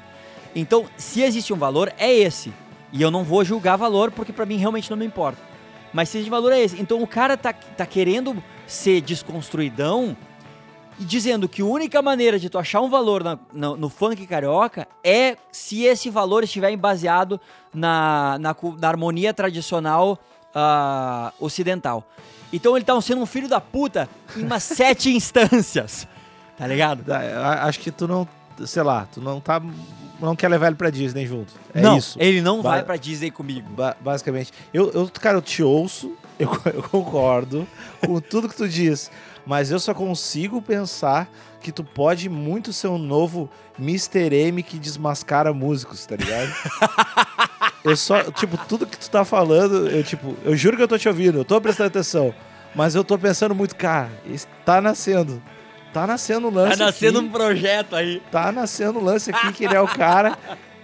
Então, 0.57 0.87
se 0.96 1.20
existe 1.20 1.53
um 1.53 1.59
valor, 1.59 1.92
é 1.98 2.11
esse. 2.11 2.55
E 2.90 3.03
eu 3.03 3.11
não 3.11 3.22
vou 3.22 3.44
julgar 3.44 3.76
valor, 3.76 4.11
porque 4.11 4.33
para 4.33 4.46
mim 4.46 4.57
realmente 4.57 4.90
não 4.90 4.96
me 4.96 5.05
importa. 5.05 5.38
Mas 5.92 6.09
se 6.09 6.22
de 6.22 6.31
valor 6.31 6.53
é 6.53 6.61
esse. 6.61 6.81
Então 6.81 7.03
o 7.03 7.07
cara 7.07 7.37
tá, 7.37 7.53
tá 7.53 7.85
querendo 7.85 8.42
ser 8.66 9.03
desconstruidão 9.03 10.16
dizendo 11.00 11.48
que 11.48 11.62
a 11.62 11.64
única 11.64 12.02
maneira 12.02 12.38
de 12.38 12.50
tu 12.50 12.58
achar 12.58 12.80
um 12.80 12.90
valor 12.90 13.24
na, 13.24 13.38
na, 13.52 13.76
no 13.76 13.88
funk 13.88 14.26
carioca 14.26 14.86
é 15.02 15.36
se 15.50 15.84
esse 15.84 16.10
valor 16.10 16.44
estiver 16.44 16.76
baseado 16.76 17.40
na, 17.72 18.38
na, 18.38 18.54
na 18.78 18.88
harmonia 18.88 19.32
tradicional 19.32 20.18
uh, 20.54 21.32
ocidental. 21.44 22.04
Então 22.52 22.76
ele 22.76 22.84
tá 22.84 23.00
sendo 23.00 23.22
um 23.22 23.26
filho 23.26 23.48
da 23.48 23.60
puta 23.60 24.08
em 24.36 24.42
umas 24.42 24.62
sete 24.64 25.14
instâncias. 25.14 26.06
Tá 26.58 26.66
ligado? 26.66 27.10
Acho 27.10 27.80
que 27.80 27.90
tu 27.90 28.06
não, 28.06 28.28
sei 28.66 28.82
lá, 28.82 29.08
tu 29.10 29.20
não 29.20 29.40
tá 29.40 29.62
não 30.20 30.36
quer 30.36 30.48
levar 30.48 30.66
ele 30.66 30.76
pra 30.76 30.90
Disney 30.90 31.26
junto. 31.26 31.54
É 31.72 31.80
não, 31.80 31.96
isso. 31.96 32.18
Ele 32.20 32.42
não 32.42 32.60
ba 32.60 32.70
vai 32.70 32.82
pra 32.82 32.96
Disney 32.96 33.30
comigo. 33.30 33.68
Ba 33.70 33.96
basicamente. 34.00 34.52
Eu, 34.72 34.90
eu, 34.92 35.08
cara, 35.08 35.38
eu 35.38 35.42
te 35.42 35.62
ouço, 35.62 36.12
eu, 36.38 36.50
eu 36.66 36.82
concordo 36.82 37.66
com 38.04 38.20
tudo 38.20 38.48
que 38.48 38.54
tu 38.56 38.68
diz. 38.68 39.10
Mas 39.50 39.72
eu 39.72 39.80
só 39.80 39.92
consigo 39.92 40.62
pensar 40.62 41.28
que 41.60 41.72
tu 41.72 41.82
pode 41.82 42.28
muito 42.28 42.72
ser 42.72 42.86
um 42.86 42.96
novo 42.96 43.50
Mr. 43.76 44.32
M 44.32 44.62
que 44.62 44.78
desmascara 44.78 45.52
músicos, 45.52 46.06
tá 46.06 46.14
ligado? 46.14 46.54
eu 47.82 47.96
só, 47.96 48.22
tipo, 48.30 48.56
tudo 48.68 48.86
que 48.86 48.96
tu 48.96 49.10
tá 49.10 49.24
falando, 49.24 49.88
eu, 49.88 50.04
tipo, 50.04 50.36
eu 50.44 50.56
juro 50.56 50.76
que 50.76 50.84
eu 50.84 50.86
tô 50.86 50.96
te 50.96 51.08
ouvindo, 51.08 51.38
eu 51.38 51.44
tô 51.44 51.60
prestando 51.60 51.88
atenção. 51.88 52.32
Mas 52.76 52.94
eu 52.94 53.02
tô 53.02 53.18
pensando 53.18 53.52
muito, 53.52 53.74
cara, 53.74 54.08
está 54.24 54.80
nascendo. 54.80 55.42
Tá 55.92 56.06
nascendo 56.06 56.46
um 56.46 56.54
lance. 56.54 56.78
Tá 56.78 56.84
nascendo 56.84 57.18
aqui, 57.18 57.26
um 57.26 57.30
projeto 57.32 57.96
aí. 57.96 58.22
Tá 58.30 58.52
nascendo 58.52 59.00
um 59.00 59.02
lance 59.02 59.32
aqui 59.32 59.52
que 59.52 59.64
ele 59.64 59.74
é 59.74 59.80
o 59.80 59.88
cara 59.88 60.38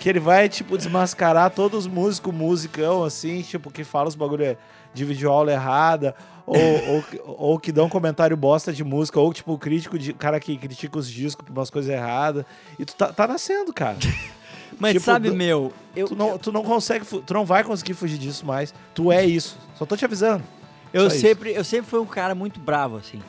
que 0.07 0.11
ele 0.11 0.21
vai, 0.21 0.49
tipo, 0.49 0.79
desmascarar 0.79 1.51
todos 1.51 1.81
os 1.81 1.87
músicos, 1.93 2.33
musicão, 2.33 3.03
assim, 3.03 3.43
tipo, 3.43 3.73
que 3.73 3.83
fala 3.83 4.07
os 4.07 4.15
bagulho 4.15 4.57
de 4.95 5.05
videoaula 5.05 5.51
errada, 5.51 6.15
ou, 6.47 6.57
ou, 6.57 7.05
ou, 7.27 7.59
que 7.59 7.73
dão 7.73 7.89
comentário 7.89 8.37
bosta 8.37 8.73
de 8.73 8.85
música, 8.85 9.19
ou, 9.19 9.33
tipo, 9.33 9.59
crítico 9.59 9.99
de 9.99 10.13
cara 10.13 10.39
que 10.39 10.57
critica 10.57 10.97
os 10.97 11.11
discos 11.11 11.45
por 11.45 11.53
umas 11.53 11.71
coisas 11.71 11.93
erradas. 11.93 12.45
E 12.79 12.85
tu 12.85 12.95
tá, 12.95 13.13
tá 13.13 13.27
nascendo, 13.27 13.73
cara. 13.73 13.99
Mas 14.79 14.93
tipo, 14.93 15.07
sabe, 15.07 15.33
meu, 15.33 15.73
eu, 15.97 16.07
tu, 16.07 16.15
não, 16.15 16.39
tu 16.39 16.53
não 16.53 16.63
consegue, 16.63 17.05
tu 17.05 17.35
não 17.35 17.45
vai 17.45 17.65
conseguir 17.65 17.95
fugir 17.95 18.17
disso 18.17 18.47
mais. 18.47 18.73
Tu 18.95 19.11
é 19.11 19.27
isso. 19.27 19.59
Só 19.75 19.85
tô 19.85 19.97
te 19.97 20.05
avisando. 20.05 20.45
Eu 20.93 21.11
sempre, 21.11 21.53
eu 21.53 21.65
sempre 21.65 21.91
fui 21.91 21.99
um 21.99 22.07
cara 22.07 22.33
muito 22.33 22.61
bravo, 22.61 22.97
assim. 22.97 23.21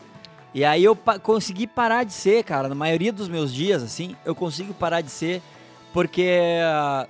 E 0.53 0.63
aí 0.63 0.83
eu 0.83 0.95
pa 0.95 1.17
consegui 1.17 1.65
parar 1.65 2.03
de 2.03 2.13
ser, 2.13 2.43
cara. 2.43 2.69
Na 2.69 2.75
maioria 2.75 3.11
dos 3.11 3.27
meus 3.27 3.51
dias, 3.51 3.81
assim, 3.81 4.15
eu 4.23 4.35
consigo 4.35 4.75
parar 4.75 5.01
de 5.01 5.09
ser 5.09 5.41
porque 5.97 6.59
uh, 6.61 7.09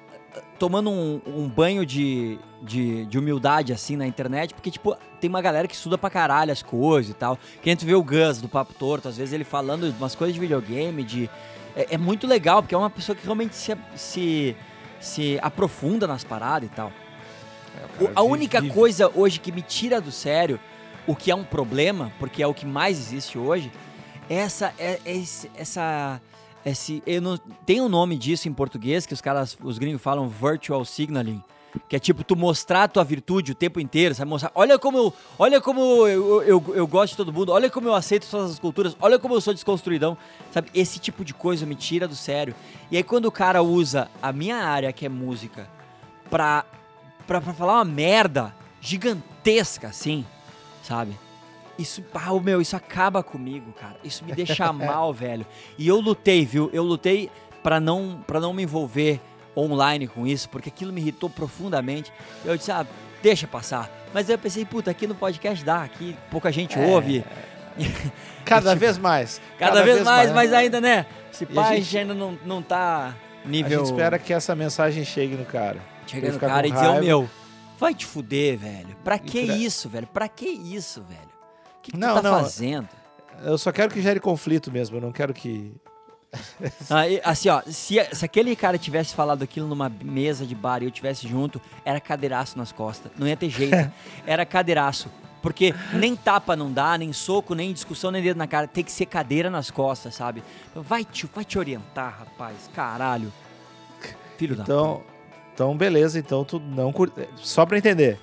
tomando 0.58 0.90
um, 0.90 1.20
um 1.28 1.50
banho 1.50 1.86
de, 1.86 2.40
de, 2.62 3.06
de, 3.06 3.20
humildade, 3.20 3.74
assim, 3.74 3.98
na 3.98 4.08
internet, 4.08 4.54
porque, 4.54 4.72
tipo, 4.72 4.96
tem 5.20 5.30
uma 5.30 5.42
galera 5.42 5.68
que 5.68 5.76
estuda 5.76 5.98
pra 5.98 6.10
caralho 6.10 6.54
as 6.54 6.64
coisas 6.64 7.12
e 7.12 7.14
tal. 7.14 7.38
Que 7.62 7.70
a 7.70 7.74
gente 7.74 7.86
vê 7.86 7.94
o 7.94 8.02
Gus 8.02 8.40
do 8.40 8.48
Papo 8.48 8.74
Torto, 8.76 9.10
às 9.10 9.18
vezes 9.18 9.34
ele 9.34 9.44
falando 9.44 9.94
umas 9.98 10.16
coisas 10.16 10.34
de 10.34 10.40
videogame, 10.40 11.04
de 11.04 11.30
É, 11.76 11.96
é 11.96 11.98
muito 11.98 12.26
legal, 12.26 12.64
porque 12.64 12.74
é 12.74 12.78
uma 12.78 12.90
pessoa 12.90 13.14
que 13.14 13.26
realmente 13.26 13.58
se, 13.58 13.76
se, 13.94 14.56
se 15.02 15.38
aprofunda 15.42 16.08
nas 16.08 16.24
paradas 16.24 16.70
e 16.70 16.72
tal. 16.72 16.90
É, 18.00 18.12
a 18.16 18.22
única 18.22 18.66
coisa 18.70 19.12
hoje 19.14 19.38
que 19.38 19.52
me 19.52 19.62
tira 19.62 20.00
do 20.00 20.14
sério, 20.14 20.58
o 21.06 21.14
que 21.14 21.30
é 21.30 21.36
um 21.36 21.44
problema, 21.44 22.10
porque 22.20 22.42
é 22.42 22.48
o 22.48 22.54
que 22.54 22.66
mais 22.66 22.98
existe 22.98 23.38
hoje, 23.38 23.70
é 24.30 24.36
essa. 24.36 24.74
É, 24.80 24.98
é 25.06 25.24
essa 25.58 26.22
esse, 26.72 27.02
eu 27.06 27.22
não, 27.22 27.38
tem 27.66 27.82
um 27.82 27.90
nome 27.90 28.18
disso 28.18 28.50
em 28.50 28.54
português 28.54 29.06
que 29.06 29.14
os 29.14 29.22
caras, 29.22 29.58
os 29.64 29.78
gringos 29.78 30.02
falam 30.02 30.28
virtual 30.28 30.84
signaling. 30.84 31.42
Que 31.88 31.96
é 31.96 32.00
tipo 32.00 32.24
tu 32.24 32.36
mostrar 32.36 32.84
a 32.84 32.88
tua 32.88 33.04
virtude 33.04 33.52
o 33.52 33.56
tempo 33.56 33.80
inteiro, 33.80 34.16
sabe? 34.16 34.30
Mostrar, 34.30 34.52
olha 34.56 34.80
como 34.80 34.98
eu, 34.98 35.14
olha 35.38 35.62
como 35.62 36.08
eu, 36.08 36.42
eu, 36.44 36.64
eu 36.74 36.88
gosto 36.88 37.12
de 37.12 37.18
todo 37.18 37.32
mundo, 37.32 37.52
olha 37.52 37.70
como 37.70 37.88
eu 37.88 37.94
aceito 37.94 38.28
todas 38.30 38.52
as 38.52 38.60
culturas, 38.60 38.98
olha 39.00 39.20
como 39.20 39.36
eu 39.36 39.42
sou 39.42 39.54
desconstruidão, 39.54 40.18
sabe? 40.52 40.70
Esse 40.74 40.98
tipo 40.98 41.24
de 41.24 41.34
coisa 41.34 41.66
me 41.66 41.76
tira 41.76 42.08
do 42.08 42.16
sério. 42.16 42.56
E 42.90 42.98
aí 42.98 43.04
quando 43.04 43.26
o 43.26 43.32
cara 43.32 43.62
usa 43.62 44.10
a 44.22 44.32
minha 44.32 44.58
área, 44.58 44.92
que 44.92 45.06
é 45.06 45.10
música, 45.10 45.70
pra, 46.30 46.66
pra, 47.28 47.40
pra 47.40 47.54
falar 47.54 47.76
uma 47.76 47.86
merda 47.86 48.56
gigantesca, 48.82 49.88
assim, 49.88 50.26
sabe? 50.82 51.16
Isso, 51.78 52.04
ah, 52.14 52.34
ô, 52.34 52.40
meu, 52.40 52.60
isso 52.60 52.76
acaba 52.76 53.22
comigo, 53.22 53.72
cara. 53.74 53.96
Isso 54.04 54.26
me 54.26 54.32
deixa 54.34 54.72
mal, 54.74 55.14
velho. 55.14 55.46
E 55.78 55.88
eu 55.88 56.00
lutei, 56.00 56.46
viu? 56.46 56.70
Eu 56.74 56.84
lutei 56.84 57.30
pra 57.62 57.80
não, 57.80 58.20
pra 58.26 58.40
não 58.40 58.52
me 58.54 58.64
envolver 58.64 59.20
online 59.56 60.08
com 60.08 60.26
isso, 60.26 60.50
porque 60.50 60.70
aquilo 60.70 60.92
me 60.92 61.02
irritou 61.02 61.30
profundamente. 61.30 62.12
Eu 62.44 62.58
disse, 62.58 62.72
ah, 62.72 62.86
deixa 63.22 63.48
passar. 63.48 63.90
Mas 64.14 64.28
aí 64.30 64.36
eu 64.36 64.40
pensei, 64.40 64.66
puta, 64.66 64.90
aqui 64.90 65.06
no 65.06 65.14
podcast 65.16 65.64
dá, 65.64 65.84
aqui 65.84 66.16
pouca 66.32 66.52
gente 66.52 66.78
É. 66.80 66.86
ouve. 66.88 67.24
Cada 68.46 68.74
vez 68.76 68.98
mais. 68.98 69.42
Cada, 69.60 69.84
vez, 69.84 70.02
mais, 70.04 70.32
mas 70.32 70.54
ainda, 70.54 70.80
né? 70.82 71.06
Se 71.32 71.44
a 71.44 71.48
pá, 71.48 71.70
a 71.70 71.76
gente- 71.76 71.98
ainda 71.98 72.14
não, 72.14 72.38
não 72.46 72.62
tá 72.62 73.14
A 73.44 73.48
nível... 73.48 73.80
gente 73.80 73.92
espera 73.92 74.18
que 74.18 74.34
essa 74.34 74.56
mensagem 74.56 75.04
chegue 75.06 75.36
no 75.36 75.46
cara. 75.46 75.78
Chega 76.08 76.32
no 76.32 76.40
cara 76.40 76.66
e 76.68 76.72
dizer, 76.72 76.86
ô 76.86 76.90
raiva. 76.92 77.06
meu, 77.06 77.30
vai 77.78 77.94
te 77.94 78.06
fuder, 78.06 78.58
velho. 78.58 78.96
Pra 79.04 79.20
que 79.20 79.40
isso, 79.40 79.90
velho? 79.90 80.08
Pra 80.08 80.28
que 80.28 80.48
isso, 80.48 81.04
velho? 81.08 81.27
Que, 81.88 81.92
que 81.94 81.98
Não, 81.98 82.16
tu 82.18 82.22
tá 82.22 82.30
não. 82.32 82.40
fazendo? 82.42 82.90
Eu 83.44 83.58
só 83.58 83.72
quero 83.72 83.94
que 83.94 84.02
gere 84.02 84.20
conflito 84.20 84.70
mesmo. 84.70 84.98
Eu 84.98 85.02
não 85.02 85.12
quero 85.12 85.34
que. 85.34 85.74
Ah, 86.90 87.04
assim, 87.24 87.48
ó, 87.48 87.62
se, 87.66 87.96
se 88.14 88.26
aquele 88.26 88.54
cara 88.56 88.78
tivesse 88.78 89.16
falado 89.16 89.42
aquilo 89.42 89.66
numa 89.68 89.88
mesa 89.90 90.46
de 90.46 90.54
bar 90.54 90.82
e 90.84 90.86
eu 90.86 90.92
tivesse 90.92 91.26
junto, 91.28 91.62
era 91.86 92.02
cadeiraço 92.02 92.58
nas 92.58 92.72
costas. 92.74 93.10
Não 93.18 93.26
ia 93.26 93.38
ter 93.38 93.50
jeito. 93.50 93.90
Era 94.28 94.46
cadeiraço. 94.46 95.10
Porque 95.42 95.74
nem 95.94 96.16
tapa 96.16 96.56
não 96.56 96.72
dá, 96.74 96.98
nem 96.98 97.14
soco, 97.14 97.56
nem 97.56 97.72
discussão, 97.72 98.12
nem 98.12 98.22
dedo 98.22 98.38
na 98.38 98.48
cara. 98.48 98.68
Tem 98.68 98.84
que 98.84 98.92
ser 98.92 99.06
cadeira 99.06 99.50
nas 99.50 99.72
costas, 99.72 100.16
sabe? 100.16 100.44
Vai 100.76 101.06
te, 101.06 101.26
vai 101.34 101.46
te 101.46 101.58
orientar, 101.58 102.18
rapaz. 102.20 102.70
Caralho. 102.76 103.32
Filho 104.38 104.56
da 104.58 104.64
Então, 104.64 105.02
então 105.54 105.78
beleza. 105.78 106.20
Então 106.20 106.44
tu 106.44 106.60
não 106.60 106.92
curtiu. 106.92 107.26
Só 107.38 107.66
pra 107.66 107.78
entender. 107.78 108.20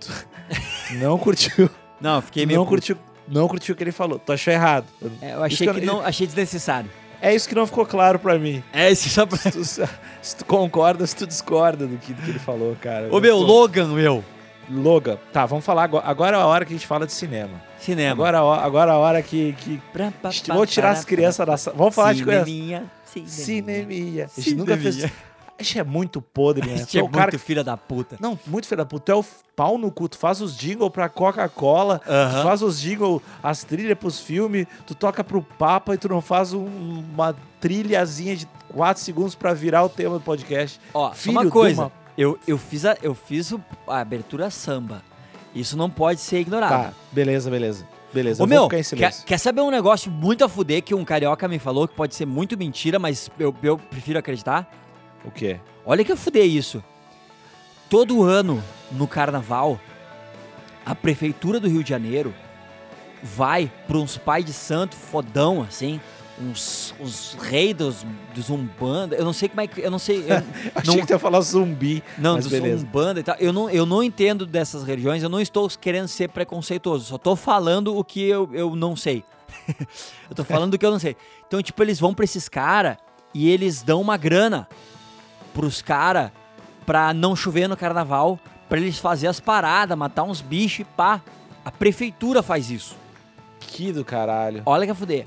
Tu 0.00 0.10
não 0.98 1.16
curtiu. 1.18 1.70
Não, 2.04 2.20
fiquei 2.20 2.44
meio. 2.44 2.58
não 2.58 2.66
curtiu. 2.66 2.98
Não 3.26 3.48
curtiu 3.48 3.72
o 3.72 3.76
que 3.76 3.82
ele 3.82 3.92
falou. 3.92 4.18
Tu 4.18 4.30
achou 4.30 4.52
errado. 4.52 4.84
É, 5.22 5.32
eu 5.32 5.42
achei 5.42 5.54
Isso 5.54 5.64
que, 5.74 5.80
que 5.80 5.86
eu- 5.88 5.94
não. 5.94 6.00
Achei 6.04 6.26
desnecessário. 6.26 6.90
É 7.22 7.34
isso 7.34 7.48
que 7.48 7.54
não 7.54 7.66
ficou 7.66 7.86
claro 7.86 8.18
pra 8.18 8.38
mim. 8.38 8.62
É, 8.70 8.90
esse 8.90 9.08
só 9.08 9.24
pra. 9.24 9.38
Se 9.38 9.50
tu, 9.50 9.64
se 9.64 10.36
tu 10.36 10.44
concorda, 10.44 11.06
se 11.06 11.16
tu 11.16 11.26
discorda 11.26 11.86
do 11.86 11.96
que, 11.96 12.12
do 12.12 12.20
que 12.20 12.30
ele 12.32 12.38
falou, 12.38 12.76
cara. 12.78 13.08
Ô 13.10 13.18
meu, 13.18 13.38
Pô, 13.38 13.42
Logan, 13.42 13.86
meu. 13.88 14.22
Logan. 14.68 15.16
Tá, 15.32 15.46
vamos 15.46 15.64
falar 15.64 15.84
agora. 15.84 16.06
Agora 16.06 16.36
é 16.36 16.40
a 16.40 16.46
hora 16.46 16.64
que 16.66 16.74
a 16.74 16.76
gente 16.76 16.86
fala 16.86 17.06
de 17.06 17.12
cinema. 17.12 17.62
Cinema. 17.78 18.12
Agora, 18.12 18.36
é 18.36 18.64
agora 18.66 18.90
é 18.92 18.94
a 18.94 18.98
hora 18.98 19.22
que. 19.22 19.54
que... 19.54 19.80
Vou 20.52 20.66
tirar 20.66 20.90
as 20.90 21.06
crianças 21.06 21.46
da 21.46 21.56
sala. 21.56 21.74
Vamos 21.78 21.94
falar 21.94 22.12
de 22.12 22.22
coisa. 22.22 22.44
Cineminha. 22.44 22.84
Cineminha. 23.26 24.26
A 24.36 24.40
gente 24.40 24.54
nunca 24.56 24.76
fez. 24.76 25.06
A 25.58 25.62
gente 25.62 25.78
é 25.78 25.84
muito 25.84 26.20
podre, 26.20 26.68
né? 26.68 26.78
Gente 26.78 26.90
Tu 26.90 26.98
é 26.98 27.00
é 27.00 27.08
cara 27.08 27.30
muito 27.30 27.38
filha 27.38 27.62
da 27.62 27.76
puta. 27.76 28.16
Não, 28.20 28.38
muito 28.46 28.66
filho 28.66 28.78
da 28.78 28.84
puta. 28.86 29.04
Tu 29.06 29.12
é 29.12 29.14
o 29.14 29.24
pau 29.54 29.78
no 29.78 29.90
cu. 29.90 30.08
Tu 30.08 30.18
faz 30.18 30.40
os 30.40 30.56
jingle 30.56 30.90
pra 30.90 31.08
Coca-Cola. 31.08 32.00
Aham. 32.06 32.40
Tu 32.40 32.42
faz 32.42 32.62
os 32.62 32.80
jingle, 32.80 33.22
as 33.42 33.62
trilhas 33.62 33.96
pros 33.96 34.18
filmes. 34.18 34.66
Tu 34.86 34.94
toca 34.94 35.22
pro 35.22 35.40
Papa 35.42 35.94
e 35.94 35.98
tu 35.98 36.08
não 36.08 36.20
faz 36.20 36.52
um- 36.52 36.66
uma 37.14 37.34
trilhazinha 37.60 38.36
de 38.36 38.46
4 38.68 39.02
segundos 39.02 39.34
pra 39.34 39.54
virar 39.54 39.84
o 39.84 39.88
tema 39.88 40.14
do 40.18 40.20
podcast. 40.20 40.80
Ó, 40.92 41.12
Filho 41.12 41.40
uma 41.40 41.50
coisa. 41.50 41.82
uma- 41.82 41.92
Eu, 42.16 42.38
eu 42.46 42.56
fiz, 42.58 42.84
a, 42.84 42.96
eu 43.02 43.14
fiz 43.14 43.50
o- 43.52 43.60
a 43.88 43.98
abertura 44.00 44.48
samba. 44.50 45.02
Isso 45.54 45.76
não 45.76 45.88
pode 45.90 46.20
ser 46.20 46.40
ignorado. 46.40 46.70
Tá, 46.88 46.92
beleza, 47.12 47.50
beleza. 47.50 47.86
Beleza, 48.12 48.40
Ô 48.42 48.44
eu 48.44 48.48
meu, 48.48 48.60
vou 48.60 48.70
ficar 48.70 48.96
em 48.96 48.98
quer, 48.98 49.24
quer 49.24 49.38
saber 49.38 49.60
um 49.60 49.70
negócio 49.72 50.08
muito 50.10 50.44
a 50.44 50.48
fuder 50.48 50.80
que 50.84 50.94
um 50.94 51.04
carioca 51.04 51.48
me 51.48 51.58
falou 51.58 51.88
que 51.88 51.94
pode 51.96 52.14
ser 52.14 52.24
muito 52.24 52.56
mentira, 52.56 52.96
mas 52.96 53.28
eu, 53.40 53.52
eu 53.60 53.76
prefiro 53.76 54.16
acreditar? 54.20 54.70
O 55.24 55.30
quê? 55.30 55.58
Olha 55.84 56.04
que 56.04 56.12
a 56.12 56.16
fuder 56.16 56.46
isso. 56.46 56.82
Todo 57.88 58.22
ano, 58.22 58.62
no 58.90 59.06
carnaval, 59.06 59.80
a 60.84 60.94
prefeitura 60.94 61.58
do 61.58 61.68
Rio 61.68 61.82
de 61.82 61.90
Janeiro 61.90 62.34
vai 63.22 63.70
pra 63.86 63.96
uns 63.96 64.18
pais 64.18 64.44
de 64.44 64.52
santo 64.52 64.96
fodão, 64.96 65.62
assim, 65.62 66.00
uns, 66.40 66.94
uns 67.00 67.36
reis 67.40 67.74
dos, 67.74 68.06
dos 68.34 68.50
Umbanda. 68.50 69.16
Eu 69.16 69.24
não 69.24 69.32
sei 69.32 69.48
como 69.48 69.60
é 69.60 69.66
que. 69.66 69.80
Eu 69.80 69.90
não 69.90 69.98
sei. 69.98 70.24
eu 70.28 70.36
Achei 70.74 70.94
não, 70.94 71.00
que 71.00 71.06
tu 71.06 71.10
ia 71.10 71.18
falar 71.18 71.40
zumbi. 71.40 72.02
não, 72.18 72.36
dos 72.36 72.48
beleza. 72.48 72.84
Umbanda 72.84 73.20
e 73.20 73.22
tal. 73.22 73.36
Eu 73.38 73.52
não, 73.52 73.70
eu 73.70 73.86
não 73.86 74.02
entendo 74.02 74.44
dessas 74.44 74.84
religiões, 74.84 75.22
eu 75.22 75.28
não 75.28 75.40
estou 75.40 75.68
querendo 75.68 76.08
ser 76.08 76.28
preconceituoso, 76.28 77.04
só 77.06 77.18
tô 77.18 77.36
falando 77.36 77.96
o 77.96 78.04
que 78.04 78.22
eu, 78.22 78.48
eu 78.52 78.74
não 78.76 78.96
sei. 78.96 79.24
eu 80.28 80.34
tô 80.34 80.44
falando 80.44 80.72
do 80.72 80.78
que 80.78 80.84
eu 80.84 80.90
não 80.90 80.98
sei. 80.98 81.16
Então, 81.46 81.62
tipo, 81.62 81.82
eles 81.82 82.00
vão 82.00 82.12
pra 82.12 82.24
esses 82.24 82.48
caras 82.48 82.96
e 83.32 83.48
eles 83.48 83.82
dão 83.82 84.00
uma 84.00 84.16
grana 84.16 84.68
pros 85.54 85.80
caras 85.80 86.30
pra 86.84 87.14
não 87.14 87.34
chover 87.34 87.66
no 87.68 87.76
carnaval, 87.76 88.38
pra 88.68 88.78
eles 88.78 88.98
fazer 88.98 89.28
as 89.28 89.40
paradas, 89.40 89.96
matar 89.96 90.24
uns 90.24 90.42
bichos 90.42 90.80
e 90.80 90.84
pá. 90.84 91.22
A 91.64 91.70
prefeitura 91.70 92.42
faz 92.42 92.70
isso. 92.70 92.96
Que 93.60 93.90
do 93.90 94.04
caralho. 94.04 94.62
Olha 94.66 94.84
que 94.84 94.92
a 94.92 94.94
fuder. 94.94 95.26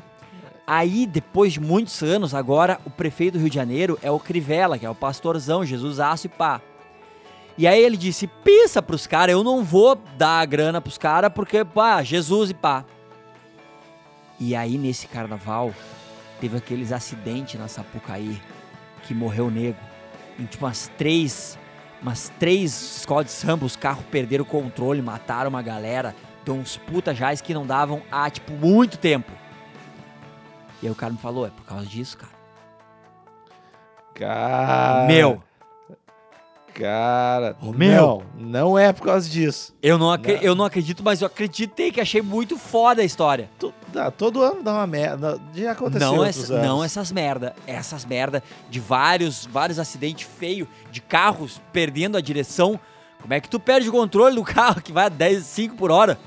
Aí, 0.67 1.07
depois 1.07 1.53
de 1.53 1.61
muitos 1.61 2.03
anos, 2.03 2.35
agora 2.35 2.79
o 2.85 2.89
prefeito 2.89 3.33
do 3.33 3.39
Rio 3.39 3.49
de 3.49 3.55
Janeiro 3.55 3.97
é 4.03 4.11
o 4.11 4.19
Crivella, 4.19 4.77
que 4.77 4.85
é 4.85 4.89
o 4.89 4.93
pastorzão, 4.93 5.65
Jesus 5.65 5.99
Aço 5.99 6.27
e 6.27 6.29
pá. 6.29 6.61
E 7.57 7.65
aí 7.65 7.81
ele 7.81 7.97
disse, 7.97 8.27
pensa 8.27 8.81
pros 8.81 9.07
caras, 9.07 9.33
eu 9.33 9.43
não 9.43 9.63
vou 9.63 9.95
dar 10.17 10.41
a 10.41 10.45
grana 10.45 10.79
pros 10.79 10.97
caras 10.97 11.31
porque, 11.33 11.63
pá, 11.65 12.03
Jesus 12.03 12.51
e 12.51 12.53
pá. 12.53 12.85
E 14.39 14.55
aí, 14.55 14.77
nesse 14.77 15.07
carnaval, 15.07 15.73
teve 16.39 16.57
aqueles 16.57 16.91
acidentes 16.91 17.59
na 17.59 17.67
Sapucaí, 17.67 18.39
que 19.03 19.13
morreu 19.13 19.49
nego. 19.49 19.79
Em 20.39 20.45
tipo 20.45 20.65
umas 20.65 20.91
três, 20.97 21.57
umas 22.01 22.29
três 22.39 22.97
escolas 22.97 23.25
de 23.25 23.31
samba, 23.31 23.65
os 23.65 23.75
carros 23.75 24.05
perderam 24.11 24.43
o 24.43 24.47
controle, 24.47 25.01
mataram 25.01 25.49
uma 25.49 25.61
galera. 25.61 26.15
Deu 26.45 26.55
uns 26.55 26.77
puta 26.77 27.13
jaz 27.13 27.41
que 27.41 27.53
não 27.53 27.65
davam 27.65 28.01
há, 28.11 28.29
tipo, 28.29 28.53
muito 28.53 28.97
tempo. 28.97 29.31
E 30.81 30.85
aí 30.85 30.91
o 30.91 30.95
cara 30.95 31.11
me 31.11 31.19
falou, 31.19 31.45
é 31.45 31.49
por 31.49 31.65
causa 31.65 31.85
disso, 31.85 32.17
cara. 32.17 32.37
Cara. 34.13 35.07
Meu, 35.07 35.43
Cara. 36.77 37.55
Meu. 37.61 38.23
Não, 38.35 38.47
não 38.49 38.77
é 38.79 38.93
por 38.93 39.03
causa 39.05 39.27
disso. 39.27 39.73
eu 39.81 39.97
não, 39.97 40.15
Não. 40.15 40.23
eu 40.41 40.53
não 40.53 40.63
acredito, 40.65 41.03
mas 41.03 41.21
eu 41.21 41.27
acreditei 41.27 41.91
que 41.91 41.99
achei 41.99 42.21
muito 42.21 42.55
foda 42.57 43.01
a 43.01 43.05
história. 43.05 43.49
Tu- 43.57 43.73
dá, 43.91 44.11
todo 44.11 44.43
ano 44.43 44.61
dá 44.61 44.73
uma 44.73 44.85
merda. 44.85 45.39
Já 45.55 45.71
aconteceu 45.71 46.07
Não, 46.15 46.23
essa, 46.23 46.53
anos. 46.53 46.65
não 46.67 46.83
essas 46.83 47.11
merda. 47.11 47.55
Essas 47.65 48.05
merda 48.05 48.43
de 48.69 48.79
vários, 48.79 49.45
vários 49.47 49.79
acidentes 49.79 50.27
feios, 50.37 50.67
de 50.91 51.01
carros 51.01 51.59
perdendo 51.73 52.15
a 52.15 52.21
direção. 52.21 52.79
Como 53.21 53.33
é 53.33 53.41
que 53.41 53.49
tu 53.49 53.59
perde 53.59 53.89
o 53.89 53.91
controle 53.91 54.35
do 54.35 54.43
carro 54.43 54.79
que 54.79 54.91
vai 54.91 55.05
a 55.05 55.09
10, 55.09 55.43
5 55.43 55.75
por 55.75 55.89
hora? 55.89 56.19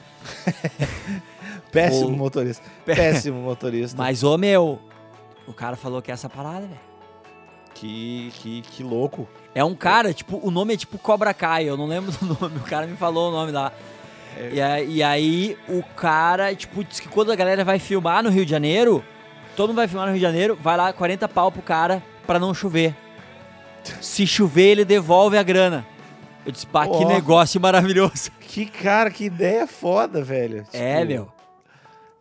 Péssimo 1.71 2.09
O- 2.09 2.17
motorista. 2.17 2.65
Péssimo 2.85 3.41
motorista. 3.41 3.97
Mas, 3.97 4.25
ô 4.25 4.37
meu, 4.37 4.81
o 5.47 5.53
cara 5.53 5.77
falou 5.77 6.03
que 6.03 6.11
é 6.11 6.15
essa 6.15 6.29
parada, 6.29 6.63
velho. 6.67 6.90
Que, 7.75 8.33
que, 8.37 8.63
que 8.63 8.83
louco. 8.83 9.29
É 9.55 9.65
um 9.65 9.75
cara, 9.75 10.13
tipo, 10.13 10.41
o 10.43 10.51
nome 10.51 10.75
é 10.75 10.77
tipo 10.77 10.99
Cobra 10.99 11.33
Kai, 11.33 11.65
eu 11.69 11.77
não 11.77 11.87
lembro 11.87 12.13
do 12.21 12.27
nome, 12.41 12.57
o 12.59 12.63
cara 12.63 12.87
me 12.87 12.97
falou 12.97 13.31
o 13.31 13.33
nome 13.33 13.53
lá. 13.53 13.73
É. 14.37 14.51
E, 14.53 14.61
aí, 14.61 14.93
e 14.97 15.03
aí 15.03 15.59
o 15.69 15.83
cara, 15.83 16.55
tipo, 16.55 16.85
diz 16.85 17.01
que 17.01 17.09
quando 17.09 17.33
a 17.33 17.37
galera 17.37 17.65
vai 17.65 17.79
filmar 17.79 18.23
no 18.23 18.31
Rio 18.31 18.45
de 18.45 18.51
Janeiro, 18.51 19.05
todo 19.57 19.69
mundo 19.69 19.79
vai 19.79 19.89
filmar 19.89 20.07
no 20.07 20.13
Rio 20.13 20.21
de 20.21 20.27
Janeiro, 20.27 20.59
vai 20.61 20.77
lá 20.77 20.93
40 20.93 21.29
pau 21.29 21.51
pro 21.51 21.63
cara 21.63 22.03
pra 22.27 22.39
não 22.39 22.55
chover. 22.55 22.95
Se 24.01 24.27
chover, 24.27 24.71
ele 24.71 24.85
devolve 24.85 25.37
a 25.39 25.43
grana. 25.43 25.87
Eu 26.45 26.53
disse, 26.53 26.67
pá, 26.67 26.87
que 26.87 27.05
Ó. 27.05 27.09
negócio 27.09 27.61
maravilhoso. 27.61 28.31
Que 28.41 28.67
cara, 28.67 29.11
que 29.11 29.25
ideia 29.25 29.67
foda, 29.67 30.23
velho. 30.23 30.65
É, 30.73 31.01
Tipo, 31.01 31.13
meu. 31.13 31.33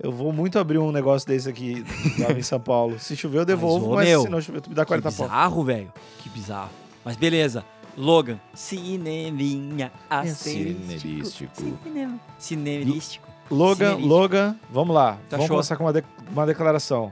Eu 0.01 0.11
vou 0.11 0.31
muito 0.31 0.57
abrir 0.57 0.77
um 0.77 0.91
negócio 0.91 1.27
desse 1.27 1.49
aqui 1.49 1.83
lá 2.17 2.31
em 2.31 2.41
São 2.41 2.59
Paulo. 2.59 2.97
Se 2.99 3.15
chover, 3.17 3.39
eu 3.39 3.45
devolvo, 3.45 3.91
ô, 3.91 3.95
mas, 3.95 4.07
meu, 4.07 4.21
se 4.21 4.29
não 4.29 4.39
chover, 4.41 4.61
tu 4.61 4.69
me 4.69 4.75
dá 4.75 4.83
Que 4.83 4.87
40 4.87 5.11
pau. 5.11 5.27
bizarro, 5.27 5.63
velho. 5.63 5.93
Que 6.19 6.29
bizarro. 6.29 6.69
Mas 7.03 7.17
beleza. 7.17 7.65
Logan. 7.97 8.39
Cineminha 8.53 9.91
asterístico. 10.09 11.25
cinerístico. 11.25 11.51
Cinema- 11.83 12.19
Cinerístico. 12.37 13.27
Logan, 13.49 13.75
Cinerístico. 13.95 14.07
Tá 14.07 14.15
Logan, 14.15 14.55
vamos 14.69 14.95
lá. 14.95 15.13
Tu 15.13 15.31
vamos 15.31 15.45
achou? 15.45 15.55
começar 15.57 15.75
com 15.75 15.83
uma, 15.83 15.93
de- 15.93 16.03
uma 16.31 16.45
declaração. 16.45 17.11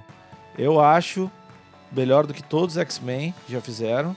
Eu 0.57 0.79
acho 0.79 1.29
melhor 1.91 2.25
do 2.25 2.33
que 2.33 2.43
todos 2.43 2.75
os 2.75 2.81
X-Men 2.81 3.33
que 3.45 3.51
já 3.53 3.59
fizeram. 3.61 4.15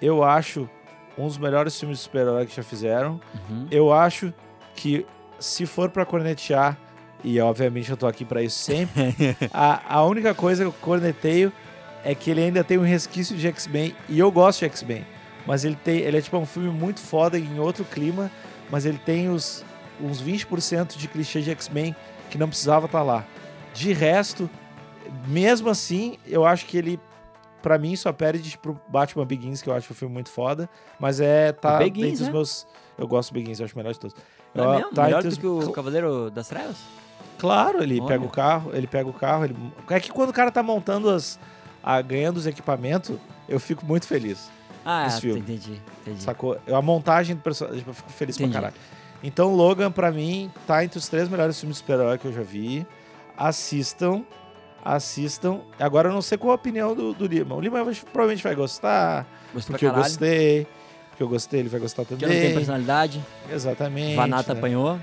Eu 0.00 0.24
acho 0.24 0.68
um 1.16 1.26
dos 1.26 1.38
melhores 1.38 1.78
filmes 1.78 1.98
de 1.98 2.04
super-herói 2.04 2.46
que 2.46 2.56
já 2.56 2.62
fizeram. 2.62 3.20
Uhum. 3.48 3.66
Eu 3.70 3.92
acho 3.92 4.32
que 4.74 5.06
se 5.38 5.66
for 5.66 5.88
pra 5.90 6.04
cornetear, 6.04 6.76
e 7.24 7.40
obviamente 7.40 7.90
eu 7.90 7.96
tô 7.96 8.06
aqui 8.06 8.24
pra 8.24 8.42
isso 8.42 8.58
sempre, 8.58 9.14
a, 9.52 9.96
a 9.96 10.04
única 10.04 10.34
coisa 10.34 10.62
que 10.64 10.68
eu 10.68 10.72
corneteio 10.72 11.52
é 12.04 12.14
que 12.14 12.30
ele 12.30 12.42
ainda 12.42 12.64
tem 12.64 12.78
um 12.78 12.82
resquício 12.84 13.36
de 13.36 13.46
X-Men, 13.48 13.94
e 14.08 14.18
eu 14.18 14.30
gosto 14.30 14.60
de 14.60 14.64
X-Men, 14.66 15.06
mas 15.46 15.64
ele 15.64 15.76
tem, 15.76 15.98
ele 16.00 16.16
é 16.18 16.20
tipo 16.20 16.36
um 16.36 16.46
filme 16.46 16.68
muito 16.70 17.00
foda 17.00 17.38
em 17.38 17.58
outro 17.58 17.84
clima, 17.84 18.30
mas 18.70 18.84
ele 18.86 18.98
tem 18.98 19.28
os, 19.28 19.64
uns 20.00 20.22
20% 20.22 20.96
de 20.96 21.08
clichê 21.08 21.40
de 21.42 21.50
X-Men 21.50 21.94
que 22.30 22.38
não 22.38 22.48
precisava 22.48 22.86
estar 22.86 23.02
lá. 23.02 23.24
De 23.74 23.92
resto, 23.92 24.48
mesmo 25.26 25.68
assim, 25.70 26.18
eu 26.26 26.44
acho 26.44 26.66
que 26.66 26.76
ele 26.76 27.00
Pra 27.60 27.78
mim, 27.78 27.94
só 27.94 28.12
perde 28.12 28.58
pro 28.58 28.76
Batman 28.88 29.24
Begins, 29.24 29.62
que 29.62 29.68
eu 29.70 29.72
acho 29.72 29.92
um 29.92 29.94
filme 29.94 30.12
muito 30.12 30.30
foda. 30.30 30.68
Mas 30.98 31.20
é. 31.20 31.52
Tá 31.52 31.76
O 31.76 31.78
Begins, 31.78 31.94
dentro 32.02 32.18
dos 32.18 32.26
né? 32.26 32.32
meus. 32.32 32.66
Eu 32.98 33.06
gosto 33.06 33.30
do 33.30 33.34
Begins, 33.34 33.60
eu 33.60 33.64
acho 33.66 33.74
o 33.76 33.78
melhor 33.78 33.92
de 33.92 34.00
todos. 34.00 34.16
Não 34.52 34.64
Eu- 34.64 34.72
é 34.72 34.76
mesmo? 34.78 34.90
tá 34.92 35.04
Melhor 35.04 35.22
do 35.22 35.28
os- 35.28 35.38
que 35.38 35.46
o 35.46 35.70
Cavaleiro 35.70 36.28
das 36.28 36.48
Trevas? 36.48 36.78
Claro, 37.42 37.82
ele 37.82 37.98
Olha. 37.98 38.06
pega 38.06 38.24
o 38.24 38.28
carro, 38.28 38.70
ele 38.72 38.86
pega 38.86 39.08
o 39.10 39.12
carro. 39.12 39.44
Ele... 39.44 39.56
É 39.90 39.98
que 39.98 40.12
quando 40.12 40.30
o 40.30 40.32
cara 40.32 40.48
tá 40.52 40.62
montando 40.62 41.10
as. 41.10 41.40
a- 41.82 42.00
ganhando 42.00 42.36
os 42.36 42.46
equipamentos, 42.46 43.16
eu 43.48 43.58
fico 43.58 43.84
muito 43.84 44.06
feliz. 44.06 44.48
Ah, 44.84 45.08
entendi, 45.08 45.80
entendi. 46.02 46.22
Sacou? 46.22 46.56
Eu- 46.64 46.76
A 46.76 46.80
montagem 46.82 47.34
do 47.34 47.42
personagem, 47.42 47.82
eu 47.84 47.92
fico 47.92 48.12
feliz 48.12 48.36
Entendi. 48.36 48.52
pra 48.52 48.60
caralho. 48.60 48.80
Então, 49.24 49.52
Logan, 49.52 49.90
pra 49.90 50.12
mim, 50.12 50.52
tá 50.68 50.84
entre 50.84 50.98
os 51.00 51.08
três 51.08 51.28
melhores 51.28 51.58
filmes 51.58 51.78
de 51.78 51.80
super-herói 51.80 52.16
que 52.16 52.26
eu 52.26 52.32
já 52.32 52.42
vi. 52.42 52.86
Assistam. 53.36 54.22
Assistam. 54.84 55.62
Agora 55.80 56.10
eu 56.10 56.12
não 56.12 56.22
sei 56.22 56.38
qual 56.38 56.52
a 56.52 56.54
opinião 56.54 56.94
do, 56.94 57.12
do 57.12 57.26
Lima. 57.26 57.56
O 57.56 57.60
Lima 57.60 57.84
provavelmente 58.12 58.42
vai 58.44 58.54
gostar. 58.54 59.26
Gostou 59.52 59.72
Porque 59.72 59.86
eu 59.86 59.92
gostei. 59.92 60.66
Porque 61.10 61.22
eu 61.24 61.28
gostei, 61.28 61.58
ele 61.60 61.68
vai 61.68 61.80
gostar 61.80 62.04
também. 62.04 62.28
Que 62.28 62.34
não 62.34 62.40
tem 62.40 62.54
personalidade. 62.54 63.20
Exatamente. 63.50 64.14
Vanata 64.14 64.54
né? 64.54 64.58
apanhou. 64.60 64.96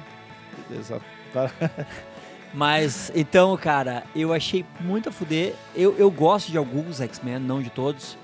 Exato. 0.72 1.04
Mas, 2.54 3.12
então, 3.16 3.56
cara, 3.58 4.04
eu 4.16 4.34
achei 4.34 4.66
muito 4.80 5.10
a 5.10 5.12
fuder. 5.12 5.54
Eu, 5.76 5.96
eu 5.98 6.10
gosto 6.10 6.52
de 6.52 6.58
alguns 6.58 7.00
X-Men, 7.00 7.40
não 7.40 7.62
de 7.62 7.70
todos. 7.70 8.18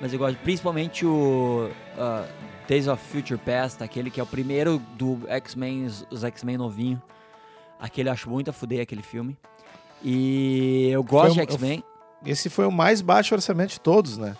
Mas 0.00 0.12
eu 0.12 0.18
gosto 0.18 0.36
principalmente 0.38 1.04
o 1.06 1.68
ah, 1.98 2.24
Days 2.68 2.86
of 2.88 3.02
Future 3.10 3.38
Past, 3.38 3.82
aquele 3.82 4.10
que 4.10 4.18
é 4.20 4.22
o 4.22 4.26
primeiro 4.26 4.80
do 4.96 5.20
X-Men, 5.28 5.86
os- 5.86 6.06
os 6.10 6.24
X-Men 6.24 6.56
novinho. 6.58 7.00
Aquele 7.78 8.08
eu 8.08 8.12
acho 8.12 8.28
muito 8.30 8.50
a 8.50 8.52
fuder, 8.52 8.80
aquele 8.82 9.02
filme. 9.02 9.36
E 10.02 10.88
eu 10.90 11.02
gosto 11.02 11.34
Foi 11.34 11.46
de 11.46 11.52
X-Men. 11.52 11.84
Esse 12.24 12.48
foi 12.48 12.66
o 12.66 12.70
mais 12.72 13.00
baixo 13.00 13.34
orçamento 13.34 13.70
de 13.70 13.80
todos, 13.80 14.16
né? 14.16 14.36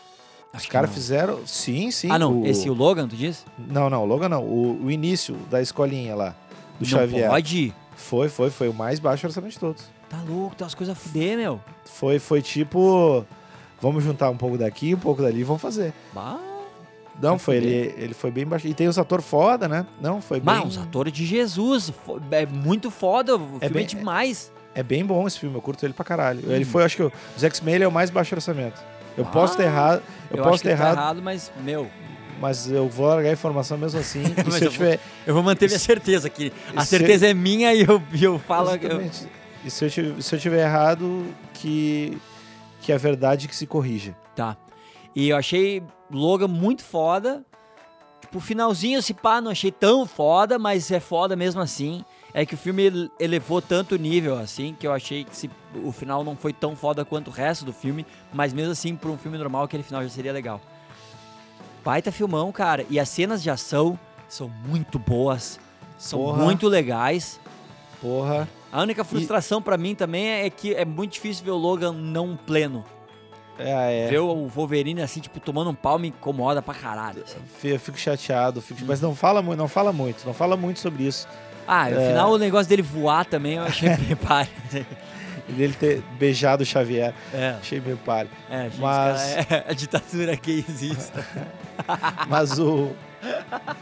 Os 0.48 0.56
Acho 0.56 0.66
que 0.66 0.72
caras 0.72 0.92
fizeram. 0.92 1.46
Sim, 1.46 1.90
sim. 1.90 2.10
Ah, 2.10 2.18
não, 2.18 2.42
o- 2.42 2.46
esse 2.46 2.68
o 2.70 2.74
Logan, 2.74 3.08
tu 3.08 3.16
diz? 3.16 3.44
Não, 3.58 3.88
não, 3.90 4.02
o 4.02 4.06
Logan 4.06 4.28
não. 4.28 4.44
O, 4.44 4.84
o 4.84 4.90
início 4.90 5.34
da 5.50 5.60
escolinha 5.60 6.14
lá. 6.14 6.30
Do 6.78 6.82
não 6.82 6.86
Xavier. 6.86 7.28
pode? 7.30 7.74
Foi, 7.96 8.28
foi, 8.28 8.50
foi 8.50 8.68
o 8.68 8.74
mais 8.74 8.98
baixo 8.98 9.26
orçamento 9.26 9.52
de 9.52 9.58
todos. 9.58 9.84
Tá 10.08 10.18
louco, 10.28 10.54
tem 10.54 10.64
umas 10.64 10.74
coisas 10.74 10.96
a 10.96 10.98
fuder, 10.98 11.36
meu. 11.38 11.60
Foi, 11.84 12.18
foi 12.18 12.42
tipo. 12.42 13.24
Vamos 13.80 14.04
juntar 14.04 14.30
um 14.30 14.36
pouco 14.36 14.56
daqui, 14.58 14.94
um 14.94 14.98
pouco 14.98 15.22
dali 15.22 15.40
e 15.40 15.44
vamos 15.44 15.60
fazer. 15.62 15.92
Bah, 16.12 16.38
Não, 17.20 17.38
foi, 17.38 17.56
fuder. 17.60 17.72
ele, 17.72 17.94
ele 18.04 18.14
foi 18.14 18.30
bem 18.30 18.46
baixo. 18.46 18.66
E 18.66 18.74
tem 18.74 18.86
os 18.88 18.98
atores 18.98 19.24
foda, 19.24 19.66
né? 19.68 19.86
Não, 20.00 20.20
foi 20.20 20.38
bem. 20.38 20.46
Mas, 20.54 20.64
uns 20.64 20.78
atores 20.78 21.12
de 21.12 21.24
Jesus. 21.26 21.92
É 22.30 22.46
muito 22.46 22.90
foda, 22.90 23.34
o 23.36 23.38
filme 23.38 23.58
é, 23.60 23.68
bem- 23.68 23.86
demais. 23.86 24.52
É 24.74 24.82
bem 24.82 25.04
bom 25.04 25.26
esse 25.26 25.38
filme, 25.38 25.54
eu 25.56 25.60
curto 25.62 25.84
ele 25.84 25.92
pra 25.92 26.04
caralho. 26.04 26.40
Hum. 26.48 26.52
Ele 26.52 26.64
foi, 26.64 26.84
acho 26.84 26.96
que 26.96 27.02
o- 27.02 27.12
os 27.36 27.42
X-Men 27.44 27.82
é 27.82 27.88
o 27.88 27.92
mais 27.92 28.08
baixo 28.10 28.34
orçamento. 28.34 28.80
Eu 29.18 29.24
posso 29.26 29.56
ter 29.56 29.64
Ah, 29.64 29.66
errado, 29.66 30.02
eu, 30.30 30.38
Eu, 30.38 30.44
posso 30.44 30.62
ter 30.62 30.70
tá 30.70 30.74
errado, 30.74 30.96
errado, 30.96 31.22
mas, 31.22 31.52
meu, 31.62 31.86
mas 32.40 32.70
eu 32.70 32.88
vou 32.88 33.06
largar 33.06 33.30
a 33.30 33.32
informação 33.32 33.76
mesmo 33.78 34.00
assim. 34.00 34.22
Mas 34.44 34.54
se 34.54 34.60
eu 34.62 34.66
eu 34.66 34.70
vou- 34.70 34.70
tiver. 34.72 35.00
eu 35.26 35.34
vou 35.34 35.42
manter 35.42 35.66
minha 35.68 35.78
certeza 35.78 36.26
aqui. 36.26 36.52
A 36.74 36.84
certeza 36.84 37.26
é 37.28 37.34
minha 37.34 37.72
e 37.74 37.82
eu, 37.82 38.02
eu 38.20 38.38
falo. 38.38 38.70
eu- 38.70 38.74
Exatamente. 38.76 39.28
E 39.64 39.70
se 39.70 39.84
eu, 39.84 39.90
tiver, 39.90 40.20
se 40.22 40.34
eu 40.34 40.40
tiver 40.40 40.62
errado, 40.64 41.24
que, 41.54 42.18
que 42.80 42.92
a 42.92 42.98
verdade 42.98 43.46
que 43.46 43.54
se 43.54 43.66
corrija. 43.66 44.16
Tá. 44.34 44.56
E 45.14 45.28
eu 45.28 45.36
achei 45.36 45.82
Logan 46.10 46.48
muito 46.48 46.82
foda. 46.82 47.44
Tipo, 48.20 48.38
o 48.38 48.40
finalzinho, 48.40 49.00
se 49.02 49.14
pá, 49.14 49.40
não 49.40 49.50
achei 49.52 49.70
tão 49.70 50.06
foda, 50.06 50.58
mas 50.58 50.90
é 50.90 50.98
foda 51.00 51.36
mesmo 51.36 51.60
assim. 51.60 52.04
É 52.34 52.46
que 52.46 52.54
o 52.54 52.58
filme 52.58 52.82
ele- 52.84 53.10
elevou 53.20 53.60
tanto 53.60 53.94
o 53.94 53.98
nível, 53.98 54.38
assim, 54.38 54.74
que 54.78 54.86
eu 54.86 54.92
achei 54.92 55.22
que 55.22 55.36
se, 55.36 55.50
o 55.84 55.92
final 55.92 56.24
não 56.24 56.34
foi 56.34 56.52
tão 56.52 56.74
foda 56.74 57.04
quanto 57.04 57.28
o 57.28 57.30
resto 57.30 57.64
do 57.64 57.72
filme, 57.74 58.06
mas 58.32 58.52
mesmo 58.54 58.72
assim, 58.72 58.96
pra 58.96 59.10
um 59.10 59.18
filme 59.18 59.36
normal, 59.36 59.64
aquele 59.64 59.82
final 59.82 60.02
já 60.02 60.08
seria 60.08 60.32
legal. 60.32 60.60
Baita 61.84 62.12
filmão, 62.12 62.50
cara. 62.52 62.84
E 62.88 62.98
as 63.00 63.08
cenas 63.08 63.42
de 63.42 63.50
ação 63.50 63.98
são 64.28 64.50
muito 64.66 64.98
boas. 64.98 65.58
São 65.98 66.18
Porra. 66.18 66.42
muito 66.44 66.68
legais. 66.68 67.40
Porra. 68.00 68.48
A 68.72 68.80
única 68.82 69.04
frustração 69.04 69.60
pra 69.60 69.76
mim 69.76 69.94
também 69.94 70.28
é 70.28 70.50
que 70.50 70.74
é 70.74 70.84
muito 70.84 71.12
difícil 71.12 71.44
ver 71.44 71.50
o 71.50 71.56
Logan 71.56 71.92
não 71.92 72.36
pleno. 72.36 72.84
É, 73.58 74.06
é. 74.06 74.08
Ver 74.08 74.18
o 74.20 74.48
Wolverine 74.48 75.02
assim, 75.02 75.20
tipo, 75.20 75.38
tomando 75.38 75.70
um 75.70 75.74
pau 75.74 75.98
me 75.98 76.08
incomoda 76.08 76.62
pra 76.62 76.72
caralho. 76.74 77.22
assim. 77.22 77.38
Eu 77.68 77.78
fico 77.78 77.98
chateado, 77.98 78.62
fico- 78.62 78.80
Hum. 78.82 78.86
mas 78.88 79.00
não 79.00 79.14
fala, 79.14 79.42
não 79.42 79.68
fala 79.68 79.92
muito, 79.92 80.24
não 80.26 80.32
fala 80.32 80.56
muito 80.56 80.80
sobre 80.80 81.04
isso. 81.04 81.28
Ah, 81.68 81.90
e 81.90 81.94
É. 81.94 81.96
no 81.98 82.06
final 82.08 82.32
o 82.32 82.38
negócio 82.38 82.68
dele 82.68 82.82
voar 82.82 83.24
também 83.26 83.54
eu 83.56 83.62
achei 83.64 83.88
palha. 84.26 84.48
E 85.48 85.52
dele 85.52 85.74
ter 85.74 86.02
beijado 86.18 86.62
o 86.62 86.66
Xavier, 86.66 87.12
É, 87.32 87.56
achei 87.60 87.80
meio 87.80 87.96
palha. 87.98 88.28
é, 88.50 88.64
gente, 88.70 88.80
Mas- 88.80 89.34
cara, 89.34 89.64
é 89.66 89.70
a 89.70 89.72
ditadura 89.72 90.36
gaysista. 90.36 91.26
Mas 92.28 92.58
o. 92.58 92.90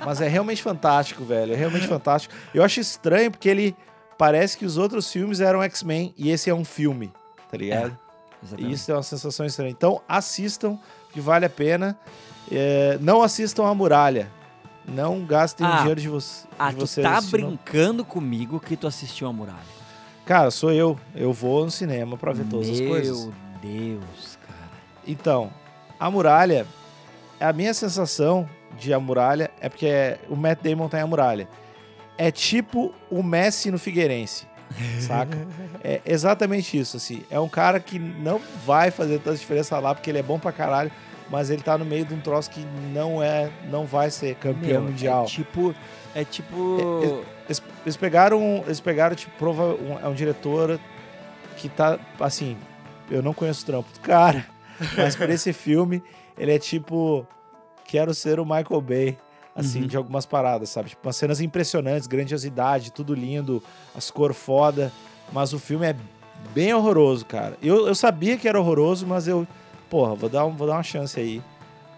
Mas 0.04 0.20
é 0.20 0.28
realmente 0.28 0.62
fantástico, 0.62 1.24
velho. 1.24 1.52
É 1.52 1.56
realmente 1.56 1.86
fantástico. 1.86 2.34
Eu 2.54 2.62
acho 2.62 2.78
estranho 2.80 3.30
porque 3.30 3.48
ele 3.48 3.74
parece 4.18 4.56
que 4.58 4.64
os 4.66 4.76
outros 4.76 5.10
filmes 5.10 5.40
eram 5.40 5.62
X-Men 5.62 6.14
e 6.16 6.30
esse 6.30 6.50
é 6.50 6.54
um 6.54 6.64
filme, 6.64 7.10
tá 7.50 7.56
ligado? 7.56 7.96
E 8.42 8.46
Exatamente. 8.46 8.74
isso 8.74 8.90
é 8.90 8.94
uma 8.94 9.02
sensação 9.02 9.46
estranha. 9.46 9.70
Então 9.70 10.00
assistam, 10.08 10.78
que 11.12 11.20
vale 11.20 11.46
a 11.46 11.50
pena. 11.50 11.98
É, 12.52 12.98
não 13.00 13.22
assistam 13.22 13.64
a 13.66 13.74
muralha. 13.74 14.30
Não 14.86 15.24
gastem 15.24 15.66
o 15.66 15.70
Ah. 15.70 15.76
dinheiro 15.78 16.00
de, 16.00 16.08
vo 16.08 16.18
de 16.18 16.26
Ah, 16.58 16.72
tu 16.72 16.80
vocês. 16.80 17.06
tá 17.06 17.18
assistindo. 17.18 17.46
brincando 17.46 18.04
comigo 18.04 18.58
que 18.60 18.76
tu 18.76 18.86
assistiu 18.86 19.26
a 19.28 19.32
muralha. 19.32 19.79
Cara, 20.30 20.48
sou 20.52 20.72
eu. 20.72 20.96
Eu 21.12 21.32
vou 21.32 21.64
no 21.64 21.72
cinema 21.72 22.16
pra 22.16 22.32
ver 22.32 22.44
todas 22.44 22.68
Meu 22.68 22.84
as 22.84 22.88
coisas. 22.88 23.28
Deus, 23.60 24.38
cara. 24.46 24.70
Então, 25.04 25.50
a 25.98 26.08
muralha, 26.08 26.68
a 27.40 27.52
minha 27.52 27.74
sensação 27.74 28.48
de 28.78 28.94
a 28.94 29.00
muralha 29.00 29.50
é 29.60 29.68
porque 29.68 29.86
é- 29.86 30.20
o 30.28 30.36
Matt 30.36 30.60
Damon 30.62 30.88
tá 30.88 31.00
em 31.00 31.02
a 31.02 31.06
muralha. 31.08 31.48
É 32.16 32.30
tipo 32.30 32.94
o 33.10 33.24
Messi 33.24 33.72
no 33.72 33.78
Figueirense, 33.78 34.46
saca? 35.00 35.36
é 35.82 36.00
exatamente 36.06 36.78
isso, 36.78 36.96
assim. 36.96 37.24
É 37.28 37.40
um 37.40 37.48
cara 37.48 37.80
que 37.80 37.98
não 37.98 38.40
vai 38.64 38.92
fazer 38.92 39.18
tanta 39.18 39.36
diferença 39.36 39.80
lá 39.80 39.96
porque 39.96 40.10
ele 40.12 40.18
é 40.18 40.22
bom 40.22 40.38
pra 40.38 40.52
caralho, 40.52 40.92
mas 41.28 41.50
ele 41.50 41.62
tá 41.62 41.76
no 41.76 41.84
meio 41.84 42.04
de 42.04 42.14
um 42.14 42.20
troço 42.20 42.48
que 42.50 42.64
não 42.94 43.20
é, 43.20 43.50
não 43.68 43.84
vai 43.84 44.12
ser 44.12 44.36
campeão 44.36 44.80
Meu, 44.80 44.90
mundial. 44.92 45.24
É 45.24 45.26
tipo. 45.26 45.74
É 46.14 46.24
tipo. 46.24 47.24
Eles, 47.50 47.62
eles 47.84 47.96
pegaram, 47.96 48.62
eles 48.64 48.78
pegaram, 48.78 49.16
tipo, 49.16 49.36
prova, 49.36 49.74
um, 49.74 49.98
é 50.00 50.06
um 50.06 50.14
diretor 50.14 50.78
que 51.56 51.68
tá, 51.68 51.98
assim, 52.20 52.56
eu 53.10 53.20
não 53.22 53.34
conheço 53.34 53.64
o 53.64 53.66
trampo 53.66 53.92
do 53.92 53.98
cara, 53.98 54.46
mas 54.96 55.16
por 55.16 55.28
esse 55.28 55.52
filme, 55.52 56.00
ele 56.38 56.54
é 56.54 56.58
tipo, 56.60 57.26
quero 57.84 58.14
ser 58.14 58.38
o 58.38 58.44
Michael 58.44 58.80
Bay, 58.80 59.18
assim, 59.54 59.80
Uhum. 59.80 59.86
de 59.88 59.96
algumas 59.96 60.24
paradas, 60.24 60.68
sabe? 60.70 60.90
Tipo, 60.90 61.08
umas 61.08 61.16
cenas 61.16 61.40
impressionantes, 61.40 62.06
grandiosidade, 62.06 62.92
tudo 62.92 63.14
lindo, 63.14 63.60
as 63.96 64.12
cores 64.12 64.36
foda, 64.36 64.92
mas 65.32 65.52
o 65.52 65.58
filme 65.58 65.86
é 65.86 65.96
bem 66.54 66.72
horroroso, 66.72 67.26
cara. 67.26 67.58
Eu, 67.60 67.88
eu 67.88 67.94
sabia 67.96 68.36
que 68.38 68.48
era 68.48 68.60
horroroso, 68.60 69.04
mas 69.08 69.26
eu, 69.26 69.44
porra, 69.90 70.14
vou 70.14 70.30
dar, 70.30 70.46
um, 70.46 70.54
vou 70.56 70.68
dar 70.68 70.74
uma 70.74 70.82
chance 70.84 71.18
aí. 71.18 71.42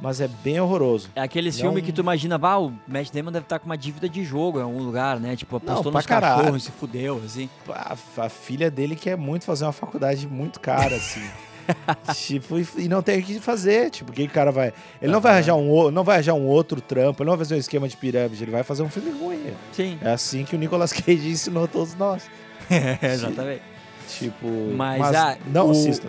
Mas 0.03 0.21
é 0.21 0.29
bem 0.43 0.59
horroroso. 0.61 1.09
É 1.15 1.21
aqueles 1.21 1.55
Não- 1.57 1.63
filmes 1.63 1.85
que 1.85 1.93
tu 1.93 2.01
imagina, 2.01 2.37
bah, 2.37 2.59
o 2.59 2.73
Matt 2.89 3.11
Damon 3.13 3.31
deve 3.31 3.45
estar 3.45 3.61
com 3.61 3.67
uma 3.67 3.79
dívida 3.79 4.09
de 4.09 4.25
jogo 4.25 4.59
em 4.59 4.63
algum 4.63 4.83
lugar, 4.83 5.21
né? 5.21 5.37
Tipo, 5.37 5.57
apostou 5.57 5.93
pra 5.93 6.01
nos 6.01 6.07
caralho. 6.07 6.37
cachorros 6.39 6.63
e 6.63 6.67
se 6.67 6.73
fudeu, 6.73 7.23
assim. 7.25 7.49
a, 7.69 7.97
a 8.17 8.29
filha 8.29 8.69
dele 8.71 8.97
quer 8.97 9.17
muito 9.17 9.45
fazer 9.45 9.65
uma 9.65 9.73
faculdade 9.73 10.27
muito 10.27 10.59
cara, 10.59 10.97
assim. 10.97 11.23
tipo, 12.15 12.59
e, 12.77 12.89
não 12.89 13.01
tem 13.01 13.21
o 13.21 13.23
que 13.23 13.39
fazer. 13.39 13.91
Tipo, 13.91 14.11
que 14.11 14.25
o 14.25 14.29
cara 14.29 14.51
vai. 14.51 14.73
Ele 15.01 15.13
não 15.13 15.21
vai 15.21 15.33
arranjar 15.35 15.55
um, 15.55 15.91
não 15.93 16.03
vai 16.03 16.17
arranjar 16.17 16.35
um 16.35 16.47
outro 16.49 16.81
trampo, 16.81 17.23
ele 17.23 17.31
não 17.31 17.37
vai 17.37 17.45
fazer 17.47 17.55
um 17.55 17.59
esquema 17.59 17.89
de 17.89 17.97
pirâmide, 17.97 18.43
ele 18.43 18.51
vai 18.51 18.65
fazer 18.65 18.83
um 18.83 18.89
filme 18.89 19.13
ruim. 19.13 19.53
Sim. 19.71 19.99
É 20.03 20.11
assim 20.11 20.45
que 20.45 20.57
o 20.57 20.59
Nicolas 20.59 20.91
Cage 20.93 21.29
ensinou 21.31 21.63
a 21.65 21.69
todos 21.69 21.95
nós. 21.95 22.29
exatamente. 23.01 23.63
Tipo. 24.09 24.49
Mas, 24.77 25.15
ah, 25.15 25.37
não 25.47 25.69
o- 25.69 25.71
assista. 25.71 26.09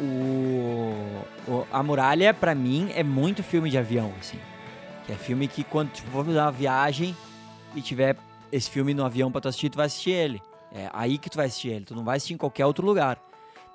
O, 0.00 1.22
o- 1.48 1.66
A 1.72 1.82
Muralha, 1.82 2.32
pra 2.32 2.54
mim, 2.54 2.90
é 2.94 3.02
muito 3.02 3.42
filme 3.42 3.70
de 3.70 3.78
avião, 3.78 4.12
assim. 4.20 4.38
Que 5.06 5.12
é 5.12 5.16
filme 5.16 5.48
que 5.48 5.64
quando 5.64 5.90
tu 5.90 6.02
for 6.12 6.24
fazer 6.24 6.38
uma 6.38 6.52
viagem 6.52 7.16
e 7.74 7.80
tiver 7.80 8.16
esse 8.52 8.70
filme 8.70 8.94
no 8.94 9.04
avião 9.04 9.30
pra 9.30 9.40
tu 9.40 9.48
assistir, 9.48 9.70
tu 9.70 9.76
vai 9.76 9.86
assistir 9.86 10.10
ele. 10.10 10.42
É 10.72 10.88
aí 10.92 11.16
que 11.18 11.30
tu 11.30 11.36
vai 11.36 11.46
assistir 11.46 11.68
ele. 11.68 11.84
Tu 11.84 11.94
não 11.94 12.04
vai 12.04 12.16
assistir 12.18 12.34
em 12.34 12.36
qualquer 12.36 12.66
outro 12.66 12.84
lugar. 12.84 13.18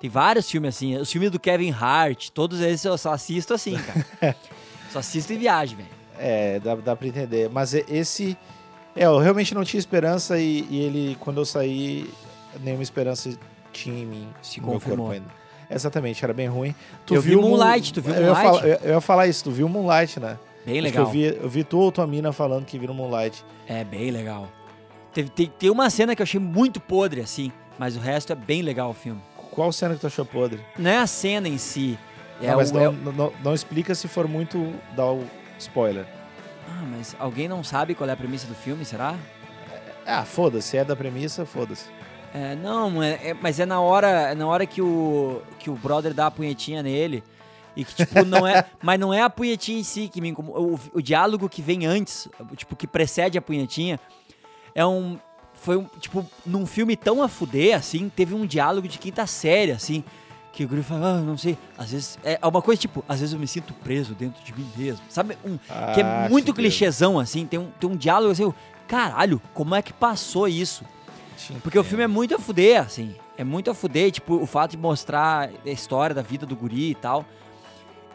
Tem 0.00 0.08
vários 0.10 0.50
filmes 0.50 0.74
assim. 0.76 0.96
Os 0.96 1.10
filmes 1.10 1.30
do 1.30 1.40
Kevin 1.40 1.70
Hart, 1.72 2.28
todos 2.30 2.60
esses 2.60 2.84
eu 2.84 2.96
só 2.98 3.12
assisto 3.12 3.52
assim, 3.54 3.76
cara. 3.76 4.36
só 4.90 4.98
assisto 5.00 5.32
em 5.32 5.38
viagem, 5.38 5.76
velho. 5.76 5.88
É, 6.18 6.60
dá, 6.60 6.74
dá 6.76 6.96
pra 6.96 7.06
entender. 7.08 7.48
Mas 7.50 7.74
esse. 7.74 8.36
É, 8.94 9.06
eu 9.06 9.18
realmente 9.18 9.54
não 9.54 9.64
tinha 9.64 9.78
esperança 9.78 10.38
e, 10.38 10.66
e 10.70 10.80
ele, 10.82 11.16
quando 11.18 11.38
eu 11.40 11.44
saí, 11.44 12.08
nenhuma 12.60 12.82
esperança 12.84 13.36
tinha 13.72 14.02
em 14.02 14.06
mim. 14.06 14.28
Se 14.40 14.60
confirmou. 14.60 15.10
ainda. 15.10 15.26
Exatamente, 15.70 16.22
era 16.24 16.32
bem 16.34 16.46
ruim. 16.48 16.74
Eu 17.10 17.20
vi 17.20 17.34
Moon- 17.36 17.50
Moonlight, 17.50 17.92
tu 17.92 18.00
viu 18.02 18.14
eu 18.14 18.20
ia 18.22 18.26
Moonlight? 18.32 18.46
falar- 18.60 18.66
Eu, 18.68 18.76
eu 18.82 18.94
ia 18.94 19.00
falar 19.00 19.26
isso, 19.26 19.44
tu 19.44 19.50
viu 19.50 19.68
Moonlight, 19.68 20.20
né? 20.20 20.38
Bem 20.64 20.74
Acho 20.80 20.82
que 20.92 20.98
legal. 20.98 21.04
Eu 21.04 21.10
vi, 21.10 21.24
eu 21.42 21.48
vi 21.48 21.64
tu 21.64 21.78
ou 21.78 21.92
tua 21.92 22.06
mina 22.06 22.32
falando 22.32 22.64
que 22.64 22.78
viram 22.78 22.94
Moonlight. 22.94 23.44
É 23.66 23.84
bem 23.84 24.10
legal. 24.10 24.48
Teve, 25.12 25.28
tem, 25.30 25.46
tem 25.46 25.70
uma 25.70 25.88
cena 25.90 26.14
que 26.16 26.22
eu 26.22 26.24
achei 26.24 26.40
muito 26.40 26.80
podre, 26.80 27.20
assim, 27.20 27.52
mas 27.78 27.96
o 27.96 28.00
resto 28.00 28.32
é 28.32 28.36
bem 28.36 28.62
legal 28.62 28.90
o 28.90 28.94
filme. 28.94 29.20
Qual 29.50 29.70
cena 29.72 29.94
que 29.94 30.00
tu 30.00 30.06
achou 30.06 30.24
podre? 30.24 30.60
Não 30.78 30.90
é 30.90 30.96
a 30.98 31.06
cena 31.06 31.48
em 31.48 31.58
si. 31.58 31.98
É 32.42 32.48
não, 32.48 32.56
mas 32.56 32.70
o, 32.70 32.74
não, 32.74 32.80
é 32.82 32.90
não, 32.90 33.12
não- 33.12 33.32
não 33.44 33.54
explica 33.54 33.94
se 33.94 34.08
for 34.08 34.26
muito 34.26 34.72
dar 34.96 35.06
o 35.12 35.22
spoiler. 35.58 36.04
Ah, 36.68 36.82
mas 36.90 37.14
alguém 37.18 37.46
não 37.46 37.62
sabe 37.62 37.94
qual 37.94 38.08
é 38.10 38.12
a 38.12 38.16
premissa 38.16 38.46
do 38.46 38.54
filme, 38.54 38.84
será? 38.84 39.14
Ah, 40.06 40.24
foda-se, 40.24 40.76
é 40.76 40.84
da 40.84 40.96
premissa, 40.96 41.46
foda-se. 41.46 41.84
É, 42.34 42.56
não, 42.56 43.00
é- 43.00 43.28
é- 43.28 43.34
mas 43.40 43.60
é 43.60 43.64
na 43.64 43.80
hora, 43.80 44.08
é 44.32 44.34
na 44.34 44.44
hora 44.46 44.66
que 44.66 44.82
o 44.82 45.40
que 45.58 45.70
o 45.70 45.74
brother 45.76 46.12
dá 46.12 46.26
a 46.26 46.30
punhetinha 46.32 46.82
nele 46.82 47.22
e 47.76 47.84
que 47.84 47.94
tipo 47.94 48.24
não 48.24 48.44
é, 48.46 48.64
mas 48.82 48.98
não 48.98 49.14
é 49.14 49.22
a 49.22 49.30
punhetinha 49.30 49.78
em 49.78 49.84
si 49.84 50.08
que 50.12 50.20
me 50.20 50.28
incomoda. 50.30 50.60
O, 50.60 50.78
o 50.94 51.00
diálogo 51.00 51.48
que 51.48 51.62
vem 51.62 51.86
antes, 51.86 52.28
tipo 52.56 52.74
que 52.74 52.88
precede 52.88 53.38
a 53.38 53.42
punhetinha, 53.42 54.00
é 54.74 54.84
um 54.84 55.16
foi 55.54 55.76
um, 55.76 55.84
tipo 56.00 56.26
num 56.44 56.66
filme 56.66 56.96
tão 56.96 57.22
a 57.22 57.28
fuder 57.28 57.76
assim, 57.76 58.08
teve 58.08 58.34
um 58.34 58.44
diálogo 58.44 58.88
de 58.88 58.98
quinta 58.98 59.26
série 59.28 59.70
assim, 59.70 60.02
que 60.52 60.64
o 60.64 60.68
Guri 60.68 60.82
fala, 60.82 61.18
ah, 61.18 61.20
não 61.20 61.38
sei, 61.38 61.56
às 61.78 61.92
vezes 61.92 62.18
é 62.24 62.38
uma 62.44 62.60
coisa 62.60 62.80
tipo, 62.80 63.04
às 63.08 63.20
vezes 63.20 63.32
eu 63.32 63.38
me 63.38 63.46
sinto 63.46 63.72
preso 63.74 64.12
dentro 64.14 64.42
de 64.44 64.52
mim 64.52 64.66
mesmo. 64.76 65.04
Sabe, 65.08 65.38
um 65.44 65.56
que 65.94 66.00
é 66.00 66.02
Ah, 66.04 66.26
muito 66.28 66.52
clichêzão 66.52 67.18
assim, 67.18 67.46
tem 67.46 67.60
um 67.60 67.70
tem 67.80 67.88
um 67.88 67.96
diálogo 67.96 68.32
assim, 68.32 68.42
eu, 68.42 68.54
caralho, 68.88 69.40
como 69.54 69.74
é 69.76 69.80
que 69.80 69.92
passou 69.92 70.48
isso? 70.48 70.84
Te 71.36 71.52
Porque 71.54 71.78
o 71.78 71.80
entendo. 71.80 71.88
filme 71.88 72.04
é 72.04 72.08
muito 72.08 72.34
a 72.34 72.38
fuder, 72.38 72.80
assim. 72.80 73.14
É 73.36 73.44
muito 73.44 73.70
a 73.70 73.74
fuder, 73.74 74.10
tipo, 74.10 74.34
o 74.36 74.46
fato 74.46 74.72
de 74.72 74.76
mostrar 74.76 75.50
a 75.64 75.70
história 75.70 76.14
da 76.14 76.22
vida 76.22 76.46
do 76.46 76.54
guri 76.54 76.90
e 76.90 76.94
tal. 76.94 77.24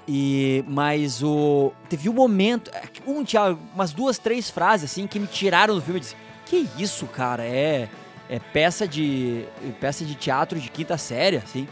E, 0.07 0.63
mas 0.67 1.21
o. 1.21 1.71
Teve 1.87 2.09
um 2.09 2.13
momento, 2.13 2.71
um 3.05 3.21
diálogo, 3.21 3.61
umas 3.75 3.93
duas, 3.93 4.17
três 4.17 4.49
frases, 4.49 4.89
assim, 4.91 5.05
que 5.05 5.19
me 5.19 5.27
tiraram 5.27 5.75
do 5.75 5.81
filme. 5.81 5.97
Eu 5.99 6.01
disse: 6.01 6.15
Que 6.45 6.67
isso, 6.77 7.05
cara? 7.05 7.43
É. 7.43 7.87
É 8.27 8.39
peça 8.39 8.87
de. 8.87 9.45
peça 9.79 10.05
de 10.05 10.15
teatro 10.15 10.59
de 10.59 10.69
quinta 10.69 10.97
série, 10.97 11.37
assim. 11.37 11.67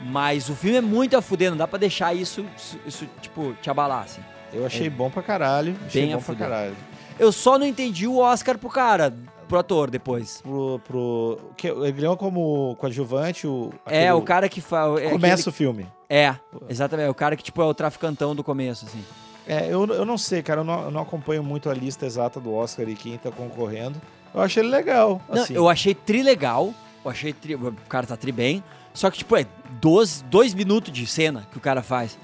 Mas 0.00 0.48
o 0.48 0.54
filme 0.54 0.78
é 0.78 0.80
muito 0.80 1.16
a 1.16 1.22
fuder, 1.22 1.50
não 1.50 1.58
dá 1.58 1.68
pra 1.68 1.78
deixar 1.78 2.14
isso, 2.14 2.44
isso, 2.56 2.78
isso, 2.86 3.08
tipo, 3.20 3.54
te 3.60 3.68
abalar, 3.68 4.04
assim. 4.04 4.22
Eu 4.52 4.64
achei 4.64 4.88
bom 4.88 5.10
pra 5.10 5.22
caralho. 5.22 5.76
Achei 5.86 6.06
Bem 6.06 6.16
bom 6.16 6.22
pra 6.22 6.34
caralho. 6.34 6.76
Eu 7.18 7.30
só 7.30 7.58
não 7.58 7.66
entendi 7.66 8.06
o 8.06 8.16
Oscar 8.16 8.56
pro 8.56 8.70
cara, 8.70 9.14
pro 9.50 9.58
ator 9.58 9.90
depois. 9.90 10.40
Pro, 10.40 10.80
pro, 10.86 11.38
que, 11.56 11.66
ele 11.68 11.92
ganhou 11.92 12.16
como 12.16 12.74
coadjuvante 12.76 13.46
o. 13.46 13.70
É, 13.84 14.04
aquele- 14.08 14.12
o 14.12 14.22
cara 14.22 14.48
que 14.48 14.60
faz. 14.60 14.98
É 15.00 15.10
Começa 15.10 15.34
aquele- 15.42 15.48
o 15.48 15.52
filme. 15.52 15.86
É, 16.08 16.34
exatamente. 16.68 17.06
É 17.06 17.10
o 17.10 17.14
cara 17.14 17.36
que, 17.36 17.42
tipo, 17.42 17.60
é 17.60 17.64
o 17.64 17.74
traficantão 17.74 18.34
do 18.34 18.42
começo, 18.42 18.86
assim. 18.86 19.04
É, 19.46 19.66
eu, 19.66 19.84
eu 19.86 20.04
não 20.04 20.16
sei, 20.16 20.42
cara, 20.42 20.60
eu 20.60 20.64
não, 20.64 20.84
eu 20.84 20.90
não 20.90 21.02
acompanho 21.02 21.42
muito 21.42 21.68
a 21.68 21.74
lista 21.74 22.06
exata 22.06 22.38
do 22.40 22.54
Oscar 22.54 22.88
e 22.88 22.94
quem 22.94 23.18
tá 23.18 23.30
concorrendo. 23.30 24.00
Eu 24.32 24.40
achei 24.40 24.62
ele 24.62 24.70
legal. 24.70 25.20
Não, 25.28 25.42
assim. 25.42 25.54
eu 25.54 25.68
achei 25.68 25.94
tri 25.94 26.22
legal. 26.22 26.72
Eu 27.04 27.10
achei 27.10 27.32
tri... 27.32 27.54
O 27.56 27.72
cara 27.88 28.06
tá 28.06 28.16
tri 28.16 28.30
bem. 28.30 28.62
Só 28.94 29.10
que, 29.10 29.18
tipo, 29.18 29.34
é 29.36 29.46
dois, 29.80 30.24
dois 30.30 30.54
minutos 30.54 30.92
de 30.92 31.06
cena 31.06 31.46
que 31.50 31.56
o 31.58 31.60
cara 31.60 31.82
faz. 31.82 32.16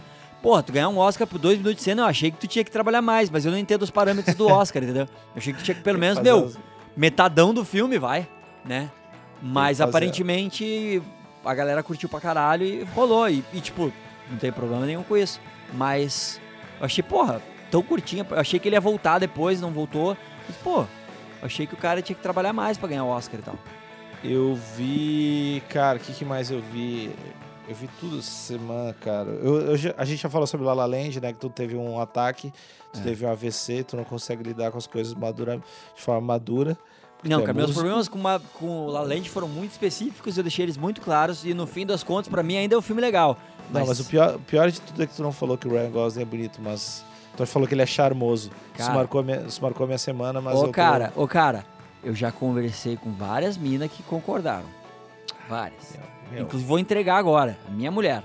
Porra, 0.43 0.63
tu 0.63 0.73
ganhar 0.73 0.89
um 0.89 0.99
Oscar 0.99 1.27
por 1.27 1.39
dois 1.39 1.57
minutos 1.59 1.79
de 1.79 1.83
cena, 1.83 2.03
eu 2.03 2.07
achei 2.07 2.31
que 2.31 2.37
tu 2.39 2.47
tinha 2.47 2.63
que 2.65 2.71
trabalhar 2.71 3.03
mais, 3.03 3.31
mas 3.31 3.45
eu 3.45 3.51
não 3.51 3.59
entendo 3.59 3.83
os 3.83 3.91
parâmetros 3.91 4.37
do 4.37 4.47
Oscar, 4.53 4.83
entendeu? 4.83 5.05
Eu 5.05 5.09
achei 5.37 5.53
que 5.53 5.59
tu 5.59 5.65
tinha 5.65 5.75
que, 5.75 5.83
pelo 5.83 5.99
menos, 5.99 6.19
Fazer 6.19 6.31
meu, 6.31 6.53
metadão 6.97 7.53
do 7.53 7.65
filme 7.65 7.99
vai, 7.99 8.27
né? 8.65 8.91
Mas 9.43 9.81
aparentemente 9.81 11.03
a 11.45 11.55
galera 11.55 11.83
curtiu 11.83 12.09
pra 12.09 12.21
caralho 12.21 12.65
e 12.65 12.83
rolou. 12.85 13.29
E, 13.29 13.45
e, 13.53 13.61
tipo, 13.61 13.93
não 14.31 14.39
tem 14.39 14.51
problema 14.51 14.87
nenhum 14.87 15.03
com 15.03 15.17
isso. 15.17 15.41
Mas 15.75 16.41
eu 16.81 16.87
achei, 16.87 17.03
porra, 17.03 17.41
tão 17.71 17.83
curtinha. 17.83 18.27
Eu 18.29 18.39
achei 18.39 18.59
que 18.59 18.69
ele 18.69 18.77
ia 18.77 18.81
voltar 18.81 19.19
depois, 19.19 19.61
não 19.61 19.71
voltou. 19.71 20.17
Mas, 20.47 20.57
pô, 20.57 20.87
achei 21.43 21.67
que 21.67 21.75
o 21.75 21.79
cara 21.79 22.03
tinha 22.03 22.17
que 22.17 22.23
trabalhar 22.23 22.53
mais 22.53 22.79
pra 22.79 22.89
ganhar 22.89 23.05
o 23.05 23.09
Oscar 23.09 23.41
e 23.41 23.43
tal. 23.43 23.59
Eu 24.25 24.59
vi. 24.77 25.63
Cara, 25.69 25.99
o 25.99 26.01
que, 26.01 26.13
que 26.13 26.25
mais 26.25 26.51
eu 26.51 26.61
vi? 26.61 27.11
Eu 27.69 27.75
vi 27.75 27.89
tudo 27.99 28.19
essa 28.19 28.31
semana, 28.31 28.93
cara. 28.95 29.29
Eu, 29.31 29.61
eu 29.61 29.77
já- 29.77 29.95
a 29.99 30.05
gente 30.05 30.21
já 30.23 30.29
falou 30.31 30.47
sobre 30.47 30.65
La 30.65 30.73
La 30.73 30.87
Land, 30.87 31.21
né? 31.21 31.33
Que 31.33 31.39
tu 31.41 31.51
teve 31.51 31.75
um 31.77 32.01
ataque, 32.01 32.53
tu 32.93 33.01
É. 33.01 33.03
teve 33.03 33.27
um 33.27 33.31
AVC, 33.31 33.83
tu 33.83 33.97
não 33.97 34.05
consegue 34.05 34.43
lidar 34.45 34.71
com 34.71 34.79
as 34.79 34.87
coisas 34.87 35.13
madura, 35.15 35.61
de 35.95 36.01
forma 36.03 36.21
madura. 36.21 36.77
Não, 37.25 37.39
é 37.41 37.43
cara, 37.43 37.55
meus 37.55 37.73
problemas 37.73 38.07
com, 38.09 38.19
uma, 38.19 38.39
com 38.55 38.87
o 38.87 38.87
La 38.87 39.01
La 39.01 39.09
Land 39.09 39.29
foram 39.31 39.49
muito 39.49 39.73
específicos, 39.73 40.37
eu 40.37 40.45
deixei 40.45 40.65
eles 40.65 40.77
muito 40.77 41.01
claros 41.01 41.45
e 41.45 41.55
no 41.55 41.67
fim 41.67 41.85
das 41.85 42.05
contas, 42.05 42.29
pra 42.29 42.41
mim, 42.43 42.57
ainda 42.57 42.77
é 42.77 42.79
um 42.79 42.83
filme 42.83 43.01
legal. 43.01 43.37
Não, 43.71 43.85
mas 43.85 43.99
o 43.99 44.05
pior, 44.05 44.37
o 44.37 44.39
pior 44.39 44.71
de 44.71 44.81
tudo 44.81 45.03
é 45.03 45.07
que 45.07 45.15
tu 45.17 45.23
não 45.25 45.33
falou 45.33 45.59
que 45.59 45.67
o 45.67 45.71
Ryan 45.73 45.91
Gosling 45.91 46.23
é 46.23 46.25
bonito, 46.27 46.61
mas. 46.63 47.05
Tu 47.37 47.45
falou 47.47 47.67
que 47.67 47.75
ele 47.75 47.83
é 47.83 47.87
charmoso. 47.87 48.51
isso, 48.75 48.87
Cara. 48.87 48.95
marcou 48.95 49.21
a 49.21 49.25
minha, 49.25 49.41
isso 49.41 49.61
marcou 49.61 49.87
minha 49.87 49.99
semana, 49.99 50.41
mas. 50.41 50.55
eu 50.55 50.61
Ô, 50.61 50.65
tô- 50.67 50.73
cara, 50.73 51.13
ô, 51.17 51.27
cara, 51.27 51.67
eu 52.05 52.15
já 52.15 52.31
conversei 52.31 52.97
com 52.97 53.13
várias 53.13 53.57
minas 53.57 53.91
que 53.91 54.03
concordaram. 54.05 54.67
Várias. 55.49 55.95
Meu, 56.31 56.43
Inclusive, 56.43 56.69
vou 56.69 56.79
entregar 56.79 57.17
agora. 57.17 57.57
A 57.69 57.71
minha 57.71 57.91
mulher. 57.91 58.23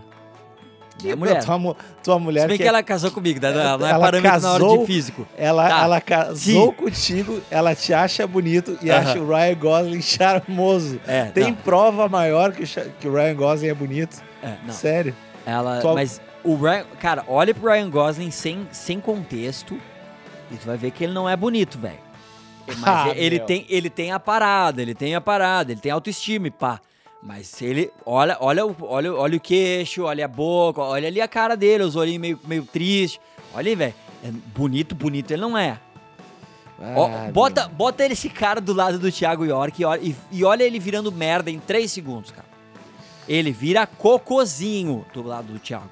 Minha 1.01 1.13
que- 1.13 1.19
mulher. 1.19 1.43
Tua, 1.43 1.75
tua 2.03 2.19
mulher 2.19 2.41
Se 2.41 2.47
bem 2.49 2.57
que, 2.57 2.63
é- 2.63 2.67
ela 2.67 2.83
casou 2.83 3.09
comigo, 3.11 3.39
né? 3.41 3.49
Ela 3.49 3.77
não 3.77 3.87
é 3.87 3.89
Ela 3.91 3.99
parâmetro 4.05 4.41
na 4.41 4.49
hora 4.51 4.59
casou- 4.59 4.77
de 4.79 4.85
físico. 4.85 5.27
Ela, 5.37 5.67
Tá. 5.69 5.81
ela 5.83 6.01
casou 6.01 6.35
Sim. 6.67 6.71
contigo, 6.73 7.41
ela 7.49 7.73
te 7.75 7.93
acha 7.93 8.27
bonito 8.27 8.77
e 8.81 8.91
Aham. 8.91 8.99
acha 9.09 9.19
o 9.19 9.27
Ryan 9.27 9.55
Gosling 9.55 10.01
charmoso. 10.01 10.99
É, 11.07 11.25
Tem 11.25 11.45
não, 11.45 11.53
prova 11.55 12.07
maior 12.07 12.51
que 12.51 12.63
que 12.99 13.07
o 13.07 13.13
Ryan 13.13 13.35
Gosling 13.35 13.69
é 13.69 13.73
bonito? 13.73 14.21
é, 14.43 14.55
não. 14.65 14.73
Sério? 14.73 15.15
Ela, 15.45 15.79
Tua- 15.81 15.93
mas 15.95 16.21
o 16.43 16.55
Ryan, 16.55 16.85
cara, 16.99 17.23
olha 17.27 17.53
pro 17.53 17.71
Ryan 17.71 17.89
Gosling 17.89 18.29
sem, 18.29 18.67
sem 18.71 18.99
contexto 18.99 19.79
e 20.51 20.55
tu 20.57 20.65
vai 20.67 20.77
ver 20.77 20.91
que 20.91 21.03
ele 21.03 21.13
não 21.13 21.27
é 21.27 21.35
bonito, 21.35 21.79
velho. 21.79 22.11
Mas 22.77 22.83
Ah, 22.85 23.11
ele, 23.15 23.37
meu. 23.37 23.45
tem, 23.47 23.65
ele 23.69 23.89
tem 23.89 24.11
a 24.11 24.19
parada, 24.19 24.81
ele 24.83 24.93
tem 24.93 25.15
a 25.15 25.19
parada, 25.21 25.71
ele 25.71 25.81
tem 25.81 25.91
autoestima 25.91 26.49
pá. 26.51 26.79
Mas 27.23 27.61
ele, 27.61 27.91
olha, 28.05 28.35
olha, 28.39 28.65
o- 28.65 28.75
olha, 28.81 29.13
olha 29.13 29.37
o 29.37 29.39
queixo, 29.39 30.03
olha 30.03 30.25
a 30.25 30.27
boca, 30.27 30.81
olha 30.81 31.07
ali 31.07 31.21
a 31.21 31.27
cara 31.27 31.55
dele, 31.55 31.83
os 31.83 31.95
olhinhos 31.95 32.19
meio, 32.21 32.39
meio 32.45 32.63
triste. 32.65 33.19
Olha 33.53 33.69
aí, 33.69 33.75
velho. 33.75 33.93
É 34.23 34.31
bonito, 34.55 34.95
bonito 34.95 35.31
ele 35.31 35.41
não 35.41 35.57
é. 35.57 35.79
Ó, 36.95 37.05
Ah, 37.07 37.29
bota, 37.31 37.67
bota 37.67 38.03
ele 38.03 38.13
esse 38.13 38.27
cara 38.29 38.59
do 38.59 38.73
lado 38.73 38.97
do 38.97 39.11
Thiago 39.11 39.45
York 39.45 39.79
e 39.81 39.85
olha, 39.85 40.01
e, 40.01 40.15
e 40.31 40.43
olha 40.43 40.63
ele 40.63 40.79
virando 40.79 41.11
merda 41.11 41.51
em 41.51 41.59
3 41.59 41.91
segundos, 41.91 42.31
cara. 42.31 42.47
Ele 43.27 43.51
vira 43.51 43.85
cocozinho 43.85 45.05
do 45.13 45.21
lado 45.21 45.53
do 45.53 45.59
Thiago. 45.59 45.89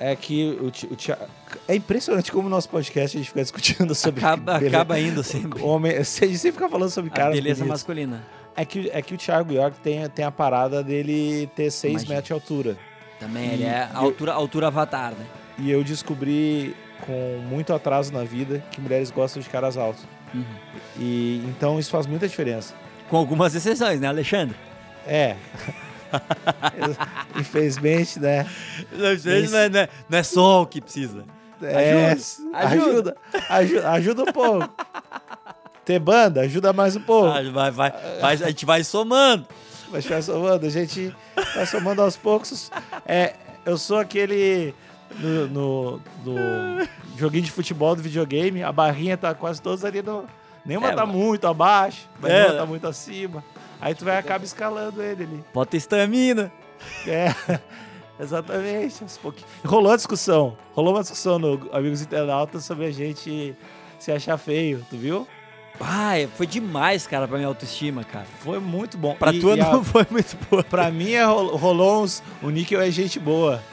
É 0.00 0.16
que 0.16 0.58
o, 0.60 0.66
o 0.66 0.96
Thiago- 0.96 1.26
É 1.68 1.76
impressionante 1.76 2.32
como 2.32 2.44
no 2.48 2.50
nosso 2.56 2.68
podcast 2.68 3.16
a 3.16 3.20
gente 3.20 3.28
fica 3.28 3.40
discutindo 3.42 3.94
sobre. 3.94 4.18
Acaba, 4.18 4.56
acaba 4.56 4.98
indo 4.98 5.22
sempre. 5.22 5.62
Homem, 5.62 5.92
a 5.94 6.02
gente 6.02 6.38
sempre 6.38 6.52
fica 6.58 6.68
falando 6.68 6.90
sobre 6.90 7.12
A 7.12 7.14
caras 7.14 7.34
beleza 7.36 7.60
bonitos. 7.60 7.68
masculina. 7.80 8.24
É 8.56 8.64
que, 8.64 8.90
é 8.92 9.00
que 9.02 9.14
o 9.14 9.18
Thiago 9.18 9.52
York 9.52 9.78
tem, 9.80 10.08
tem 10.10 10.24
a 10.24 10.30
parada 10.30 10.82
dele 10.82 11.48
ter 11.56 11.70
6 11.70 11.92
Imagina. 11.92 12.14
metros 12.14 12.26
de 12.26 12.32
altura. 12.34 12.76
Também, 13.18 13.50
E- 13.50 13.52
ele 13.54 13.64
é 13.64 13.88
altura, 13.94 14.32
altura 14.32 14.66
avatar, 14.66 15.12
né? 15.12 15.26
E 15.58 15.70
eu 15.70 15.82
descobri 15.84 16.74
com 17.06 17.38
muito 17.48 17.72
atraso 17.72 18.12
na 18.12 18.24
vida 18.24 18.62
que 18.70 18.80
mulheres 18.80 19.10
gostam 19.10 19.40
de 19.42 19.48
caras 19.48 19.76
altos. 19.76 20.04
Uhum. 20.34 20.44
E 20.98 21.42
então 21.48 21.78
isso 21.78 21.90
faz 21.90 22.06
muita 22.06 22.28
diferença. 22.28 22.74
Com 23.08 23.16
algumas 23.16 23.54
exceções, 23.54 24.00
né, 24.00 24.08
Alexandre? 24.08 24.56
É. 25.06 25.36
Infelizmente, 27.38 28.18
né? 28.18 28.46
Não, 28.92 29.12
Isso. 29.12 29.28
é, 29.56 29.68
não 29.68 29.80
é- 29.80 29.88
não 30.08 30.18
é 30.18 30.22
só 30.22 30.62
o 30.62 30.66
que 30.66 30.80
precisa. 30.80 31.24
É, 31.62 32.10
Ajuda, 32.52 32.52
ajuda, 32.54 33.16
ajuda, 33.48 33.90
ajuda 33.92 34.22
um 34.22 34.32
pouco. 34.32 34.68
Ter 35.84 35.98
banda 35.98 36.42
ajuda 36.42 36.72
mais 36.72 36.94
um 36.96 37.00
pouco. 37.00 37.28
Ah, 37.28 37.42
vai, 37.50 37.70
vai, 37.70 37.90
vai- 38.20 38.34
a 38.34 38.48
gente 38.48 38.64
vai 38.64 38.84
somando. 38.84 39.46
Mas 39.90 40.06
vai 40.06 40.22
somando, 40.22 40.64
a 40.66 40.70
gente 40.70 41.14
vai 41.54 41.66
somando 41.66 42.00
aos 42.02 42.16
poucos. 42.16 42.70
É, 43.04 43.34
eu 43.66 43.76
sou 43.76 43.98
aquele 43.98 44.74
no, 45.18 45.48
no- 45.48 46.00
no 46.24 46.88
joguinho 47.18 47.44
de 47.44 47.50
futebol 47.50 47.94
do 47.96 48.02
videogame, 48.02 48.62
a 48.62 48.72
barrinha 48.72 49.16
tá 49.16 49.34
quase 49.34 49.60
todas 49.60 49.84
ali 49.84 50.00
no. 50.02 50.24
Nenhuma 50.64 50.88
É, 50.90 50.94
tá 50.94 51.04
mas- 51.04 51.14
muito 51.16 51.46
abaixo, 51.48 52.08
mas 52.20 52.30
É. 52.30 52.40
nenhuma 52.42 52.58
tá 52.60 52.66
muito 52.66 52.86
acima. 52.86 53.44
Aí 53.80 53.94
tu 53.94 54.04
vai 54.04 54.16
acaba 54.16 54.44
escalando 54.44 55.02
ele 55.02 55.24
ali. 55.24 55.44
Bota 55.52 55.76
estamina. 55.76 56.50
É, 57.06 57.34
exatamente. 58.20 59.04
Rolou 59.64 59.92
a 59.92 59.96
discussão. 59.96 60.56
Rolou 60.72 60.94
uma 60.94 61.00
discussão 61.02 61.38
no 61.40 61.68
Amigos 61.72 62.00
Internautas 62.00 62.64
sobre 62.64 62.86
a 62.86 62.92
gente 62.92 63.54
se 63.98 64.12
achar 64.12 64.38
feio, 64.38 64.86
tu 64.88 64.96
viu? 64.96 65.26
Ai, 65.80 66.28
foi 66.36 66.46
demais, 66.46 67.06
cara, 67.06 67.26
pra 67.26 67.36
minha 67.36 67.48
autoestima, 67.48 68.04
cara. 68.04 68.26
Foi 68.40 68.60
muito 68.60 68.96
bom. 68.96 69.14
Pra 69.16 69.32
E- 69.32 69.40
tu 69.40 69.48
e 69.54 69.60
a- 69.60 69.72
não 69.72 69.82
foi 69.84 70.06
muito 70.10 70.36
boa. 70.48 70.62
Pra 70.62 70.90
mim 70.90 71.10
é, 71.12 71.24
rol- 71.24 71.56
rolou 71.56 72.02
uns. 72.04 72.22
O 72.42 72.50
níquel 72.50 72.80
é 72.80 72.90
gente 72.90 73.18
boa. 73.18 73.60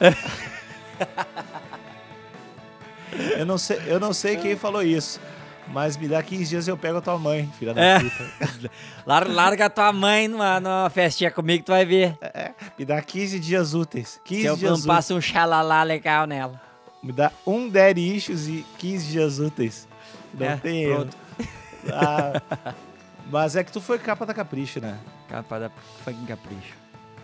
eu, 3.38 3.46
não 3.46 3.58
sei, 3.58 3.80
eu 3.86 4.00
não 4.00 4.12
sei 4.12 4.36
quem 4.36 4.56
falou 4.56 4.82
isso. 4.82 5.20
Mas 5.72 5.96
me 5.96 6.08
dá 6.08 6.20
15 6.20 6.46
dias 6.50 6.66
e 6.66 6.70
eu 6.70 6.76
pego 6.76 6.98
a 6.98 7.00
tua 7.00 7.16
mãe, 7.16 7.48
filha 7.56 7.72
da 7.72 7.80
É. 7.80 8.00
puta. 8.00 8.30
Lar- 9.06 9.28
Larga 9.30 9.70
tua 9.70 9.92
mãe 9.92 10.26
numa, 10.26 10.58
numa 10.58 10.90
festinha 10.90 11.30
comigo, 11.30 11.62
tu 11.64 11.70
vai 11.70 11.84
ver. 11.86 12.18
Me 12.76 12.84
dá 12.84 13.00
15 13.00 13.38
dias 13.38 13.72
úteis. 13.72 14.20
15 14.24 14.40
Se 14.42 14.46
eu 14.48 14.56
dias 14.56 14.80
não 14.80 14.86
passo 14.86 15.14
um 15.14 15.20
xalalá 15.20 15.84
legal 15.84 16.26
nela. 16.26 16.60
Me 17.00 17.12
dá 17.12 17.30
um 17.46 17.68
daddy 17.68 18.16
issues 18.16 18.48
e 18.48 18.66
15 18.78 19.06
dias 19.12 19.38
úteis. 19.38 19.86
Não 20.34 20.44
É, 20.44 20.56
tem 20.56 20.82
erro. 20.82 21.08
Ah, 21.92 22.40
mas 23.30 23.56
é 23.56 23.64
que 23.64 23.72
tu 23.72 23.80
foi 23.80 23.98
capa 23.98 24.26
da 24.26 24.34
capricho, 24.34 24.80
né? 24.80 24.98
Capa 25.28 25.58
da 25.58 25.70
fucking 26.04 26.26
capricho. 26.26 26.74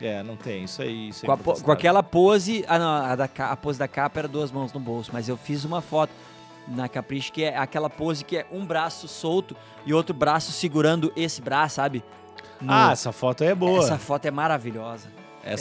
É, 0.01 0.23
não 0.23 0.37
tem. 0.37 0.65
Isso 0.65 0.83
aí. 0.83 1.09
Isso 1.09 1.25
aí 1.25 1.27
Com, 1.27 1.33
a 1.33 1.37
po- 1.37 1.63
com 1.63 1.73
aquela 1.73 2.03
pose. 2.03 2.65
Ah, 2.69 2.79
não, 2.79 2.89
a, 2.89 3.17
da, 3.17 3.29
a 3.51 3.57
pose 3.57 3.79
da 3.79 3.89
capa 3.89 4.21
era 4.21 4.29
duas 4.29 4.51
mãos 4.53 4.73
no 4.73 4.81
bolso, 4.81 5.11
mas 5.13 5.29
eu 5.29 5.37
fiz 5.37 5.65
uma 5.65 5.81
foto 5.81 6.13
na 6.69 6.89
Capricho 6.89 7.33
que 7.33 7.45
é 7.45 7.57
aquela 7.57 7.89
pose 7.89 8.25
que 8.25 8.37
é 8.39 8.47
um 8.51 8.67
braço 8.67 9.07
solto 9.09 9.57
e 9.87 9.95
outro 9.95 10.13
braço 10.15 10.51
segurando 10.53 11.13
esse 11.17 11.41
braço, 11.41 11.77
sabe? 11.77 12.05
No- 12.61 12.73
Ah, 12.73 12.91
essa 12.93 13.13
foto 13.13 13.43
é 13.45 13.55
boa. 13.55 13.79
Essa 13.79 13.95
Essa, 13.95 13.99
foto 13.99 14.27
é 14.27 14.31
maravilhosa. 14.31 15.09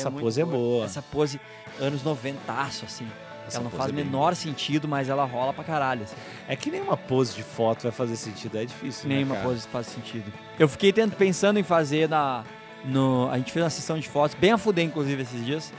muito 0.09 0.23
pose 0.23 0.41
é 0.41 0.45
boa. 0.45 0.85
Essa 0.85 1.01
pose 1.01 1.39
anos 1.79 2.03
90, 2.03 2.39
assim. 2.85 3.07
Essa 3.47 3.57
ela 3.57 3.63
não 3.65 3.71
faz 3.71 3.89
é 3.89 3.93
o 3.93 3.95
bem 3.95 4.03
menor 4.05 4.35
sentido, 4.35 4.87
mas 4.87 5.07
ela 5.09 5.23
rola 5.25 5.53
pra 5.53 5.63
caralho. 5.63 6.03
Assim. 6.03 6.15
É 6.47 6.55
que 6.55 6.71
nenhuma 6.71 6.97
pose 6.97 7.35
de 7.35 7.43
foto 7.43 7.83
vai 7.83 7.91
fazer 7.91 8.15
sentido. 8.15 8.57
É 8.57 8.65
difícil. 8.65 9.07
né, 9.09 9.15
Nenhuma 9.15 9.35
cara? 9.35 9.47
pose 9.47 9.67
faz 9.67 9.87
sentido. 9.87 10.31
Eu 10.59 10.67
fiquei 10.67 10.91
tent- 10.91 11.13
pensando 11.15 11.59
em 11.59 11.63
fazer 11.63 12.09
na. 12.09 12.43
No, 12.83 13.29
a 13.31 13.37
gente 13.37 13.51
fez 13.51 13.63
uma 13.63 13.69
sessão 13.69 13.97
de 13.99 14.07
fotos, 14.07 14.37
bem 14.39 14.51
a 14.51 14.57
fuder, 14.57 14.85
inclusive, 14.85 15.21
esses 15.23 15.43
dias. 15.45 15.73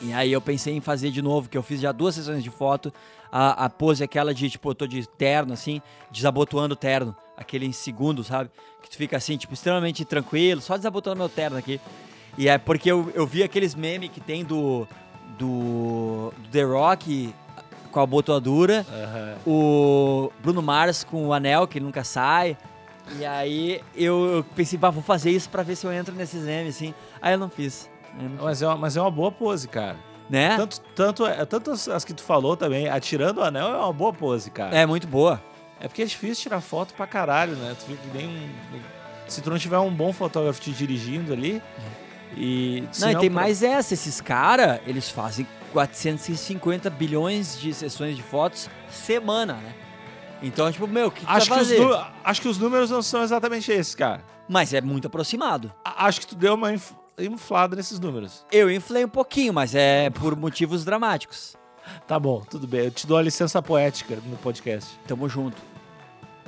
E 0.00 0.12
aí 0.12 0.32
eu 0.32 0.40
pensei 0.40 0.74
em 0.74 0.80
fazer 0.80 1.10
de 1.10 1.20
novo, 1.20 1.48
que 1.48 1.58
eu 1.58 1.62
fiz 1.62 1.80
já 1.80 1.90
duas 1.92 2.14
sessões 2.14 2.42
de 2.42 2.50
foto. 2.50 2.92
A, 3.30 3.64
a 3.64 3.68
pose 3.70 4.02
é 4.02 4.04
aquela 4.04 4.32
de, 4.32 4.48
tipo, 4.48 4.70
eu 4.70 4.74
tô 4.74 4.86
de 4.86 5.06
terno, 5.06 5.52
assim, 5.52 5.82
desabotoando 6.10 6.72
o 6.74 6.76
terno. 6.76 7.14
Aquele 7.36 7.66
em 7.66 7.72
segundo, 7.72 8.22
sabe? 8.24 8.48
Que 8.82 8.88
tu 8.88 8.96
fica 8.96 9.16
assim, 9.16 9.36
tipo, 9.36 9.52
extremamente 9.52 10.04
tranquilo, 10.04 10.60
só 10.60 10.76
desabotoando 10.76 11.18
meu 11.18 11.28
terno 11.28 11.56
aqui. 11.58 11.80
E 12.38 12.48
é 12.48 12.56
porque 12.56 12.90
eu, 12.90 13.10
eu 13.14 13.26
vi 13.26 13.42
aqueles 13.42 13.74
memes 13.74 14.10
que 14.10 14.20
tem 14.20 14.44
do, 14.44 14.86
do, 15.38 16.32
do 16.38 16.48
The 16.50 16.62
Rock 16.64 17.34
com 17.90 18.00
a 18.00 18.02
abotoadura 18.02 18.84
Aham. 18.90 19.34
o 19.46 20.30
Bruno 20.42 20.60
Mars 20.60 21.04
com 21.04 21.28
o 21.28 21.32
anel 21.32 21.66
que 21.66 21.80
nunca 21.80 22.04
sai. 22.04 22.56
E 23.18 23.24
aí 23.24 23.80
eu, 23.96 24.26
eu 24.36 24.44
pensei, 24.54 24.78
bah, 24.78 24.90
vou 24.90 25.02
fazer 25.02 25.30
isso 25.30 25.48
pra 25.48 25.62
ver 25.62 25.76
se 25.76 25.86
eu 25.86 25.92
entro 25.92 26.14
nesses 26.14 26.42
memes, 26.44 26.76
assim. 26.76 26.92
Aí 27.22 27.32
eu 27.32 27.38
não 27.38 27.48
fiz. 27.48 27.88
Eu 28.20 28.28
não- 28.28 28.44
Mas, 28.44 28.60
é 28.60 28.66
uma, 28.66 28.76
mas 28.76 28.96
é 28.96 29.00
uma 29.00 29.10
boa 29.10 29.32
pose, 29.32 29.66
cara. 29.68 29.96
Né? 30.28 30.54
Tanto, 30.58 30.80
tanto, 30.94 31.26
é- 31.26 31.44
tanto 31.46 31.70
as, 31.70 31.88
as 31.88 32.04
que 32.04 32.12
tu 32.12 32.22
falou 32.22 32.54
também, 32.54 32.86
atirando 32.88 33.40
o 33.40 33.44
anel 33.44 33.68
é 33.68 33.76
uma 33.78 33.92
boa 33.94 34.12
pose, 34.12 34.50
cara. 34.50 34.76
É 34.76 34.84
muito 34.84 35.06
boa. 35.06 35.40
É 35.80 35.88
porque 35.88 36.02
é 36.02 36.04
difícil 36.04 36.42
tirar 36.42 36.60
foto 36.60 36.92
pra 36.92 37.06
caralho, 37.06 37.54
né? 37.56 37.74
Tu 37.78 37.86
fica 37.86 38.02
que 38.02 38.18
nem 38.18 38.26
um. 38.28 38.48
Se 39.26 39.40
tu 39.40 39.48
não 39.48 39.58
tiver 39.58 39.78
um 39.78 39.90
bom 39.94 40.12
fotógrafo 40.12 40.60
te 40.60 40.70
dirigindo 40.72 41.32
ali. 41.32 41.62
E. 42.36 42.84
Não, 43.00 43.10
e 43.10 43.16
tem 43.16 43.30
pra- 43.30 43.42
mais 43.42 43.62
essa. 43.62 43.94
Esses 43.94 44.20
caras, 44.20 44.80
eles 44.86 45.08
fazem 45.10 45.46
450 45.72 46.90
bilhões 46.90 47.58
de 47.60 47.72
sessões 47.74 48.16
de 48.16 48.22
fotos 48.22 48.68
semana, 48.90 49.54
né? 49.54 49.74
Então, 50.42 50.70
tipo, 50.70 50.86
meu, 50.86 51.08
o 51.08 51.10
que, 51.10 51.24
que 51.26 51.30
Acho 51.32 51.52
que, 51.52 51.60
os, 51.60 52.06
acho 52.24 52.40
que 52.42 52.48
os 52.48 52.58
números 52.58 52.90
não 52.90 53.02
são 53.02 53.22
exatamente 53.22 53.72
esses, 53.72 53.94
cara. 53.94 54.22
Mas 54.48 54.72
é 54.72 54.80
muito 54.80 55.06
aproximado. 55.08 55.72
A- 55.84 56.06
Acho 56.06 56.20
que 56.20 56.26
tu 56.28 56.36
deu 56.36 56.54
uma 56.54 56.72
inf- 56.72 56.92
inflada 57.18 57.74
nesses 57.74 57.98
números. 57.98 58.44
Eu 58.52 58.70
inflei 58.70 59.04
um 59.04 59.08
pouquinho, 59.08 59.52
mas 59.52 59.74
é 59.74 60.10
por 60.10 60.36
motivos 60.36 60.84
dramáticos. 60.84 61.56
Tá 62.06 62.18
bom, 62.20 62.40
tudo 62.48 62.66
bem. 62.66 62.84
Eu 62.84 62.90
te 62.90 63.06
dou 63.06 63.16
a 63.16 63.22
licença 63.22 63.60
poética 63.60 64.16
no 64.26 64.36
podcast. 64.36 64.96
Tamo 65.08 65.28
junto. 65.28 65.56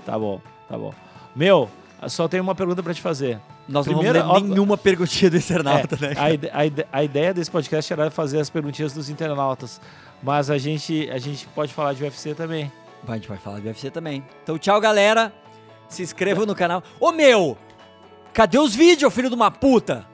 Tá 0.07 0.19
bom, 0.19 0.41
tá 0.69 0.79
bom. 0.79 0.95
Meu, 1.35 1.69
só 2.09 2.29
tenho 2.29 2.43
uma 2.43 2.55
pergunta 2.55 2.83
pra 2.83 2.95
te 2.95 3.01
fazer. 3.03 3.41
Nós 3.71 3.87
Primeiro, 3.87 4.19
não 4.19 4.27
vamos 4.27 4.43
ler 4.43 4.49
nenhuma 4.49 4.77
perguntinha 4.77 5.31
do 5.31 5.37
internauta, 5.37 5.97
É, 5.97 6.09
né? 6.09 6.15
a, 6.53 6.97
a 6.97 6.99
a 7.01 7.05
ideia 7.05 7.33
desse 7.33 7.51
podcast 7.51 7.93
era 7.93 8.11
fazer 8.11 8.41
as 8.41 8.51
perguntinhas 8.51 8.93
dos 8.93 9.09
internautas. 9.09 9.81
Mas 10.23 10.51
a 10.51 10.59
gente, 10.59 11.09
a 11.11 11.19
gente 11.19 11.47
pode 11.55 11.73
falar 11.73 11.93
de 11.95 12.03
UFC 12.03 12.35
também. 12.35 12.71
A 13.07 13.15
gente 13.15 13.29
vai 13.29 13.39
falar 13.39 13.61
do 13.61 13.67
UFC 13.67 13.91
também. 13.91 14.25
Então, 14.43 14.59
tchau, 14.59 14.81
galera. 14.81 15.33
Se 15.89 16.03
inscrevam 16.03 16.45
no 16.45 16.55
canal. 16.55 16.83
Ô, 16.99 17.13
meu! 17.13 17.57
Cadê 18.33 18.59
os 18.59 18.75
vídeos, 18.75 19.13
filho 19.15 19.29
de 19.29 19.35
uma 19.35 19.51
puta? 19.51 20.05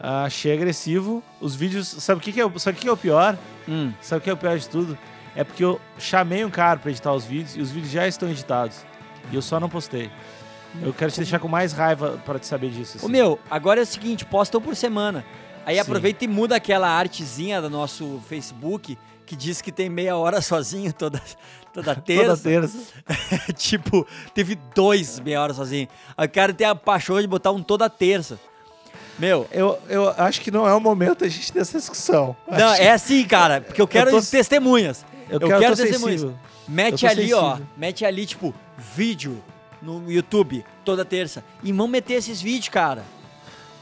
Ah, 0.00 0.24
Achei 0.24 0.52
agressivo. 0.52 1.22
Os 1.40 1.54
vídeos. 1.54 1.86
Sabe 1.88 2.18
o 2.20 2.22
que, 2.22 2.32
que, 2.32 2.40
é, 2.40 2.44
o- 2.46 2.58
sabe 2.58 2.76
o 2.76 2.80
que 2.80 2.88
é 2.88 2.92
o 2.92 2.96
pior? 2.96 3.36
Hum, 3.68 3.92
Sabe 4.00 4.20
o 4.20 4.22
que 4.22 4.30
é 4.30 4.32
o 4.32 4.36
pior 4.36 4.58
de 4.58 4.68
tudo? 4.68 4.96
É 5.34 5.44
porque 5.44 5.64
eu 5.64 5.80
chamei 5.98 6.44
um 6.44 6.50
cara 6.50 6.78
pra 6.78 6.90
editar 6.90 7.12
os 7.12 7.24
vídeos 7.24 7.56
e 7.56 7.60
os 7.60 7.70
vídeos 7.70 7.92
já 7.92 8.06
estão 8.08 8.28
editados. 8.28 8.84
E 9.30 9.34
eu 9.36 9.42
só 9.42 9.58
não 9.60 9.68
postei. 9.68 10.10
Eu 10.82 10.92
quero 10.92 11.10
te 11.10 11.18
deixar 11.18 11.38
com 11.38 11.48
mais 11.48 11.72
raiva 11.72 12.20
pra 12.24 12.38
te 12.38 12.46
saber 12.46 12.70
disso. 12.70 12.98
Ô, 12.98 13.04
assim. 13.04 13.12
meu, 13.12 13.38
agora 13.50 13.80
é 13.80 13.82
o 13.82 13.86
seguinte, 13.86 14.24
postam 14.24 14.60
por 14.60 14.76
semana. 14.76 15.24
Aí 15.64 15.76
Sim. 15.76 15.80
aproveita 15.80 16.24
e 16.24 16.28
muda 16.28 16.54
aquela 16.56 16.88
artezinha 16.88 17.60
do 17.62 17.68
nosso 17.70 18.20
Facebook 18.28 18.96
que 19.24 19.34
diz 19.34 19.60
que 19.60 19.72
tem 19.72 19.88
meia 19.88 20.16
hora 20.16 20.40
sozinho 20.42 20.92
toda, 20.92 21.18
toda 21.72 21.94
Toda 21.94 22.00
terça. 22.00 22.42
terça. 22.42 22.78
tipo, 23.56 24.06
teve 24.34 24.54
dois 24.74 25.18
meia 25.20 25.42
hora 25.42 25.54
sozinho. 25.54 25.88
Aí 26.16 26.26
o 26.26 26.30
cara 26.30 26.52
tem 26.52 26.66
a 26.66 26.74
paixão 26.74 27.20
de 27.20 27.26
botar 27.26 27.50
um 27.52 27.62
toda 27.62 27.88
terça. 27.90 28.38
Meu, 29.18 29.48
Eu, 29.50 29.78
eu 29.88 30.10
acho 30.18 30.42
que 30.42 30.50
não 30.50 30.68
é 30.68 30.74
o 30.74 30.80
momento 30.80 31.24
a 31.24 31.28
gente 31.28 31.50
ter 31.50 31.60
essa 31.60 31.78
discussão. 31.78 32.36
não, 32.46 32.74
é 32.74 32.90
assim, 32.90 33.24
cara, 33.24 33.62
porque 33.62 33.80
eu 33.80 33.88
quero 33.88 34.10
tô- 34.10 34.20
testemunhas. 34.20 35.06
Eu, 35.28 35.40
eu 35.40 35.48
quero, 35.48 35.60
quero 35.60 35.76
testemunhas. 35.76 36.20
sensível. 36.20 36.38
Mete 36.68 37.04
Eu 37.04 37.10
ali, 37.10 37.32
ó. 37.34 37.42
sensível. 37.52 37.66
Mete 37.78 38.04
ali, 38.04 38.26
tipo, 38.26 38.54
vídeo 38.94 39.42
no 39.82 40.10
YouTube 40.10 40.64
toda 40.84 41.04
terça. 41.04 41.44
E 41.62 41.72
vão 41.72 41.86
meter 41.88 42.14
esses 42.14 42.40
vídeos, 42.40 42.68
cara. 42.68 43.02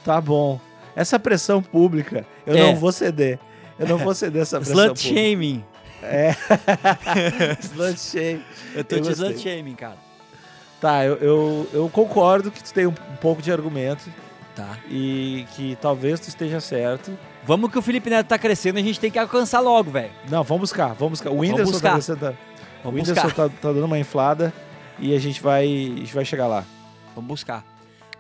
Tá 0.05 0.21
bom. 0.21 0.61
Essa 0.97 1.19
pressão 1.19 1.63
pública, 1.63 2.25
eu 2.47 2.55
É. 2.57 2.63
não 2.63 2.77
vou 2.77 2.93
ceder. 2.93 3.39
Eu 3.79 3.89
não 3.89 3.99
vou 3.99 4.15
ceder 4.15 4.43
essa 4.43 4.59
pressão 4.61 4.85
Slut 4.95 5.03
pública. 5.09 5.21
shaming. 5.21 5.65
Slut 7.61 7.99
shame. 8.01 8.43
Eu 8.75 8.85
tô 8.85 8.97
Eu 8.97 9.01
de 9.03 9.09
gostei. 9.09 9.27
slut 9.29 9.43
shaming, 9.43 9.75
cara. 9.75 9.97
Tá, 10.81 11.05
eu, 11.05 11.17
eu, 11.17 11.69
eu 11.73 11.89
concordo 11.89 12.51
que 12.51 12.63
tu 12.63 12.73
tem 12.73 12.87
um, 12.87 12.91
um 12.91 13.17
pouco 13.21 13.41
de 13.41 13.51
argumento 13.51 14.11
Tá. 14.55 14.77
e 14.89 15.47
que 15.57 15.77
talvez 15.81 16.21
tu 16.21 16.29
esteja 16.29 16.61
certo. 16.61 17.17
Vamos 17.45 17.71
que 17.73 17.79
o 17.79 17.83
Felipe 17.83 18.09
Neto 18.09 18.27
tá 18.29 18.39
crescendo, 18.39 18.79
a 18.79 18.83
gente 18.83 19.01
tem 19.01 19.11
que 19.11 19.19
alcançar 19.19 19.59
logo, 19.61 19.91
velho. 19.91 20.13
Não, 20.31 20.45
vamos 20.45 20.61
buscar, 20.71 20.89
vamos 20.95 21.19
buscar. 21.19 21.31
O 21.31 21.39
Whindersson 21.41 21.81
tá 21.81 21.93
crescendo. 21.93 22.37
O 22.85 22.89
Whindersson 22.91 23.29
tá, 23.31 23.49
tá 23.49 23.73
dando 23.73 23.85
uma 23.87 23.99
inflada 23.99 24.53
e 24.99 25.15
a 25.15 25.19
gente 25.19 25.41
vai, 25.43 25.65
a 25.65 25.99
gente 26.01 26.15
vai 26.15 26.25
chegar 26.25 26.47
lá. 26.47 26.65
Vamos 27.15 27.29
buscar. 27.29 27.65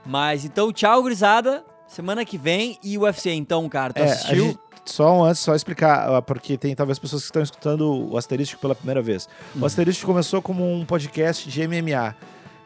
Mas 0.04 0.44
então, 0.44 0.72
tchau, 0.72 1.02
gurizada. 1.02 1.64
Semana 1.86 2.24
que 2.24 2.36
vem 2.36 2.78
e 2.82 2.98
o 2.98 3.02
UFC, 3.02 3.30
então, 3.32 3.68
cara. 3.68 3.92
Tu 3.92 4.00
É, 4.02 4.04
assistiu? 4.12 4.44
gente- 4.46 4.58
só 4.84 5.16
um 5.18 5.24
antes, 5.24 5.40
só 5.40 5.54
explicar, 5.54 6.14
ah, 6.14 6.20
porque 6.20 6.58
tem 6.58 6.74
talvez 6.74 6.98
pessoas 6.98 7.22
que 7.22 7.26
estão 7.28 7.42
escutando 7.42 8.10
o 8.12 8.18
Asterístico 8.18 8.60
pela 8.60 8.74
primeira 8.74 9.00
vez. 9.00 9.28
Uhum. 9.54 9.62
O 9.62 9.66
Asterístico 9.66 10.06
começou 10.10 10.42
como 10.42 10.70
um 10.70 10.84
podcast 10.84 11.48
de 11.48 11.62
MMA. 11.66 12.14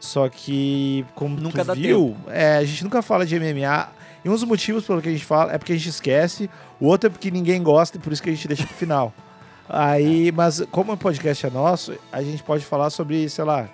Só 0.01 0.27
que, 0.29 1.05
como 1.15 1.39
Nunca 1.39 1.63
tu 1.63 1.73
viu, 1.75 2.17
é, 2.27 2.57
a 2.57 2.63
gente 2.65 2.83
nunca 2.83 3.01
fala 3.01 3.25
de 3.25 3.35
MMA. 3.39 3.89
E 4.23 4.27
um 4.29 4.33
dos 4.33 4.43
motivos 4.43 4.85
pelo 4.85 5.01
que 5.01 5.07
a 5.09 5.11
gente 5.11 5.23
fala 5.23 5.53
é 5.53 5.57
porque 5.57 5.71
a 5.71 5.75
gente 5.77 5.89
esquece. 5.89 6.49
O 6.79 6.87
outro 6.87 7.07
é 7.07 7.09
porque 7.09 7.31
ninguém 7.31 7.61
gosta 7.63 7.97
e 7.97 8.01
por 8.01 8.11
isso 8.11 8.21
que 8.21 8.29
a 8.29 8.33
gente 8.33 8.47
deixa 8.47 8.65
pro 8.65 8.75
final. 8.75 9.13
Aí, 9.69 10.31
mas 10.31 10.61
como 10.71 10.91
o 10.93 10.97
podcast 10.97 11.45
é 11.45 11.49
nosso, 11.49 11.93
a 12.11 12.21
gente 12.23 12.41
pode 12.43 12.65
falar 12.65 12.89
sobre, 12.89 13.29
sei 13.29 13.43
lá, 13.45 13.69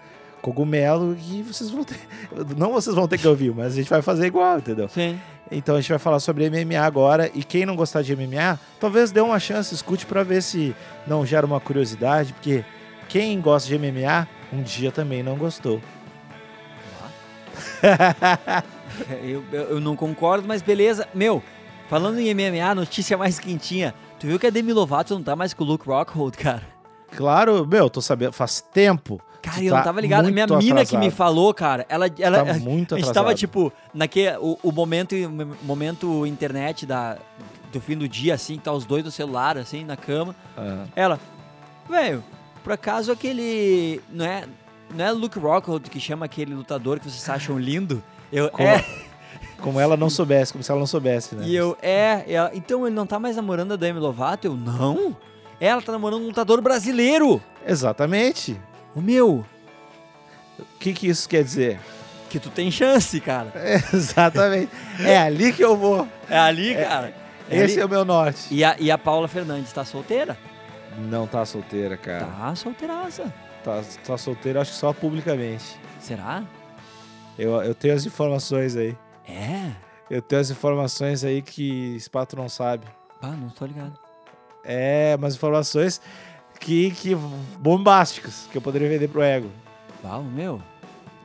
cogumelo 0.46 1.18
e 1.18 1.42
vocês 1.42 1.72
vão 1.72 1.84
ter. 1.84 2.00
Não 2.56 2.72
vocês 2.72 2.96
vão 2.96 3.08
ter 3.08 3.18
que 3.18 3.28
ouvir, 3.28 3.52
mas 3.52 3.74
a 3.74 3.76
gente 3.76 3.90
vai 3.90 4.04
fazer 4.04 4.28
igual, 4.28 4.60
entendeu? 4.60 4.88
Sim. 4.88 5.20
Então 5.50 5.76
a 5.76 5.82
gente 5.82 5.90
vai 5.90 5.98
falar 5.98 6.20
sobre 6.20 6.48
MMA 6.50 6.80
agora. 6.80 7.32
E 7.34 7.44
quem 7.44 7.66
não 7.66 7.76
gostar 7.76 8.02
de 8.02 8.16
MMA, 8.16 8.60
talvez 8.80 9.12
dê 9.12 9.22
uma 9.22 9.40
chance, 9.40 9.74
escute 9.74 10.06
pra 10.06 10.24
ver 10.24 10.42
se 10.42 10.76
não 11.06 11.26
gera 11.26 11.46
uma 11.46 11.60
curiosidade, 11.60 12.34
porque 12.34 12.64
quem 13.08 13.40
gosta 13.40 13.68
de 13.68 13.78
MMA 13.78 14.28
um 14.52 14.62
dia 14.62 14.92
também 14.92 15.22
não 15.24 15.36
gostou. 15.36 15.82
Eu, 19.22 19.44
eu, 19.52 19.64
eu 19.72 19.82
não 19.82 19.94
concordo, 19.94 20.48
mas 20.48 20.62
beleza. 20.62 21.06
Meu, 21.14 21.44
falando 21.90 22.18
em 22.18 22.34
MMA, 22.34 22.74
notícia 22.74 23.18
mais 23.18 23.38
quentinha. 23.38 23.94
Tu 24.18 24.26
viu 24.26 24.40
que 24.40 24.48
a 24.48 24.50
Demi 24.50 24.72
Lovato 24.72 25.14
não 25.14 25.22
tá 25.22 25.36
mais 25.36 25.54
com 25.54 25.66
o 25.66 25.68
Luke 25.68 25.86
Rockhold, 25.86 26.38
cara? 26.38 26.64
Claro, 27.14 27.68
meu, 27.68 27.90
tô 27.90 28.02
sabendo, 28.02 28.32
faz 28.32 28.62
tempo. 28.62 29.22
Cara, 29.46 29.64
eu 29.64 29.70
tá 29.72 29.78
não 29.78 29.84
tava 29.84 30.02
ligado. 30.02 30.32
Minha 30.32 30.48
mina 30.48 30.86
que 30.86 30.98
me 30.98 31.08
atrasado. 31.08 31.12
falou, 31.12 31.54
cara, 31.54 31.86
ela. 31.90 32.08
ela 32.20 32.44
Tá 32.46 32.54
muito 32.56 32.96
a 32.96 32.98
gente 32.98 33.10
atrasado. 33.10 33.14
tava, 33.14 33.34
tipo, 33.36 33.72
naquele. 33.94 34.38
O, 34.38 34.58
o 34.64 34.72
momento, 34.72 35.16
momento 35.64 36.26
internet 36.26 36.86
da, 36.86 37.18
do 37.72 37.80
fim 37.82 37.98
do 37.98 38.08
dia, 38.08 38.34
assim, 38.34 38.58
que 38.58 38.64
tá 38.64 38.72
os 38.72 38.86
dois 38.86 39.04
no 39.04 39.12
celular, 39.12 39.58
assim, 39.58 39.84
na 39.84 39.96
cama. 39.96 40.36
Ah, 40.58 40.86
Ela, 40.96 41.20
velho, 41.90 42.24
por 42.64 42.74
acaso 42.74 43.12
aquele. 43.12 44.02
Não 44.12 44.26
é. 44.26 44.46
não 44.94 45.06
é 45.06 45.12
Luke 45.12 45.38
Rockhold 45.40 45.90
que 45.90 46.00
chama 46.00 46.26
aquele 46.26 46.54
lutador 46.54 47.00
que 47.00 47.10
vocês 47.10 47.28
acham 47.30 47.58
lindo? 47.60 48.02
Eu, 48.32 48.50
Como- 48.50 48.68
é, 48.68 48.84
Como 49.62 49.80
ela 49.80 49.96
não 49.96 50.10
soubesse, 50.10 50.52
como 50.52 50.64
se 50.64 50.70
ela 50.70 50.80
não 50.80 50.86
soubesse, 50.86 51.34
né? 51.34 51.46
e 51.48 51.56
eu, 51.56 51.78
é, 51.82 52.24
é, 52.28 52.52
então 52.54 52.86
ele 52.86 52.94
não 52.96 53.06
tá 53.08 53.18
mais 53.18 53.38
namorando 53.38 53.72
a 53.72 53.76
Demi 53.78 54.00
Lovato? 54.00 54.46
Eu, 54.48 54.54
não. 54.56 55.16
Ela 55.62 55.82
tá 55.82 55.94
namorando 55.94 56.22
um 56.24 56.28
lutador 56.28 56.62
brasileiro. 56.62 57.42
Exatamente. 57.66 58.60
O 58.96 59.02
meu, 59.02 59.46
O 60.58 60.64
que, 60.80 60.94
que 60.94 61.08
isso 61.08 61.28
quer 61.28 61.44
dizer? 61.44 61.80
que 62.30 62.40
tu 62.40 62.50
tem 62.50 62.70
chance, 62.70 63.20
cara. 63.22 63.52
É, 63.56 63.76
exatamente. 63.96 64.70
É 65.00 65.18
ali 65.18 65.54
que 65.54 65.64
eu 65.64 65.78
vou. 65.78 66.08
É 66.30 66.38
ali, 66.38 66.76
cara. 66.76 67.14
É 67.50 67.58
Esse 67.58 67.74
ali. 67.76 67.82
é 67.82 67.86
o 67.86 67.90
meu 67.90 68.04
norte. 68.04 68.54
E 68.54 68.64
a, 68.64 68.76
e 68.78 68.92
a 68.92 68.98
Paula 68.98 69.28
Fernandes 69.28 69.72
tá 69.72 69.86
solteira? 69.86 70.38
Não 70.98 71.28
tá 71.28 71.46
solteira, 71.46 71.96
cara. 71.96 72.26
Tá 72.26 72.56
solteiraça. 72.56 73.34
Tá, 73.64 73.82
tá 74.06 74.18
solteira, 74.18 74.62
acho 74.62 74.72
que 74.72 74.78
só 74.78 74.92
publicamente. 74.92 75.80
Será? 76.00 76.44
Eu, 77.38 77.62
eu 77.64 77.74
tenho 77.74 77.94
as 77.94 78.06
informações 78.06 78.76
aí. 78.76 78.98
É. 79.28 79.72
Eu 80.10 80.22
tenho 80.22 80.42
as 80.42 80.50
informações 80.50 81.24
aí 81.24 81.42
que 81.42 81.98
Spato 82.00 82.36
não 82.36 82.50
sabe. 82.50 82.86
Ah, 83.22 83.28
não 83.28 83.50
tô 83.50 83.66
ligado. 83.66 83.98
É, 84.64 85.16
umas 85.18 85.36
informações 85.36 86.02
que, 86.60 86.92
que 86.92 87.16
bombásticas 87.60 88.48
que 88.52 88.58
eu 88.58 88.62
poderia 88.62 88.90
vender 88.90 89.08
pro 89.08 89.22
ego. 89.22 89.50
O 90.04 90.22
meu. 90.22 90.62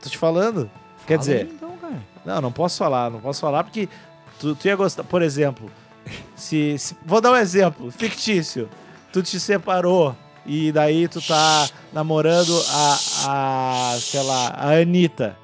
Tô 0.03 0.09
te 0.09 0.17
falando? 0.17 0.71
Quer 1.07 1.15
Fala 1.15 1.19
dizer- 1.19 1.47
aí, 1.47 1.53
então. 1.55 1.71
Não, 2.25 2.41
não 2.41 2.53
posso 2.53 2.79
falar, 2.79 3.11
não 3.11 3.21
posso 3.21 3.41
falar 3.41 3.65
porque 3.65 3.89
tu, 4.39 4.55
tu 4.55 4.67
ia 4.69 4.77
gostar. 4.77 5.03
Por 5.05 5.23
exemplo, 5.23 5.71
se, 6.37 6.79
se- 6.79 6.97
Vou 7.05 7.21
dar 7.21 7.33
um 7.33 7.37
exemplo, 7.37 7.91
fictício. 7.91 8.69
Tu 9.13 9.23
te 9.23 9.41
separou 9.41 10.15
e 10.47 10.71
daí 10.73 11.09
tu 11.09 11.21
tá 11.21 11.69
namorando 11.93 12.53
a. 12.71 12.99
a 13.95 13.99
sei 14.01 14.23
lá, 14.23 14.49
a 14.51 14.71
Anitta. 14.81 15.37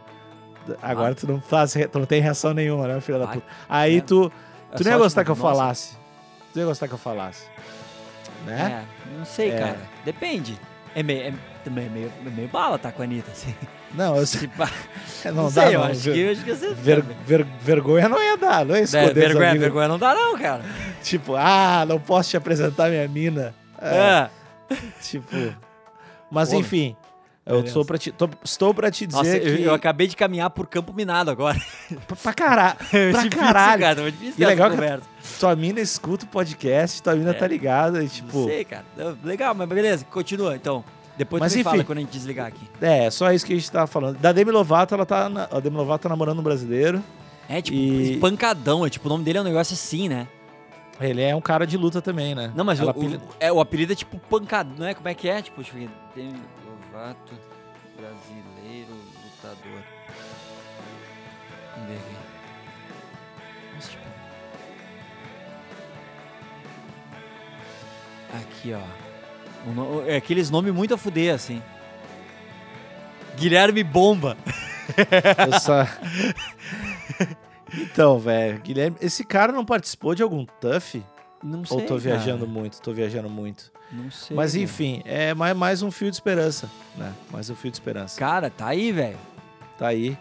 Agora 0.83 1.13
Ah. 1.13 1.15
tu 1.15 1.27
não 1.27 1.41
faz, 1.41 1.75
tu 1.91 1.99
não 1.99 2.07
tem 2.07 2.21
reação 2.21 2.53
nenhuma, 2.55 2.87
né, 2.89 3.01
filha 3.01 3.19
da 3.19 3.27
puta? 3.27 3.47
Aí 3.69 3.99
é. 3.99 4.01
tu. 4.01 4.31
É 4.73 4.77
Tu 4.77 4.85
não 4.85 4.91
ia 4.93 4.99
gostar 4.99 5.25
que 5.25 5.31
eu 5.31 5.37
nossa. 5.37 5.49
falasse. 5.57 5.97
Tu 6.53 6.59
ia 6.59 6.65
gostar 6.67 6.89
que 6.89 6.95
eu 6.95 6.99
falasse. 6.99 7.45
Né? 8.47 8.85
É, 8.85 9.19
não 9.19 9.25
sei, 9.25 9.51
É. 9.51 9.59
cara. 9.59 9.79
Depende. 10.05 10.59
É 10.95 11.03
meio, 11.03 11.21
é, 11.29 11.33
também 11.65 11.87
é 11.87 11.89
meio, 11.91 12.13
é 12.27 12.31
meio 12.31 12.49
bala 12.49 12.79
tá 12.79 12.91
com 12.91 13.03
a 13.03 13.05
Anitta, 13.05 13.31
assim. 13.31 13.55
Não, 13.93 14.17
eu 14.17 14.25
sei. 14.27 14.41
Tipo, 14.43 14.63
não, 15.27 15.35
Não, 15.35 15.51
sei, 15.51 15.65
dá, 15.65 15.73
eu 15.73 15.81
não. 15.81 15.87
acho 15.89 16.01
que 16.13 16.19
eu 16.21 16.33
acho 16.33 16.45
que 16.45 16.55
você... 16.55 16.75
ver- 16.75 17.03
ver- 17.03 17.47
vergonha 17.61 18.09
não 18.09 18.23
ia 18.23 18.37
dar, 18.37 18.65
não 18.65 18.75
É, 18.77 18.81
esconder. 18.81 19.09
os 19.09 19.15
vergonha, 19.15 19.59
vergonha 19.59 19.89
não 19.89 19.99
dá 19.99 20.15
não, 20.15 20.39
cara. 20.39 20.63
Tipo, 21.03 21.35
ah, 21.37 21.85
não 21.87 21.99
posso 22.01 22.31
te 22.31 22.37
apresentar 22.37 22.89
minha 22.89 23.07
mina. 23.09 23.55
É, 23.81 23.97
É. 24.71 24.77
Tipo. 25.03 25.29
Mas 26.31 26.49
Pô, 26.51 26.57
enfim, 26.57 26.97
eu 27.47 27.57
beleza. 27.59 27.73
sou 27.73 27.85
pra 27.85 27.97
te, 27.97 28.11
tô- 28.13 28.29
estou 28.45 28.75
pra 28.75 28.91
te 28.91 29.07
dizer 29.07 29.19
Nossa, 29.19 29.37
eu, 29.37 29.57
que. 29.57 29.63
eu 29.63 29.73
acabei 29.75 30.07
de 30.09 30.17
caminhar 30.17 30.51
por 30.51 30.67
campo 30.67 30.93
minado 30.93 31.31
agora. 31.31 31.59
Pra, 32.07 32.17
pra 32.17 32.35
caralho. 32.35 32.77
Pra 32.91 33.23
Difícil, 33.23 33.31
caralho. 33.31 33.81
cara. 33.83 34.15
E 34.39 34.45
legal 34.45 34.71
que-. 34.71 35.39
Tua 35.39 35.55
mina 35.57 35.81
escuta 35.81 36.25
o 36.25 36.29
podcast, 36.29 37.03
tua 37.03 37.15
mina 37.15 37.31
É. 37.31 37.35
tá 37.35 37.47
ligada. 37.47 38.03
E, 38.05 38.09
tipo, 38.09 38.39
Não 38.41 38.47
sei, 38.49 38.65
cara. 38.65 38.85
Eu- 38.97 39.17
Legal, 39.25 39.55
mas 39.55 39.69
beleza. 39.69 40.05
Continua, 40.11 40.55
então. 40.57 40.85
Depois 41.17 41.41
Mas 41.41 41.53
tu 41.53 41.55
me 41.57 41.61
enfim. 41.63 41.71
fala 41.71 41.85
quando 41.85 41.99
a 41.99 42.01
gente 42.03 42.11
desligar 42.11 42.47
aqui. 42.49 42.61
é, 42.79 43.09
só 43.11 43.33
isso 43.33 43.47
que 43.47 43.55
a 43.55 43.57
gente 43.57 43.71
tava 43.71 43.87
falando. 43.87 44.19
Da 44.19 44.33
Demi 44.33 44.51
Lovato, 44.51 44.95
ela 44.95 45.07
tá. 45.07 45.29
Na, 45.31 45.49
a 45.51 45.61
Demi 45.61 45.75
Lovato 45.77 46.03
tá 46.03 46.09
namorando 46.11 46.41
um 46.41 46.43
brasileiro. 46.43 47.03
É, 47.49 47.63
tipo, 47.63 47.79
E- 47.79 48.19
pancadão. 48.19 48.85
É, 48.85 48.91
tipo, 48.91 49.07
o 49.07 49.09
nome 49.09 49.25
dele 49.25 49.39
é 49.39 49.41
um 49.41 49.45
negócio 49.45 49.73
assim, 49.73 50.09
né? 50.11 50.27
Ele 51.01 51.23
é 51.23 51.35
um 51.35 51.41
cara 51.41 51.67
de 51.67 51.77
luta 51.77 52.03
também, 52.03 52.35
né? 52.35 52.51
Não, 52.55 52.65
mas 52.65 52.79
o, 52.81 52.83
ela 52.83 52.93
o- 52.97 53.21
é, 53.41 53.51
o 53.53 53.61
apelido 53.61 53.93
é 53.93 53.97
tipo 53.97 54.19
pancadão, 54.19 54.75
não 54.79 54.87
é? 54.87 54.95
Como 54.95 55.09
é 55.09 55.15
que 55.15 55.29
é? 55.29 55.41
Tipo, 55.41 55.61
eu 55.63 55.65
ver. 55.73 55.89
Demi 56.15 56.35
Lovato, 56.97 57.35
brasileiro, 57.95 58.95
lutador. 59.23 59.83
Vamos 61.75 61.89
ver 61.91 61.97
aqui. 61.97 62.17
Nossa, 63.75 63.91
tipo... 63.91 64.03
Aqui, 68.35 68.73
ó. 68.73 69.71
No- 69.73 70.09
É 70.09 70.17
aqueles 70.17 70.49
nomes 70.49 70.73
muito 70.73 70.95
a 70.95 70.97
fuder, 70.97 71.35
assim. 71.35 71.63
Guilherme 73.37 73.85
Bomba. 73.85 74.35
só- 75.61 75.85
então, 77.77 78.19
velho, 78.19 78.59
Guilherme, 78.61 78.97
esse 79.03 79.23
cara 79.23 79.53
não 79.53 79.67
participou 79.67 80.15
de 80.15 80.23
algum 80.23 80.47
TUF? 80.47 81.05
Não 81.47 81.65
sei. 81.65 81.77
Ou 81.77 81.83
tô 81.83 81.89
cara. 81.89 82.01
viajando 82.01 82.47
muito? 82.47 82.81
Tô 82.81 82.93
viajando 82.93 83.29
muito. 83.31 83.71
Não 83.93 84.11
sei. 84.11 84.37
Mas 84.37 84.53
cara. 84.53 84.65
enfim, 84.65 85.03
é 85.05 85.33
mais, 85.35 85.57
mais 85.57 85.83
um 85.83 85.91
fio 85.91 86.11
de 86.11 86.17
esperança, 86.17 86.69
né? 86.97 87.13
Mais 87.31 87.49
um 87.49 87.55
fio 87.55 87.71
de 87.71 87.77
esperança. 87.77 88.19
Cara, 88.19 88.51
tá 88.51 88.67
aí, 88.67 88.91
velho. 88.91 89.17
Tá 89.79 89.89
aí. 89.89 90.19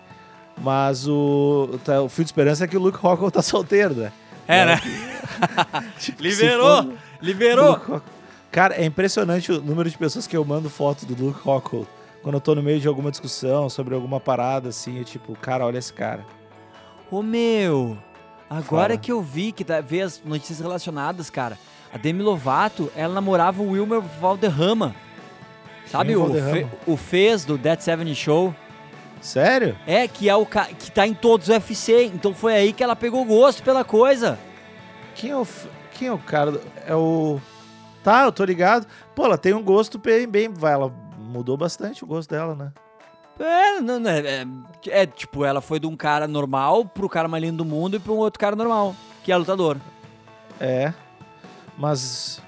Mas 0.61 1.07
o, 1.07 1.79
tá- 1.83 2.01
o 2.01 2.07
fio 2.09 2.23
de 2.23 2.29
esperança 2.29 2.63
é 2.63 2.67
que 2.67 2.77
o 2.77 2.79
Luke 2.79 2.97
Rockwell 2.97 3.31
tá 3.31 3.41
solteiro, 3.41 3.93
né? 3.95 4.11
É, 4.47 4.65
né? 4.65 4.81
Tipo, 5.99 6.21
Liberou! 6.21 6.83
for- 6.83 6.93
Liberou! 7.21 8.01
Cara, 8.51 8.75
é 8.75 8.85
impressionante 8.85 9.51
o 9.51 9.59
número 9.61 9.89
de 9.89 9.97
pessoas 9.97 10.27
que 10.27 10.37
eu 10.37 10.45
mando 10.45 10.69
foto 10.69 11.05
do 11.05 11.25
Luke 11.25 11.39
Rockwell. 11.41 11.87
Quando 12.21 12.35
eu 12.35 12.41
tô 12.41 12.55
no 12.55 12.63
meio 12.63 12.79
de 12.79 12.87
alguma 12.87 13.11
discussão 13.11 13.69
sobre 13.69 13.93
alguma 13.95 14.19
parada, 14.19 14.69
assim, 14.69 14.97
eu 14.99 15.03
tipo, 15.03 15.33
cara, 15.33 15.65
olha 15.65 15.77
esse 15.77 15.91
cara. 15.91 16.25
Ô 17.11 17.21
meu, 17.21 17.97
agora 18.57 18.89
Fala. 18.89 18.97
que 18.97 19.11
eu 19.11 19.21
vi 19.21 19.51
que 19.51 19.63
tá, 19.63 19.81
vê 19.81 20.01
as 20.01 20.21
notícias 20.23 20.59
relacionadas, 20.59 21.29
cara. 21.29 21.57
A 21.93 21.97
Demi 21.97 22.21
Lovato, 22.23 22.91
ela 22.95 23.13
namorava 23.13 23.61
o 23.61 23.71
Wilmer 23.71 24.01
Valderrama. 24.01 24.95
Sabe 25.87 26.13
é 26.13 26.17
o 26.17 26.23
o, 26.23 26.25
fe, 26.25 26.39
Valderrama? 26.41 26.71
o 26.87 26.97
Fez 26.97 27.45
do 27.45 27.57
Dead 27.57 27.79
Seven 27.79 28.13
Show? 28.15 28.53
Sério? 29.21 29.77
É, 29.87 30.07
que 30.07 30.29
é 30.29 30.35
o 30.35 30.45
ca- 30.45 30.67
que 30.67 30.91
tá 30.91 31.07
em 31.07 31.13
todos 31.13 31.47
os 31.47 31.53
UFC. 31.53 32.05
Então 32.13 32.33
foi 32.33 32.55
aí 32.55 32.73
que 32.73 32.83
ela 32.83 32.95
pegou 32.95 33.23
gosto 33.25 33.63
pela 33.63 33.83
coisa. 33.83 34.37
Quem 35.15 35.31
é 35.31 35.37
o, 35.37 35.47
quem 35.93 36.07
é 36.09 36.11
o 36.13 36.17
cara? 36.17 36.51
do- 36.51 36.61
É 36.85 36.93
o. 36.95 37.39
Tá, 38.03 38.23
eu 38.25 38.31
tô 38.31 38.43
ligado. 38.43 38.85
Pô, 39.15 39.25
ela 39.25 39.37
tem 39.37 39.53
um 39.53 39.63
gosto 39.63 39.97
bem, 39.97 40.27
bem. 40.27 40.49
Vai, 40.49 40.73
ela 40.73 40.93
mudou 41.17 41.55
bastante 41.57 42.03
o 42.03 42.07
gosto 42.07 42.29
dela, 42.29 42.53
né? 42.55 42.71
É, 43.39 43.79
não, 43.81 43.99
não, 43.99 44.09
é, 44.09 44.19
é, 44.19 44.45
é, 44.87 45.05
tipo, 45.05 45.43
ela 45.43 45.59
foi 45.61 45.79
de 45.79 45.87
um 45.87 45.95
cara 45.95 46.27
normal 46.27 46.85
pro 46.85 47.09
cara 47.09 47.27
mais 47.27 47.43
lindo 47.43 47.57
do 47.57 47.65
mundo 47.65 47.97
e 47.97 47.99
pra 47.99 48.13
um 48.13 48.17
outro 48.17 48.39
cara 48.39 48.55
normal, 48.55 48.95
que 49.23 49.31
é 49.31 49.35
lutador. 49.37 49.77
É. 50.59 50.93
Mas. 51.77 52.41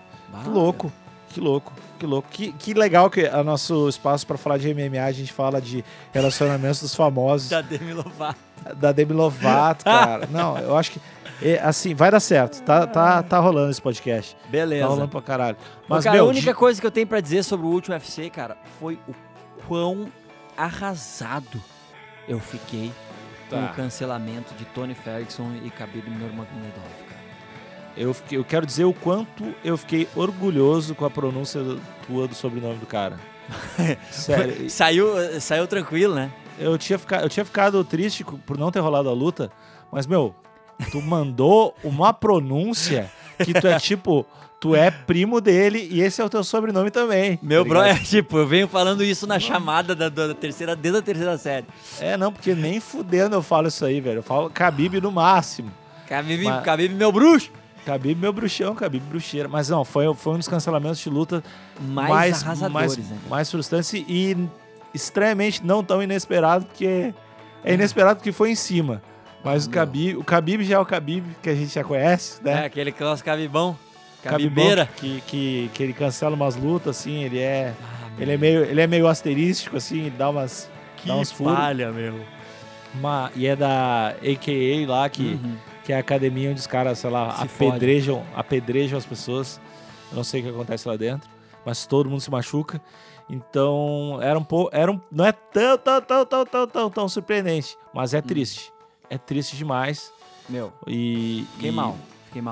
Que 0.44 0.50
louco, 0.50 0.92
que 1.30 1.40
louco, 1.40 1.74
que 2.00 2.06
louco. 2.06 2.28
Que, 2.30 2.52
que 2.54 2.74
legal 2.74 3.10
que 3.10 3.22
é 3.22 3.36
o 3.36 3.44
nosso 3.44 3.90
espaço 3.90 4.26
pra 4.26 4.38
falar 4.38 4.58
de 4.58 4.74
MMA, 4.74 5.04
a 5.04 5.12
gente 5.12 5.34
fala 5.34 5.60
de 5.60 5.84
relacionamentos 6.14 6.80
dos 6.82 6.96
famosos, 6.96 7.50
Da 7.52 7.62
Demi 7.62 7.94
Lovato. 7.94 8.40
da 8.76 8.92
Demi 8.92 9.14
Lovato, 9.14 9.84
cara. 9.84 10.28
Não, 10.32 10.58
eu 10.60 10.78
acho 10.78 10.92
que, 10.92 11.02
é, 11.42 11.60
assim, 11.60 11.94
vai 11.94 12.12
dar 12.12 12.20
certo. 12.20 12.62
Tá, 12.64 12.88
tá, 12.88 13.22
tá 13.24 13.40
rolando 13.40 13.72
esse 13.72 13.82
podcast. 13.82 14.38
Beleza. 14.50 14.84
Tá 14.84 14.90
rolando 14.90 15.10
pra 15.10 15.22
caralho. 15.22 15.58
Mas, 15.88 16.04
cara, 16.04 16.16
meu, 16.16 16.26
a 16.26 16.30
única 16.30 16.52
de- 16.52 16.58
coisa 16.58 16.80
que 16.80 16.88
eu 16.88 16.92
tenho 16.92 17.08
pra 17.08 17.20
dizer 17.20 17.44
sobre 17.44 17.66
o 17.66 17.70
último 17.70 17.94
UFC, 17.96 18.30
cara, 18.30 18.56
foi 18.80 18.98
o 19.08 19.14
quão 19.68 20.08
arrasado 20.58 21.62
eu 22.28 22.40
fiquei 22.40 22.92
com 23.50 23.56
Tá. 23.56 23.72
o 23.72 23.76
cancelamento 23.76 24.54
de 24.56 24.66
Tony 24.66 24.94
Ferguson 24.94 25.52
e 25.64 25.70
Khabib 25.70 26.10
Nurmagomedov, 26.10 26.84
cara. 27.08 27.22
eu, 27.96 28.14
fiquei- 28.14 28.38
eu 28.38 28.44
quero 28.44 28.66
dizer 28.66 28.84
o 28.84 28.94
quanto 28.94 29.56
eu 29.64 29.78
fiquei 29.78 30.08
orgulhoso 30.16 30.94
com 30.94 31.06
a 31.06 31.10
pronúncia 31.10 31.64
do- 31.64 31.82
tua 32.06 32.28
do 32.28 32.36
sobrenome 32.36 32.76
do 32.78 32.86
cara. 32.86 33.18
Sério, 34.12 34.70
Saiu, 34.70 35.08
saiu 35.40 35.66
tranquilo, 35.68 36.14
né? 36.16 36.30
eu 36.60 36.78
tinha, 36.78 37.00
fica, 37.00 37.18
eu 37.22 37.30
tinha 37.30 37.46
ficado 37.46 37.82
triste 37.86 38.24
por 38.24 38.58
não 38.58 38.70
ter 38.72 38.80
rolado 38.82 39.08
a 39.10 39.14
luta, 39.14 39.50
mas, 39.92 40.06
meu, 40.06 40.36
tu 40.92 41.02
mandou 41.02 41.74
uma 41.84 42.12
pronúncia 42.14 43.10
que 43.46 43.54
tu 43.54 43.68
é 43.68 43.78
tipo, 43.80 44.26
tu 44.60 44.76
é 44.76 44.90
primo 44.92 45.40
dele 45.40 45.88
e 45.92 46.02
esse 46.02 46.22
é 46.22 46.26
o 46.26 46.30
teu 46.30 46.44
sobrenome 46.44 46.90
também. 46.92 47.38
Meu 47.42 47.64
tá 47.64 47.70
bro, 47.70 47.82
é 47.82 47.96
tipo, 48.00 48.38
eu 48.38 48.48
venho 48.48 48.68
falando 48.68 49.04
isso 49.04 49.28
na 49.28 49.40
chamada 49.40 49.96
da, 49.96 50.10
da 50.10 50.34
terceira, 50.34 50.76
desde 50.76 51.00
a 51.00 51.02
terceira 51.02 51.38
série. 51.38 51.66
É, 52.00 52.18
não, 52.18 52.32
porque 52.32 52.54
nem 52.56 52.80
fudendo 52.80 53.36
eu 53.36 53.42
falo 53.44 53.68
isso 53.68 53.86
aí, 53.86 54.02
velho. 54.02 54.20
Eu 54.20 54.24
falo 54.24 54.50
Khabib 54.50 55.00
no 55.02 55.12
máximo. 55.12 55.72
Khabib, 56.10 56.44
Mas- 56.44 56.64
Khabib 56.64 56.94
meu 56.96 57.12
bruxo! 57.12 57.52
Khabib 57.86 58.20
meu 58.20 58.34
bruxão, 58.34 58.76
Khabib 58.76 59.00
bruxeira. 59.08 59.48
Mas 59.48 59.70
não, 59.70 59.86
foi, 59.86 60.14
foi 60.16 60.34
um 60.34 60.38
dos 60.38 60.48
cancelamentos 60.48 61.00
de 61.00 61.10
luta 61.10 61.42
Mais, 61.80 62.10
mais, 62.10 62.44
arrasadores, 62.44 62.74
mais, 62.98 63.10
né? 63.10 63.18
mais 63.30 63.50
frustrantes 63.52 63.94
e 63.94 64.36
estranhamente 64.94 65.64
não 65.66 65.84
tão 65.84 66.02
inesperado, 66.04 66.66
porque 66.66 67.14
é 67.64 67.74
inesperado 67.74 68.18
porque 68.18 68.32
foi 68.34 68.52
em 68.52 68.56
cima. 68.56 69.02
Mas 69.44 69.66
o 69.66 69.70
Meu. 69.70 69.80
Khabib, 69.80 70.18
o 70.18 70.24
Khabib 70.24 70.64
já 70.66 70.76
é 70.76 70.80
o 70.80 70.86
Khabib 70.86 71.24
que 71.42 71.50
a 71.50 71.56
gente 71.56 71.74
já 71.74 71.84
conhece, 71.84 72.42
É, 72.42 72.56
né? 72.56 72.66
aquele 72.66 72.92
clássico 72.92 73.30
Khabibão. 73.30 73.78
Khabibeira. 74.24 74.90
que, 74.98 75.22
que, 75.28 75.72
que 75.74 75.84
ele 75.84 75.94
cancela 75.94 76.36
umas 76.36 76.56
lutas, 76.56 76.98
assim, 77.00 77.24
ele 77.24 77.40
é, 77.40 77.74
Ah, 77.82 78.10
ele 78.20 78.34
é, 78.34 78.38
meio, 78.38 78.64
ele 78.66 78.82
é 78.82 78.88
meio 78.88 79.08
asterístico, 79.08 79.78
assim, 79.78 80.12
dá 80.18 80.30
umas... 80.30 80.70
que 80.98 81.08
dá 81.08 81.16
uns 81.16 81.32
furos. 81.32 81.54
palha, 81.56 81.92
meu. 81.92 82.20
Uma, 82.94 83.32
e 83.36 83.46
é 83.48 83.56
da 83.56 84.10
AKA 84.10 84.88
lá, 84.88 85.08
que, 85.10 85.24
Uhum. 85.44 85.56
que 85.84 85.94
é 85.94 85.98
a 85.98 86.00
academia 86.00 86.50
onde 86.50 86.60
os 86.60 86.68
caras, 86.68 87.00
sei 87.00 87.10
lá, 87.10 87.32
Se 87.38 87.44
apedrejam, 87.44 88.24
apedrejam 88.36 88.98
as 88.98 89.06
pessoas. 89.06 89.60
Eu 90.12 90.16
não 90.16 90.24
sei 90.24 90.40
o 90.42 90.44
que 90.46 90.50
acontece 90.50 90.88
lá 90.88 90.96
dentro, 90.96 91.30
mas 91.66 91.86
todo 91.86 92.10
mundo 92.10 92.22
se 92.22 92.32
machuca. 92.32 92.82
Então, 93.30 94.20
era 94.22 94.40
um 94.40 94.44
pouco. 94.44 94.70
Era 94.74 94.90
um, 94.92 95.00
não 95.12 95.26
é 95.26 95.32
tão, 95.34 95.78
tão, 95.78 96.02
tão, 96.02 96.26
tão, 96.26 96.46
tão, 96.46 96.68
tão, 96.68 96.90
tão 96.90 97.10
surpreendente. 97.10 97.78
Mas 97.94 98.14
Hum. 98.14 98.18
é 98.18 98.22
triste. 98.22 98.72
É 99.10 99.18
triste 99.18 99.56
demais. 99.58 100.12
Meu, 100.50 100.72
E. 100.88 101.46
fiquei 101.56 101.70
e 101.70 101.74
mal. 101.74 101.98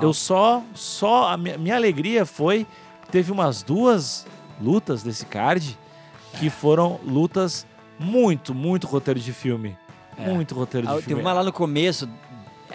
Eu 0.02 0.12
só. 0.12 0.62
só 0.74 1.28
a 1.28 1.36
minha, 1.36 1.56
minha 1.58 1.76
alegria 1.76 2.24
foi. 2.26 2.66
Teve 3.10 3.30
umas 3.32 3.62
duas 3.62 4.26
lutas 4.60 5.02
desse 5.02 5.24
card 5.26 5.78
que 6.38 6.50
foram 6.50 6.98
lutas 7.04 7.66
muito, 7.98 8.54
muito 8.54 8.86
roteiro 8.86 9.20
de 9.20 9.32
filme. 9.32 9.76
É. 10.18 10.28
Muito 10.28 10.54
roteiro 10.54 10.86
de 10.86 10.92
Ah, 10.92 10.96
filme. 10.96 11.08
Teve 11.08 11.20
uma 11.20 11.32
lá 11.32 11.44
no 11.44 11.52
começo, 11.52 12.08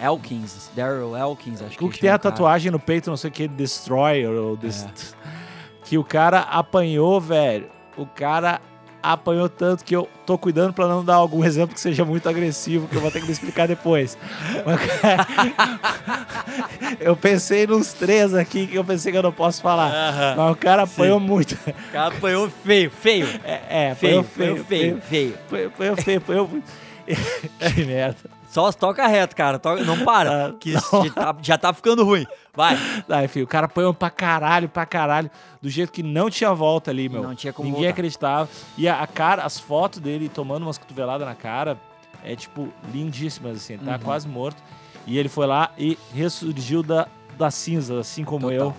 Elkins, 0.00 0.70
Daryl 0.74 1.16
Elkins, 1.16 1.60
acho 1.62 1.76
que 1.78 1.84
O 1.84 1.90
que 1.90 1.98
tem 2.00 2.10
a 2.10 2.16
o 2.16 2.18
cara. 2.18 2.32
tatuagem 2.32 2.70
no 2.72 2.78
peito, 2.78 3.10
não 3.10 3.16
sei 3.16 3.30
o 3.30 3.32
que, 3.32 3.46
Destroyer, 3.46 4.30
ou 4.30 4.54
É. 4.54 4.56
Dest... 4.56 5.14
que 5.84 5.98
o 5.98 6.04
cara 6.04 6.40
apanhou, 6.40 7.20
velho. 7.20 7.68
O 7.96 8.06
cara 8.06 8.60
apanhou 9.02 9.48
tanto 9.48 9.84
que 9.84 9.94
eu 9.94 10.08
tô 10.24 10.38
cuidando 10.38 10.72
pra 10.72 10.86
não 10.86 11.04
dar 11.04 11.16
algum 11.16 11.44
exemplo 11.44 11.74
que 11.74 11.80
seja 11.80 12.04
muito 12.04 12.28
agressivo, 12.28 12.86
que 12.88 12.96
eu 12.96 13.00
vou 13.00 13.10
ter 13.10 13.20
que 13.20 13.26
me 13.26 13.32
explicar 13.32 13.66
depois. 13.66 14.16
Eu 17.00 17.16
pensei 17.16 17.66
nos 17.66 17.92
três 17.92 18.34
aqui 18.34 18.66
que 18.66 18.76
eu 18.76 18.84
pensei 18.84 19.10
que 19.10 19.18
eu 19.18 19.22
não 19.22 19.32
posso 19.32 19.62
falar. 19.62 19.90
Aham. 19.90 20.34
Mas 20.36 20.52
o 20.52 20.56
cara 20.56 20.82
apanhou 20.82 21.18
muito. 21.18 21.52
O 21.52 21.92
cara 21.92 22.14
apanhou 22.14 22.50
feio, 22.64 22.90
feio. 22.90 23.26
É, 23.44 23.88
é 23.90 23.94
Feio, 23.94 24.20
apanhou 24.20 24.56
feio, 24.56 24.64
feio, 24.64 25.00
feio. 25.00 25.34
Apanhou 25.46 25.66
apanhou 25.68 25.96
feio, 25.96 26.18
apanhou 26.18 26.48
muito. 26.48 26.70
Que 27.74 27.84
merda. 27.84 28.30
Só 28.52 28.70
toca 28.70 29.06
reto, 29.06 29.34
cara. 29.34 29.58
Toca- 29.58 29.82
não 29.82 30.04
para. 30.04 30.48
Ah, 30.48 30.52
que 30.52 30.74
isso 30.74 31.04
já 31.06 31.10
tá, 31.12 31.36
já 31.40 31.58
tá 31.58 31.72
ficando 31.72 32.04
ruim. 32.04 32.26
Vai. 32.54 32.76
Enfim, 33.24 33.40
o 33.40 33.46
cara 33.46 33.64
apanhou 33.64 33.94
pra 33.94 34.10
caralho, 34.10 34.68
pra 34.68 34.84
caralho, 34.84 35.30
do 35.62 35.70
jeito 35.70 35.90
que 35.90 36.02
não 36.02 36.28
tinha 36.28 36.52
volta 36.52 36.90
ali, 36.90 37.08
meu. 37.08 37.22
Não 37.22 37.34
tinha 37.34 37.50
como 37.52 37.64
Ninguém 37.66 37.84
voltar. 37.84 37.92
acreditava. 37.94 38.48
E 38.76 38.86
a, 38.86 39.00
a 39.00 39.06
cara, 39.06 39.42
as 39.44 39.58
fotos 39.58 40.00
dele 40.00 40.28
tomando 40.28 40.64
umas 40.64 40.76
cotoveladas 40.76 41.26
na 41.26 41.34
cara, 41.34 41.78
é 42.22 42.36
tipo, 42.36 42.68
lindíssimas, 42.92 43.56
assim. 43.56 43.72
Ele 43.72 43.84
tá 43.86 43.92
Uhum. 43.92 43.98
quase 44.00 44.28
morto. 44.28 44.62
E 45.06 45.16
ele 45.18 45.30
foi 45.30 45.46
lá 45.46 45.70
e 45.78 45.96
ressurgiu 46.14 46.82
da, 46.82 47.08
da 47.38 47.50
cinza, 47.50 48.00
assim 48.00 48.22
como 48.22 48.50
Total. 48.50 48.66
eu. 48.66 48.76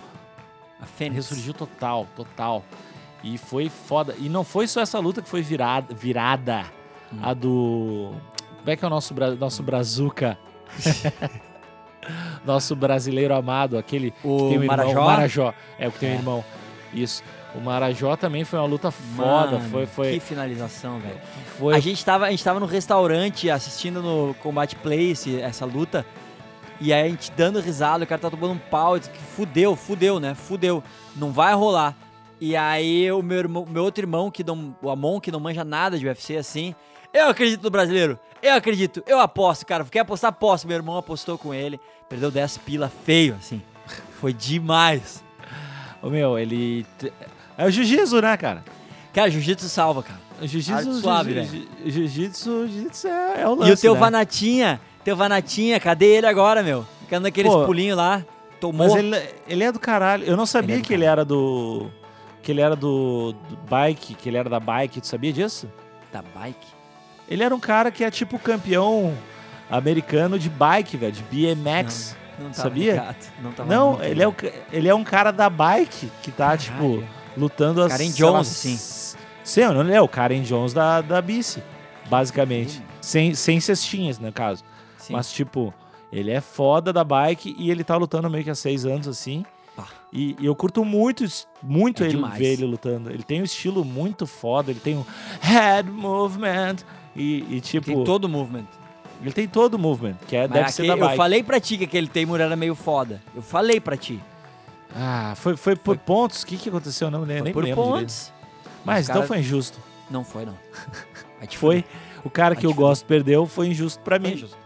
A 0.80 0.86
Fênix. 0.86 1.16
Ressurgiu 1.30 1.54
total, 1.56 2.06
total. 2.16 2.64
E 3.24 3.40
foi 3.40 3.70
foda. 3.70 4.14
E 4.20 4.30
não 4.30 4.44
foi 4.44 4.68
só 4.68 4.82
essa 4.82 5.00
luta 5.00 5.20
que 5.22 5.28
foi 5.30 5.42
virada. 5.42 5.96
virada 5.96 6.64
Hum. 7.12 7.20
A 7.24 7.34
do. 7.34 8.12
Como 8.64 8.72
é 8.72 8.78
que 8.78 8.86
é 8.86 8.88
o 8.88 8.90
nosso, 8.90 9.14
nosso 9.38 9.62
brazuca? 9.62 10.38
nosso 12.46 12.76
brasileiro 12.78 13.36
amado, 13.36 13.78
aquele 13.78 14.14
O 14.24 14.38
que 14.38 14.50
tem 14.50 14.60
um. 14.60 14.66
Marajó? 14.66 15.06
Marajó. 15.06 15.54
É 15.78 15.88
o 15.88 15.92
que 15.92 16.00
tem 16.00 16.10
um 16.12 16.14
É. 16.14 16.16
irmão. 16.16 16.46
Isso. 16.94 17.22
O 17.54 17.60
Marajó 17.60 18.16
também 18.16 18.46
foi 18.46 18.58
uma 18.58 18.66
luta 18.66 18.90
foda. 18.90 19.58
Mano, 19.58 19.70
foi, 19.70 19.86
foi, 19.86 20.14
Que 20.14 20.20
finalização, 20.22 21.00
velho. 21.00 21.20
foi 21.60 21.76
A 21.76 21.80
gente, 21.80 22.04
tava, 22.04 22.26
a 22.26 22.32
gente 22.32 22.44
tava 22.44 22.58
no 22.58 22.66
restaurante 22.66 23.50
assistindo 23.50 24.02
no 24.02 24.34
Combat 24.36 24.74
Place 24.78 25.42
essa 25.42 25.66
luta. 25.66 26.06
E 26.80 26.94
aí 26.94 27.06
a 27.06 27.10
gente 27.10 27.32
dando 27.34 27.60
risada, 27.60 28.06
o 28.06 28.08
cara 28.08 28.20
tá 28.20 28.30
tomando 28.30 28.54
um 28.54 28.58
pau. 28.58 28.98
Disse 28.98 29.12
que 29.12 29.20
fudeu, 29.20 29.76
fudeu, 29.76 30.22
né? 30.22 30.34
Fudeu. 30.36 30.82
Não 31.18 31.32
vai 31.34 31.54
rolar. 31.54 31.96
E 32.40 32.56
aí 32.56 33.12
o 33.12 33.22
meu, 33.22 33.40
irmão, 33.40 33.66
meu 33.70 33.84
outro 33.84 34.02
irmão, 34.04 34.32
que 34.32 34.42
não, 34.44 34.74
o 34.82 34.90
Amon, 34.90 35.20
que 35.20 35.32
não 35.32 35.40
manja 35.40 35.64
nada 35.66 36.00
de 36.00 36.08
UFC 36.08 36.38
assim. 36.38 36.74
Eu 37.14 37.30
acredito 37.30 37.64
no 37.64 37.70
brasileiro. 37.70 38.18
Eu 38.42 38.56
acredito. 38.56 39.04
Eu 39.06 39.20
aposto, 39.20 39.66
cara. 39.66 39.86
Quer 39.86 40.00
apostar? 40.00 40.30
Aposto. 40.30 40.68
Meu 40.68 40.76
irmão 40.76 40.98
apostou 40.98 41.38
com 41.38 41.54
ele. 41.54 41.80
Perdeu 42.10 42.32
10 42.32 42.58
pila 42.60 42.92
feio, 43.06 43.36
assim. 43.40 43.62
Foi 44.20 44.34
demais. 44.34 45.24
Ô, 46.02 46.10
meu, 46.10 46.38
ele. 46.38 46.86
É 47.58 47.66
o 47.66 47.70
jiu-jitsu, 47.70 48.22
né, 48.22 48.36
cara? 48.36 48.64
Cara, 49.14 49.30
jiu-jitsu 49.30 49.70
salva, 49.70 50.02
cara. 50.04 50.20
Jiu-jitsu. 50.42 51.02
Suave, 51.02 51.34
jiu- 51.34 51.46
jiu- 51.46 51.68
Jiu-jitsu 51.86 52.68
jiu-jitsu 52.68 53.08
é, 53.08 53.42
é 53.42 53.48
o 53.48 53.54
lance. 53.56 53.72
E 53.72 53.74
o 53.74 53.78
teu 53.78 53.94
né? 53.94 54.00
Vanatinha, 54.00 54.82
teu 55.04 55.16
Vanatinha, 55.16 55.80
cadê 55.80 56.16
ele 56.16 56.26
agora, 56.28 56.64
meu? 56.64 56.86
Ficando 57.02 57.24
naqueles 57.24 57.52
Pô, 57.52 57.66
pulinhos 57.66 57.96
lá. 57.96 58.26
Tomou. 58.60 58.88
Mas 58.88 58.96
ele, 58.96 59.16
ele 59.48 59.64
é 59.64 59.72
do 59.72 59.80
caralho. 59.80 60.26
Eu 60.26 60.36
não 60.36 60.46
sabia 60.46 60.76
Ele 60.76 60.82
é 60.82 60.86
que 60.86 60.94
ele 60.94 61.06
era 61.06 61.24
do. 61.24 61.90
Que 62.42 62.52
ele 62.52 62.62
era 62.62 62.76
do, 62.76 63.34
do 63.50 63.56
bike, 63.70 64.16
que 64.16 64.28
ele 64.30 64.38
era 64.38 64.50
da 64.50 64.60
bike. 64.60 65.00
Tu 65.00 65.08
sabia 65.08 65.32
disso? 65.32 65.70
Da 66.12 66.22
bike? 66.22 66.68
Ele 67.28 67.44
era 67.44 67.54
um 67.56 67.60
cara 67.60 67.92
que 67.92 68.04
é 68.04 68.12
tipo 68.12 68.38
campeão 68.40 69.18
americano 69.70 70.38
de 70.38 70.50
bike, 70.50 70.98
velho, 70.98 71.12
de 71.14 71.24
BMX. 71.24 72.16
Não 72.40 72.50
tava 72.50 72.54
Sabia? 72.64 72.92
ligado, 72.94 73.16
Não, 73.42 73.66
Não, 73.94 74.04
ele 74.04 74.24
é, 74.24 74.28
o, 74.28 74.36
ele 74.72 74.88
é 74.90 74.96
um 74.96 75.04
cara 75.04 75.32
da 75.32 75.50
bike 75.50 76.12
que 76.24 76.32
tá, 76.32 76.58
Caralho. 76.58 76.60
tipo, 76.60 77.04
lutando 77.38 77.82
as. 77.82 77.92
Karen 77.92 78.08
lá, 78.10 78.14
Jones, 78.16 78.48
assim. 78.52 78.74
s- 78.74 79.18
Sim, 79.44 79.62
não, 79.74 79.82
ele 79.82 79.94
é 79.94 80.02
o 80.02 80.08
Karen 80.08 80.42
Jones 80.42 80.74
da, 80.74 81.02
da 81.02 81.22
bici, 81.22 81.62
basicamente. 82.10 82.74
Sim. 82.74 82.84
Sem, 83.02 83.36
sem 83.36 83.60
cestinhas, 83.60 84.18
no 84.18 84.32
caso. 84.32 84.64
Sim. 84.98 85.14
Mas, 85.14 85.32
tipo, 85.32 85.74
ele 86.12 86.32
é 86.32 86.40
foda 86.42 86.92
da 86.94 87.04
bike 87.04 87.56
e 87.60 87.70
ele 87.70 87.84
tá 87.84 87.96
lutando 87.98 88.30
meio 88.30 88.44
que 88.44 88.50
há 88.50 88.56
seis 88.56 88.86
anos, 88.86 89.08
assim. 89.08 89.46
Pá. 89.76 89.86
E, 90.12 90.36
e 90.40 90.46
eu 90.46 90.56
curto 90.56 90.84
muito, 90.86 91.26
muito 91.62 92.02
É 92.04 92.08
ele 92.08 92.16
demais. 92.16 92.38
ver 92.40 92.54
ele 92.54 92.66
lutando. 92.66 93.10
Ele 93.12 93.24
tem 93.24 93.42
um 93.42 93.44
estilo 93.44 93.84
muito 93.84 94.26
foda, 94.26 94.72
ele 94.72 94.80
tem 94.80 94.96
um 94.98 95.06
head 95.42 95.90
movement. 95.92 96.78
E, 97.16 97.46
e, 97.58 97.62
tipo, 97.62 97.86
Tem 97.86 98.04
todo 98.04 98.26
o 98.26 98.30
movement. 98.30 98.66
ele 99.22 99.32
tem 99.32 99.48
todo 99.48 99.76
o 99.76 99.80
movement, 99.80 100.16
que 100.28 100.36
é, 100.36 100.42
Mas 100.48 100.52
deve 100.52 100.72
ser 100.72 100.88
da 100.88 100.96
bike. 100.98 101.12
Eu 101.12 101.18
falei 101.18 101.44
pra 101.44 101.60
ti 101.60 101.78
que 101.78 101.84
aquele 101.84 102.08
Tamer 102.08 102.42
era 102.42 102.56
meio 102.56 102.74
foda. 102.76 103.22
Eu 103.36 103.42
falei 103.42 103.80
pra 103.80 103.96
ti. 103.96 104.20
Ah, 104.96 105.34
foi, 105.36 105.56
foi 105.56 105.76
por 105.76 105.98
pontos? 105.98 106.42
O 106.44 106.46
que, 106.48 106.58
que 106.58 106.70
aconteceu? 106.70 107.10
Não, 107.12 107.26
nem, 107.26 107.38
Foi 107.38 107.44
nem 107.46 107.54
por 107.54 107.64
lembro 107.64 107.82
direito. 107.84 108.00
pontos. 108.02 108.32
Mas 108.86 109.08
então 109.10 109.24
foi 109.24 109.40
injusto. 109.40 109.80
Não 110.10 110.24
foi, 110.24 110.46
não. 110.46 110.56
Foi. 111.58 111.84
O 112.24 112.30
cara 112.30 112.56
que 112.56 112.66
eu 112.66 112.74
gosto 112.74 113.06
perdeu 113.06 113.46
foi 113.46 113.68
injusto 113.68 114.00
pra 114.02 114.18
Foi 114.20 114.30
mim. 114.30 114.36
injusto. 114.36 114.58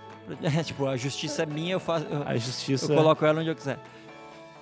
É, 0.44 0.62
tipo, 0.64 0.86
a 0.86 0.96
justiça 0.98 1.44
é 1.44 1.46
minha, 1.46 1.74
eu 1.74 1.80
faço. 1.80 2.06
Eu, 2.10 2.22
A 2.24 2.36
justiça. 2.38 2.92
eu 2.92 2.96
coloco 2.96 3.26
ela 3.26 3.40
onde 3.40 3.50
eu 3.50 3.56
quiser. 3.56 3.80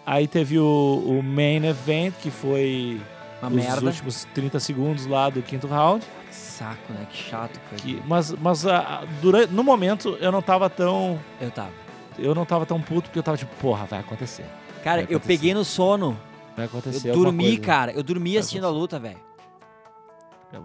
Aí 0.05 0.27
teve 0.27 0.57
o, 0.59 1.03
o 1.05 1.21
main 1.23 1.65
event, 1.65 2.13
que 2.21 2.29
foi 2.31 3.01
Uma 3.41 3.49
os 3.49 3.55
merda. 3.55 3.85
últimos 3.87 4.25
30 4.33 4.59
segundos 4.59 5.05
lá 5.07 5.29
do 5.29 5.41
quinto 5.41 5.67
round. 5.67 6.05
Saco, 6.35 6.93
né? 6.93 7.07
Que 7.09 7.17
chato 7.17 7.59
que 7.77 8.01
mas 8.05 8.31
mas 8.31 8.65
ah, 8.65 9.03
durante, 9.21 9.51
no 9.51 9.63
momento 9.63 10.17
eu 10.19 10.31
não 10.31 10.41
tava 10.41 10.69
tão. 10.69 11.19
Eu 11.39 11.51
tava. 11.51 11.71
Eu 12.17 12.33
não 12.33 12.45
tava 12.45 12.65
tão 12.65 12.81
puto 12.81 13.03
porque 13.03 13.19
eu 13.19 13.23
tava 13.23 13.37
tipo, 13.37 13.53
porra, 13.55 13.85
vai 13.85 13.99
acontecer. 13.99 14.45
Cara, 14.83 15.01
Vai 15.01 15.13
eu 15.13 15.17
acontecer. 15.17 15.27
peguei 15.27 15.53
no 15.53 15.65
sono. 15.65 16.17
Vai 16.55 16.65
acontecer. 16.65 17.09
Eu 17.09 17.15
dormi, 17.15 17.43
coisa. 17.43 17.61
cara. 17.61 17.91
Eu 17.91 18.03
dormi 18.03 18.31
Vai 18.31 18.39
assistindo 18.39 18.65
a 18.65 18.69
luta, 18.69 18.99
velho. 18.99 19.19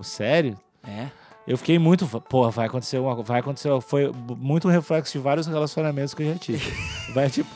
Sério? 0.03 0.57
É. 0.87 1.09
Eu 1.47 1.59
fiquei 1.59 1.79
muito. 1.79 2.07
Porra, 2.07 2.51
vai 2.51 2.67
acontecer 2.67 2.99
uma 2.99 3.15
Vai 3.23 3.41
acontecer. 3.41 3.69
Foi 3.81 4.13
muito 4.37 4.69
um 4.69 4.71
reflexo 4.71 5.13
de 5.13 5.19
vários 5.19 5.47
relacionamentos 5.47 6.15
que 6.15 6.23
eu 6.23 6.33
já 6.33 6.39
tive. 6.39 6.73
Vai 7.13 7.29
tipo. 7.29 7.51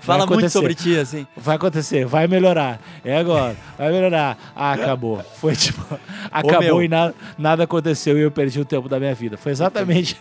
Fala 0.00 0.26
muito 0.26 0.48
sobre 0.50 0.74
ti, 0.74 0.96
assim. 0.98 1.26
Vai 1.36 1.56
acontecer, 1.56 2.06
vai 2.06 2.26
melhorar. 2.26 2.80
É 3.04 3.16
agora, 3.16 3.56
vai 3.76 3.90
melhorar. 3.90 4.52
Ah, 4.54 4.72
acabou. 4.72 5.22
Foi 5.36 5.56
tipo, 5.56 5.82
acabou 6.30 6.82
e 6.82 6.88
nada, 6.88 7.14
nada 7.36 7.64
aconteceu 7.64 8.16
e 8.18 8.22
eu 8.22 8.30
perdi 8.30 8.60
o 8.60 8.64
tempo 8.64 8.88
da 8.88 8.98
minha 9.00 9.14
vida. 9.14 9.36
Foi 9.36 9.52
exatamente 9.52 10.20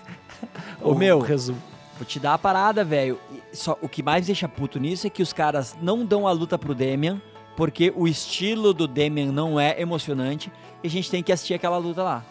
Ô, 0.82 0.92
o 0.94 0.96
meu. 0.96 1.20
resumo. 1.20 1.62
Vou 1.98 2.06
te 2.06 2.20
dar 2.20 2.34
a 2.34 2.38
parada, 2.38 2.84
velho. 2.84 3.20
Só 3.54 3.78
o 3.82 3.88
que 3.88 4.04
mais 4.04 4.26
deixa 4.26 4.50
puto 4.50 4.80
nisso 4.80 5.08
é 5.08 5.10
que 5.10 5.24
os 5.24 5.32
caras 5.32 5.78
não 5.82 6.06
dão 6.06 6.28
a 6.28 6.32
luta 6.32 6.58
pro 6.58 6.76
Demian, 6.76 7.22
porque 7.56 7.94
o 7.96 8.08
estilo 8.08 8.74
do 8.74 8.88
Demian 8.88 9.32
não 9.32 9.60
é 9.60 9.80
emocionante 9.80 10.52
e 10.84 10.88
a 10.88 10.90
gente 10.90 11.10
tem 11.10 11.24
que 11.24 11.32
assistir 11.32 11.54
aquela 11.54 11.78
luta 11.78 12.04
lá. 12.04 12.24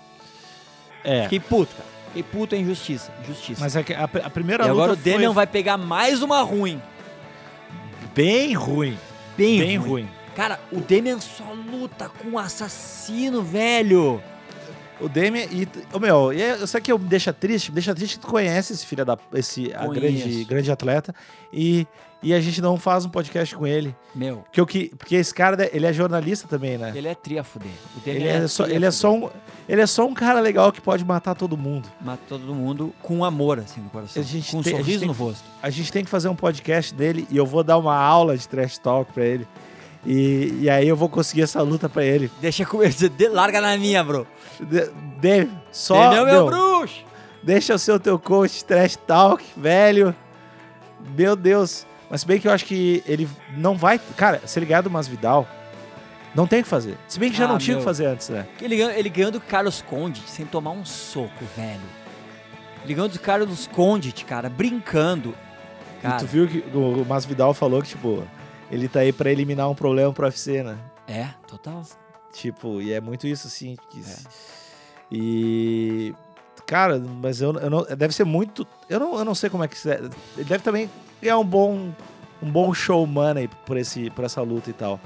É, 1.03 1.22
Fiquei 1.22 1.41
puto, 1.41 1.75
cara. 1.75 1.93
Puto 2.23 2.55
é 2.55 2.59
injustiça. 2.59 3.12
Injustiça. 3.25 3.61
mas 3.61 3.75
é 3.77 3.83
que 3.83 3.93
a, 3.93 4.05
a 4.05 4.31
primeira 4.31 4.65
e 4.67 4.69
agora 4.69 4.93
o 4.93 4.95
luta 4.95 5.03
Demian 5.03 5.29
foi 5.29 5.35
vai 5.35 5.47
pegar 5.47 5.77
mais 5.77 6.23
uma 6.23 6.43
ruim. 6.43 6.81
bem 8.15 8.55
ruim. 8.55 8.99
Bem, 9.37 9.59
Bem 9.59 9.77
ruim. 9.77 9.89
ruim. 9.89 10.09
Cara, 10.37 10.61
o 10.73 10.81
Demian 10.81 11.19
só 11.21 11.45
luta 11.53 12.09
com 12.09 12.31
um 12.31 12.39
assassino, 12.39 13.43
velho. 13.43 14.23
O 15.01 15.09
Demian 15.09 15.45
e. 15.51 15.66
Ô, 15.92 15.99
meu, 15.99 16.32
e 16.32 16.40
é- 16.40 16.53
eu 16.61 16.66
sei 16.66 16.80
que 16.80 16.90
eu 16.92 16.99
me 16.99 17.07
deixa 17.09 17.32
triste, 17.32 17.70
me 17.70 17.74
deixa 17.74 17.95
triste 17.95 18.14
que 18.18 18.24
tu 18.26 18.30
conhece 18.30 18.72
esse 18.72 18.86
filho 18.86 19.05
da. 19.05 19.18
Esse 19.32 19.72
grande, 19.92 20.45
grande 20.45 20.70
atleta. 20.70 21.14
E, 21.53 21.86
e 22.22 22.32
a 22.32 22.40
gente 22.40 22.62
não 22.62 22.78
faz 22.78 23.05
um 23.05 23.09
podcast 23.11 23.55
com 23.57 23.66
ele. 23.66 23.95
Meu, 24.14 24.38
Porque, 24.38 24.61
o 24.61 24.66
que, 24.66 24.92
porque 24.97 25.16
esse 25.16 25.34
cara, 25.34 25.68
ele 25.72 25.84
é 25.84 25.92
jornalista 25.92 26.47
também, 26.49 26.78
né? 26.78 26.92
ele 26.95 27.09
é 27.09 27.14
tria 27.14 27.42
fuder. 27.45 27.70
O 27.97 28.01
Demian 28.01 28.20
Ele 28.20 28.28
é, 28.45 28.49
só, 28.49 28.64
tria 28.64 28.76
ele, 28.76 28.86
é 28.86 28.90
só 28.90 29.12
um, 29.12 29.28
ele 29.68 29.80
é 29.82 29.86
só 29.86 30.07
um 30.07 30.14
cara 30.14 30.40
legal 30.40 30.72
que 30.72 30.80
pode 30.80 31.05
matar 31.05 31.34
todo 31.34 31.57
mundo. 31.57 31.88
Mata 32.01 32.22
todo 32.28 32.55
mundo 32.55 32.95
com 33.03 33.24
amor, 33.24 33.59
assim, 33.59 33.80
no 33.80 33.90
coração. 33.90 34.22
A 34.22 34.24
gente 34.24 34.51
com 34.51 34.59
um 34.59 34.62
tem- 34.62 34.76
sorriso 34.76 35.05
no 35.07 35.12
que- 35.14 35.20
rosto. 35.20 35.45
A 35.62 35.68
gente 35.70 35.92
tem 35.92 36.05
que 36.05 36.11
fazer 36.11 36.28
um 36.28 36.36
podcast 36.36 36.95
dele 36.95 37.26
e 37.30 37.36
eu 37.36 37.45
vou 37.45 37.62
dar 37.62 37.76
uma 37.78 37.97
aula 37.97 38.36
de 38.38 38.49
trash 38.49 38.78
talk 38.78 39.12
pra 39.12 39.24
ele. 39.24 39.47
E, 40.07 40.59
e 40.62 40.70
aí 40.70 40.86
eu 40.86 40.96
vou 40.96 41.09
conseguir 41.09 41.42
essa 41.42 41.62
luta 41.62 41.88
pra 41.88 42.05
ele. 42.05 42.30
Deixa 42.40 42.64
com 42.66 42.78
de- 42.86 43.28
larga 43.28 43.61
na 43.61 43.76
minha, 43.76 44.02
bro. 44.05 44.26
De, 44.61 44.90
Dave, 45.18 45.50
só. 45.72 45.96
Entendeu, 46.07 46.24
meu 46.26 46.34
meu, 46.34 46.46
bruxo? 46.46 47.02
deixa 47.42 47.72
eu 47.72 47.78
ser 47.78 47.92
o 47.92 47.98
teu 48.00 48.18
coach 48.18 48.64
trash 48.64 48.96
talk, 48.96 49.42
velho. 49.57 50.14
Meu 51.16 51.34
Deus. 51.34 51.86
Mas 52.11 52.20
se 52.20 52.26
bem 52.26 52.38
que 52.38 52.46
eu 52.46 52.52
acho 52.52 52.64
que 52.66 53.02
ele 53.07 53.28
não 53.57 53.76
vai. 53.76 53.98
Cara, 54.16 54.42
se 54.46 54.59
ele 54.59 54.66
ganhar 54.66 54.82
do 54.82 54.90
Masvidal, 54.90 55.48
Não 56.34 56.46
tem 56.48 56.61
o 56.61 56.62
que 56.64 56.68
fazer. 56.68 56.96
Se 57.07 57.18
bem 57.18 57.30
que 57.30 57.36
já 57.38 57.44
Ah, 57.44 57.48
não 57.48 57.59
tinha 57.59 57.76
o 57.76 57.78
que 57.78 57.84
fazer 57.84 58.07
antes, 58.07 58.28
né? 58.28 58.44
Ele 58.61 58.74
ele 58.82 59.09
ganhou 59.09 59.30
do 59.30 59.40
Carlos 59.40 59.80
Condit 59.82 60.28
sem 60.28 60.44
tomar 60.44 60.72
um 60.72 60.84
soco, 60.84 61.44
velho. 61.57 61.80
Ele 62.84 62.92
ganhou 62.92 63.09
do 63.09 63.18
Carlos 63.20 63.66
Condit, 63.68 64.24
cara, 64.24 64.48
brincando. 64.50 65.32
Cara, 66.02 66.16
E 66.16 66.18
tu 66.18 66.26
viu 66.26 66.46
que 66.48 66.59
o 66.76 67.02
o 67.02 67.07
Masvidal 67.07 67.55
falou 67.55 67.80
que, 67.80 67.88
tipo, 67.88 68.24
ele 68.71 68.89
tá 68.89 69.01
aí 69.01 69.12
pra 69.12 69.31
eliminar 69.31 69.69
um 69.71 69.75
problema 69.75 70.12
pro 70.12 70.25
UFC, 70.27 70.62
né? 70.62 70.79
É, 71.07 71.29
total. 71.47 71.83
Tipo, 72.33 72.81
e 72.81 72.93
é 72.93 73.01
muito 73.01 73.27
isso, 73.27 73.47
assim. 73.47 73.77
que- 73.91 74.01
É. 74.01 74.17
E. 75.11 76.15
Cara, 76.67 76.99
mas 76.99 77.41
eu, 77.41 77.53
eu 77.55 77.71
não. 77.71 77.83
Deve 77.85 78.15
ser 78.15 78.25
muito. 78.25 78.67
Eu 78.89 78.99
não, 78.99 79.19
eu 79.19 79.25
não 79.25 79.35
sei 79.35 79.51
como 79.51 79.62
é 79.65 79.69
que. 79.69 79.77
isso 79.77 79.89
é. 79.89 80.01
Ele 80.37 80.45
deve 80.45 80.62
também 80.65 80.91
ganhar 81.23 81.39
um 81.39 81.45
bom. 81.45 81.91
Um 82.43 82.51
bom 82.51 82.75
showman 82.75 83.39
aí 83.39 83.49
por, 83.65 83.77
esse, 83.77 84.11
por 84.11 84.25
essa 84.25 84.43
luta 84.43 84.69
e 84.69 84.73
tal. 84.73 85.01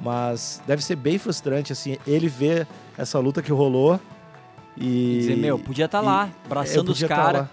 Mas 0.00 0.60
deve 0.66 0.82
ser 0.82 0.96
bem 0.96 1.16
frustrante, 1.18 1.72
assim, 1.72 1.96
ele 2.06 2.26
ver 2.28 2.66
essa 2.98 3.18
luta 3.18 3.42
que 3.42 3.52
rolou 3.52 4.00
e. 4.76 5.16
E 5.16 5.18
dizer, 5.20 5.36
meu, 5.36 5.58
podia 5.58 5.84
estar 5.84 6.02
e- 6.02 6.06
lá, 6.06 6.30
abraçando 6.44 6.88
os 6.90 6.98
podia 7.00 7.08
tá 7.08 7.48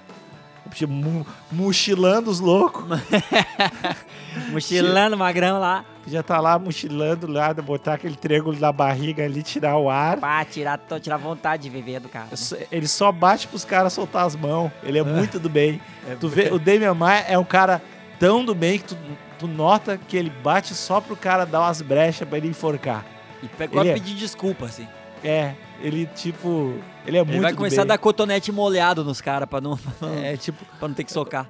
mu- 0.87 1.25
mochilando 1.51 2.29
os 2.29 2.39
loucos. 2.39 2.83
mochilando 4.51 5.17
magrão 5.17 5.59
lá. 5.59 5.85
Podia 6.03 6.19
estar 6.21 6.39
lá 6.39 6.57
mochilando 6.57 7.27
lá, 7.27 7.53
botar 7.53 7.93
aquele 7.95 8.15
triângulo 8.15 8.57
na 8.59 8.71
barriga 8.71 9.23
ali, 9.23 9.43
tirar 9.43 9.77
o 9.77 9.89
ar. 9.89 10.17
Pá, 10.17 10.43
tirar, 10.45 10.79
tirar 11.01 11.17
vontade 11.17 11.63
de 11.63 11.69
viver 11.69 11.99
do 11.99 12.09
cara. 12.09 12.27
né? 12.31 12.65
Ele 12.71 12.87
só 12.87 13.11
bate 13.11 13.47
pros 13.47 13.63
caras 13.65 13.93
soltar 13.93 14.25
as 14.25 14.35
mãos. 14.35 14.71
Ele 14.83 14.97
é 14.97 15.03
muito 15.03 15.39
do 15.39 15.49
bem. 15.49 15.81
É 16.07 16.15
Tu 16.15 16.27
vê, 16.27 16.49
o 16.51 16.57
Damian 16.59 16.93
Maia 16.93 17.25
é 17.27 17.37
um 17.37 17.43
cara 17.43 17.81
tão 18.19 18.43
do 18.43 18.55
bem 18.55 18.79
que 18.79 18.85
tu, 18.85 18.97
tu 19.37 19.47
nota 19.47 19.97
que 19.97 20.17
ele 20.17 20.29
bate 20.29 20.73
só 20.73 20.99
pro 20.99 21.15
cara 21.15 21.45
dar 21.45 21.61
umas 21.61 21.81
brechas 21.81 22.27
pra 22.27 22.37
ele 22.37 22.47
enforcar. 22.47 23.05
E 23.43 23.47
pegou 23.47 23.79
Ele 23.81 23.89
a 23.89 23.91
é- 23.91 23.95
pedir 23.95 24.15
desculpa, 24.15 24.65
assim. 24.65 24.87
É, 25.23 25.53
ele 25.81 26.05
tipo. 26.07 26.73
Ele 27.05 27.17
é 27.17 27.21
muito 27.23 27.33
Ele 27.35 27.41
vai 27.41 27.53
começar 27.53 27.81
a 27.81 27.85
bem. 27.85 27.87
dar 27.89 27.97
cotonete 27.97 28.51
molhado 28.51 29.03
nos 29.03 29.19
caras 29.21 29.47
pra 29.49 29.59
não, 29.59 29.77
É, 30.23 30.37
tipo, 30.37 30.63
pra 30.77 30.87
não 30.87 30.95
ter 30.95 31.03
que 31.03 31.11
socar. 31.11 31.47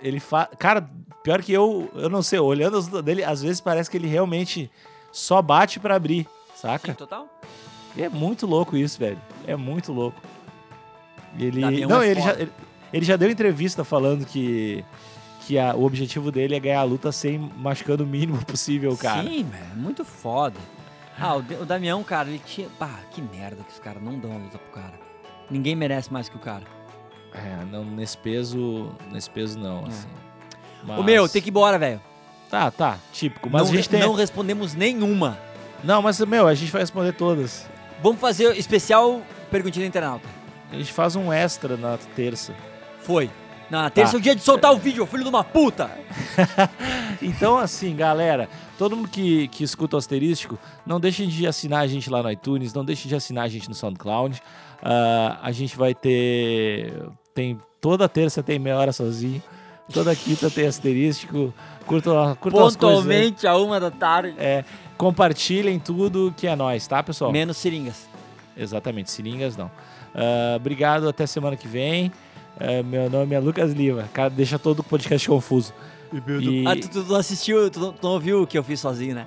ele 0.00 0.18
faz. 0.20 0.48
Cara, 0.58 0.88
pior 1.22 1.42
que 1.42 1.52
eu, 1.52 1.90
eu 1.94 2.08
não 2.08 2.22
sei, 2.22 2.38
olhando 2.38 2.76
as 2.76 2.86
lutas 2.86 3.02
dele, 3.04 3.22
às 3.24 3.42
vezes 3.42 3.60
parece 3.60 3.90
que 3.90 3.96
ele 3.96 4.08
realmente 4.08 4.70
só 5.12 5.40
bate 5.40 5.78
pra 5.80 5.94
abrir, 5.96 6.26
saca? 6.54 6.88
Sim, 6.92 6.94
total. 6.98 7.28
E 7.96 8.02
é 8.02 8.08
muito 8.08 8.46
louco 8.46 8.76
isso, 8.76 8.98
velho. 8.98 9.18
É 9.46 9.56
muito 9.56 9.92
louco. 9.92 10.20
Ele. 11.38 11.60
Damião 11.60 11.88
não, 11.88 12.02
é 12.02 12.08
ele, 12.08 12.20
já, 12.20 12.32
ele, 12.34 12.52
ele 12.92 13.04
já 13.06 13.16
deu 13.16 13.30
entrevista 13.30 13.84
falando 13.84 14.24
que, 14.26 14.84
que 15.46 15.58
a- 15.58 15.74
o 15.74 15.84
objetivo 15.84 16.30
dele 16.32 16.54
é 16.54 16.60
ganhar 16.60 16.80
a 16.80 16.84
luta 16.84 17.10
sem 17.12 17.38
machucando 17.56 18.04
o 18.04 18.06
mínimo 18.06 18.42
possível, 18.44 18.96
cara. 18.96 19.22
Sim, 19.22 19.44
velho, 19.44 19.76
muito 19.76 20.04
foda. 20.04 20.58
Ah, 21.18 21.36
o, 21.36 21.38
o 21.38 21.64
Damião, 21.66 22.02
cara, 22.04 22.28
ele 22.28 22.40
tinha. 22.44 22.68
Pá, 22.78 23.00
que 23.10 23.22
merda 23.22 23.62
que 23.62 23.72
os 23.72 23.78
caras 23.78 24.02
não 24.02 24.18
dão 24.18 24.32
a 24.32 24.36
luta 24.36 24.58
pro 24.58 24.80
cara. 24.82 24.94
Ninguém 25.50 25.74
merece 25.74 26.12
mais 26.12 26.28
que 26.28 26.36
o 26.36 26.40
cara. 26.40 26.64
É, 27.32 27.64
não, 27.70 27.84
nesse 27.84 28.16
peso. 28.18 28.90
Nesse 29.10 29.30
peso 29.30 29.58
não, 29.58 29.84
É. 29.84 29.88
assim. 29.88 30.08
Ô 30.88 31.02
meu, 31.02 31.28
tem 31.28 31.42
que 31.42 31.48
ir 31.48 31.50
embora, 31.50 31.78
velho. 31.78 32.00
Tá, 32.50 32.70
tá, 32.70 32.98
típico. 33.12 33.48
Mas 33.50 33.62
não, 33.62 33.72
a 33.72 33.76
gente 33.76 33.88
tem. 33.88 34.00
não 34.00 34.08
Não... 34.08 34.14
respondemos 34.14 34.74
nenhuma. 34.74 35.38
mas, 36.02 36.20
meu, 36.20 36.46
a 36.46 36.54
gente 36.54 36.70
vai 36.70 36.82
responder 36.82 37.12
todas. 37.12 37.66
Vamos 38.02 38.20
fazer 38.20 38.56
especial 38.56 39.22
perguntinha 39.50 39.84
do 39.84 39.88
internauta. 39.88 40.28
A 40.70 40.76
gente 40.76 40.92
faz 40.92 41.16
um 41.16 41.32
extra 41.32 41.76
na 41.76 41.96
terça. 42.14 42.54
Foi. 43.00 43.30
Na 43.70 43.90
terça 43.90 44.12
Tá. 44.12 44.16
é 44.16 44.20
o 44.20 44.22
dia 44.22 44.34
de 44.36 44.42
soltar 44.42 44.72
o 44.72 44.76
vídeo, 44.78 45.04
filho 45.06 45.22
de 45.24 45.28
uma 45.28 45.44
puta. 45.44 45.90
Então, 47.22 47.56
assim, 47.56 47.96
galera, 47.96 48.46
todo 48.78 48.94
mundo 48.94 49.08
que, 49.08 49.48
que 49.48 49.64
escuta 49.64 49.96
o 49.96 49.98
Asterístico, 49.98 50.58
não 50.84 51.00
deixem 51.00 51.26
de 51.28 51.46
assinar 51.46 51.80
a 51.80 51.86
gente 51.86 52.10
lá 52.10 52.22
no 52.22 52.30
iTunes, 52.30 52.74
não 52.74 52.84
deixem 52.84 53.08
de 53.08 53.14
assinar 53.14 53.44
a 53.44 53.48
gente 53.48 53.68
no 53.70 53.74
SoundCloud. 53.74 54.40
Ah, 54.82 55.38
a 55.42 55.50
gente 55.50 55.76
vai 55.76 55.94
ter. 55.94 56.92
Tem. 57.34 57.58
Toda 57.80 58.06
terça 58.08 58.42
tem 58.42 58.58
meia 58.58 58.76
hora 58.76 58.92
sozinho. 58.92 59.42
Toda 59.92 60.14
quinta 60.14 60.50
tem 60.50 60.66
Asterístico. 60.66 61.54
Coisas. 61.86 62.06
aí. 62.08 62.36
Pontualmente 62.38 63.46
a 63.46 63.56
uma 63.56 63.80
da 63.80 63.90
tarde. 63.90 64.34
É, 64.38 64.62
compartilhem 64.98 65.78
tudo 65.78 66.34
que 66.36 66.46
é 66.46 66.54
nós, 66.54 66.86
tá, 66.86 67.02
pessoal? 67.02 67.32
Menos 67.32 67.56
seringas. 67.56 68.08
Exatamente, 68.56 69.10
seringas 69.10 69.56
não. 69.56 69.70
Ah, 70.14 70.56
obrigado, 70.56 71.08
até 71.08 71.26
semana 71.26 71.56
que 71.56 71.68
vem. 71.68 72.12
Ah, 72.58 72.82
meu 72.82 73.08
nome 73.10 73.34
é 73.34 73.40
Lucas 73.40 73.72
Lima. 73.72 74.08
Cara, 74.12 74.30
deixa 74.30 74.58
todo 74.58 74.80
o 74.80 74.82
podcast 74.84 75.28
confuso. 75.28 75.72
E- 76.40 76.64
Ah, 76.66 76.74
tu, 76.76 76.88
tu 76.88 77.02
não 77.04 77.16
assistiu, 77.16 77.68
tu 77.70 77.80
não, 77.80 77.92
tu 77.92 77.98
não 78.02 78.12
ouviu 78.12 78.42
o 78.42 78.46
que 78.46 78.56
eu 78.56 78.62
fiz 78.64 78.80
sozinho, 78.80 79.14
né? 79.14 79.26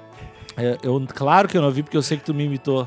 É, 0.58 0.78
Eu, 0.84 1.02
claro 1.14 1.48
que 1.48 1.58
eu 1.58 1.62
não 1.62 1.72
vi, 1.72 1.84
porque 1.84 1.96
eu 1.96 2.02
sei 2.02 2.18
que 2.18 2.24
tu 2.24 2.34
me 2.34 2.44
imitou. 2.46 2.86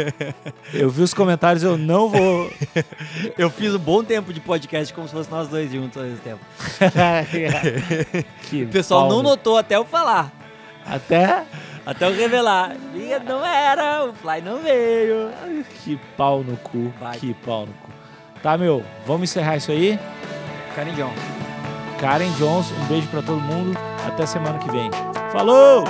Eu 0.72 0.88
vi 0.88 1.02
os 1.02 1.12
comentários, 1.12 1.62
eu 1.62 1.76
não 1.76 2.08
vou. 2.08 2.50
Eu 3.36 3.50
fiz 3.50 3.74
um 3.74 3.78
bom 3.78 4.02
tempo 4.02 4.32
de 4.32 4.40
podcast 4.40 4.92
como 4.94 5.06
se 5.06 5.12
fosse 5.12 5.30
nós 5.30 5.48
dois 5.48 5.70
juntos 5.70 5.98
ao 5.98 6.04
mesmo 6.04 6.20
tempo. 6.20 6.40
que 8.48 8.62
O 8.64 8.68
pessoal 8.68 9.02
pau 9.02 9.10
não 9.10 9.16
no- 9.22 9.30
notou 9.30 9.58
até 9.58 9.76
eu 9.76 9.84
falar. 9.84 10.32
Até. 10.86 11.44
Até 11.84 12.06
eu 12.06 12.14
revelar. 12.14 12.74
Não 13.26 13.44
era, 13.44 14.06
o 14.06 14.12
Fly 14.14 14.40
não 14.42 14.60
veio. 14.62 15.28
Que 15.82 15.98
pau 16.16 16.42
no 16.42 16.56
cu. 16.56 16.92
Vai. 16.98 17.18
Que 17.18 17.34
pau 17.34 17.66
no 17.66 17.72
cu. 17.72 17.90
Tá, 18.44 18.58
meu, 18.58 18.84
vamos 19.06 19.30
encerrar 19.30 19.56
isso 19.56 19.72
aí. 19.72 19.98
Karen 20.76 20.92
Jones. 20.92 21.18
Karen 21.98 22.30
Jones, 22.32 22.70
um 22.72 22.84
beijo 22.84 23.08
pra 23.08 23.22
todo 23.22 23.40
mundo. 23.40 23.74
Até 24.06 24.26
semana 24.26 24.58
que 24.58 24.70
vem. 24.70 24.90
Falou! 25.32 25.82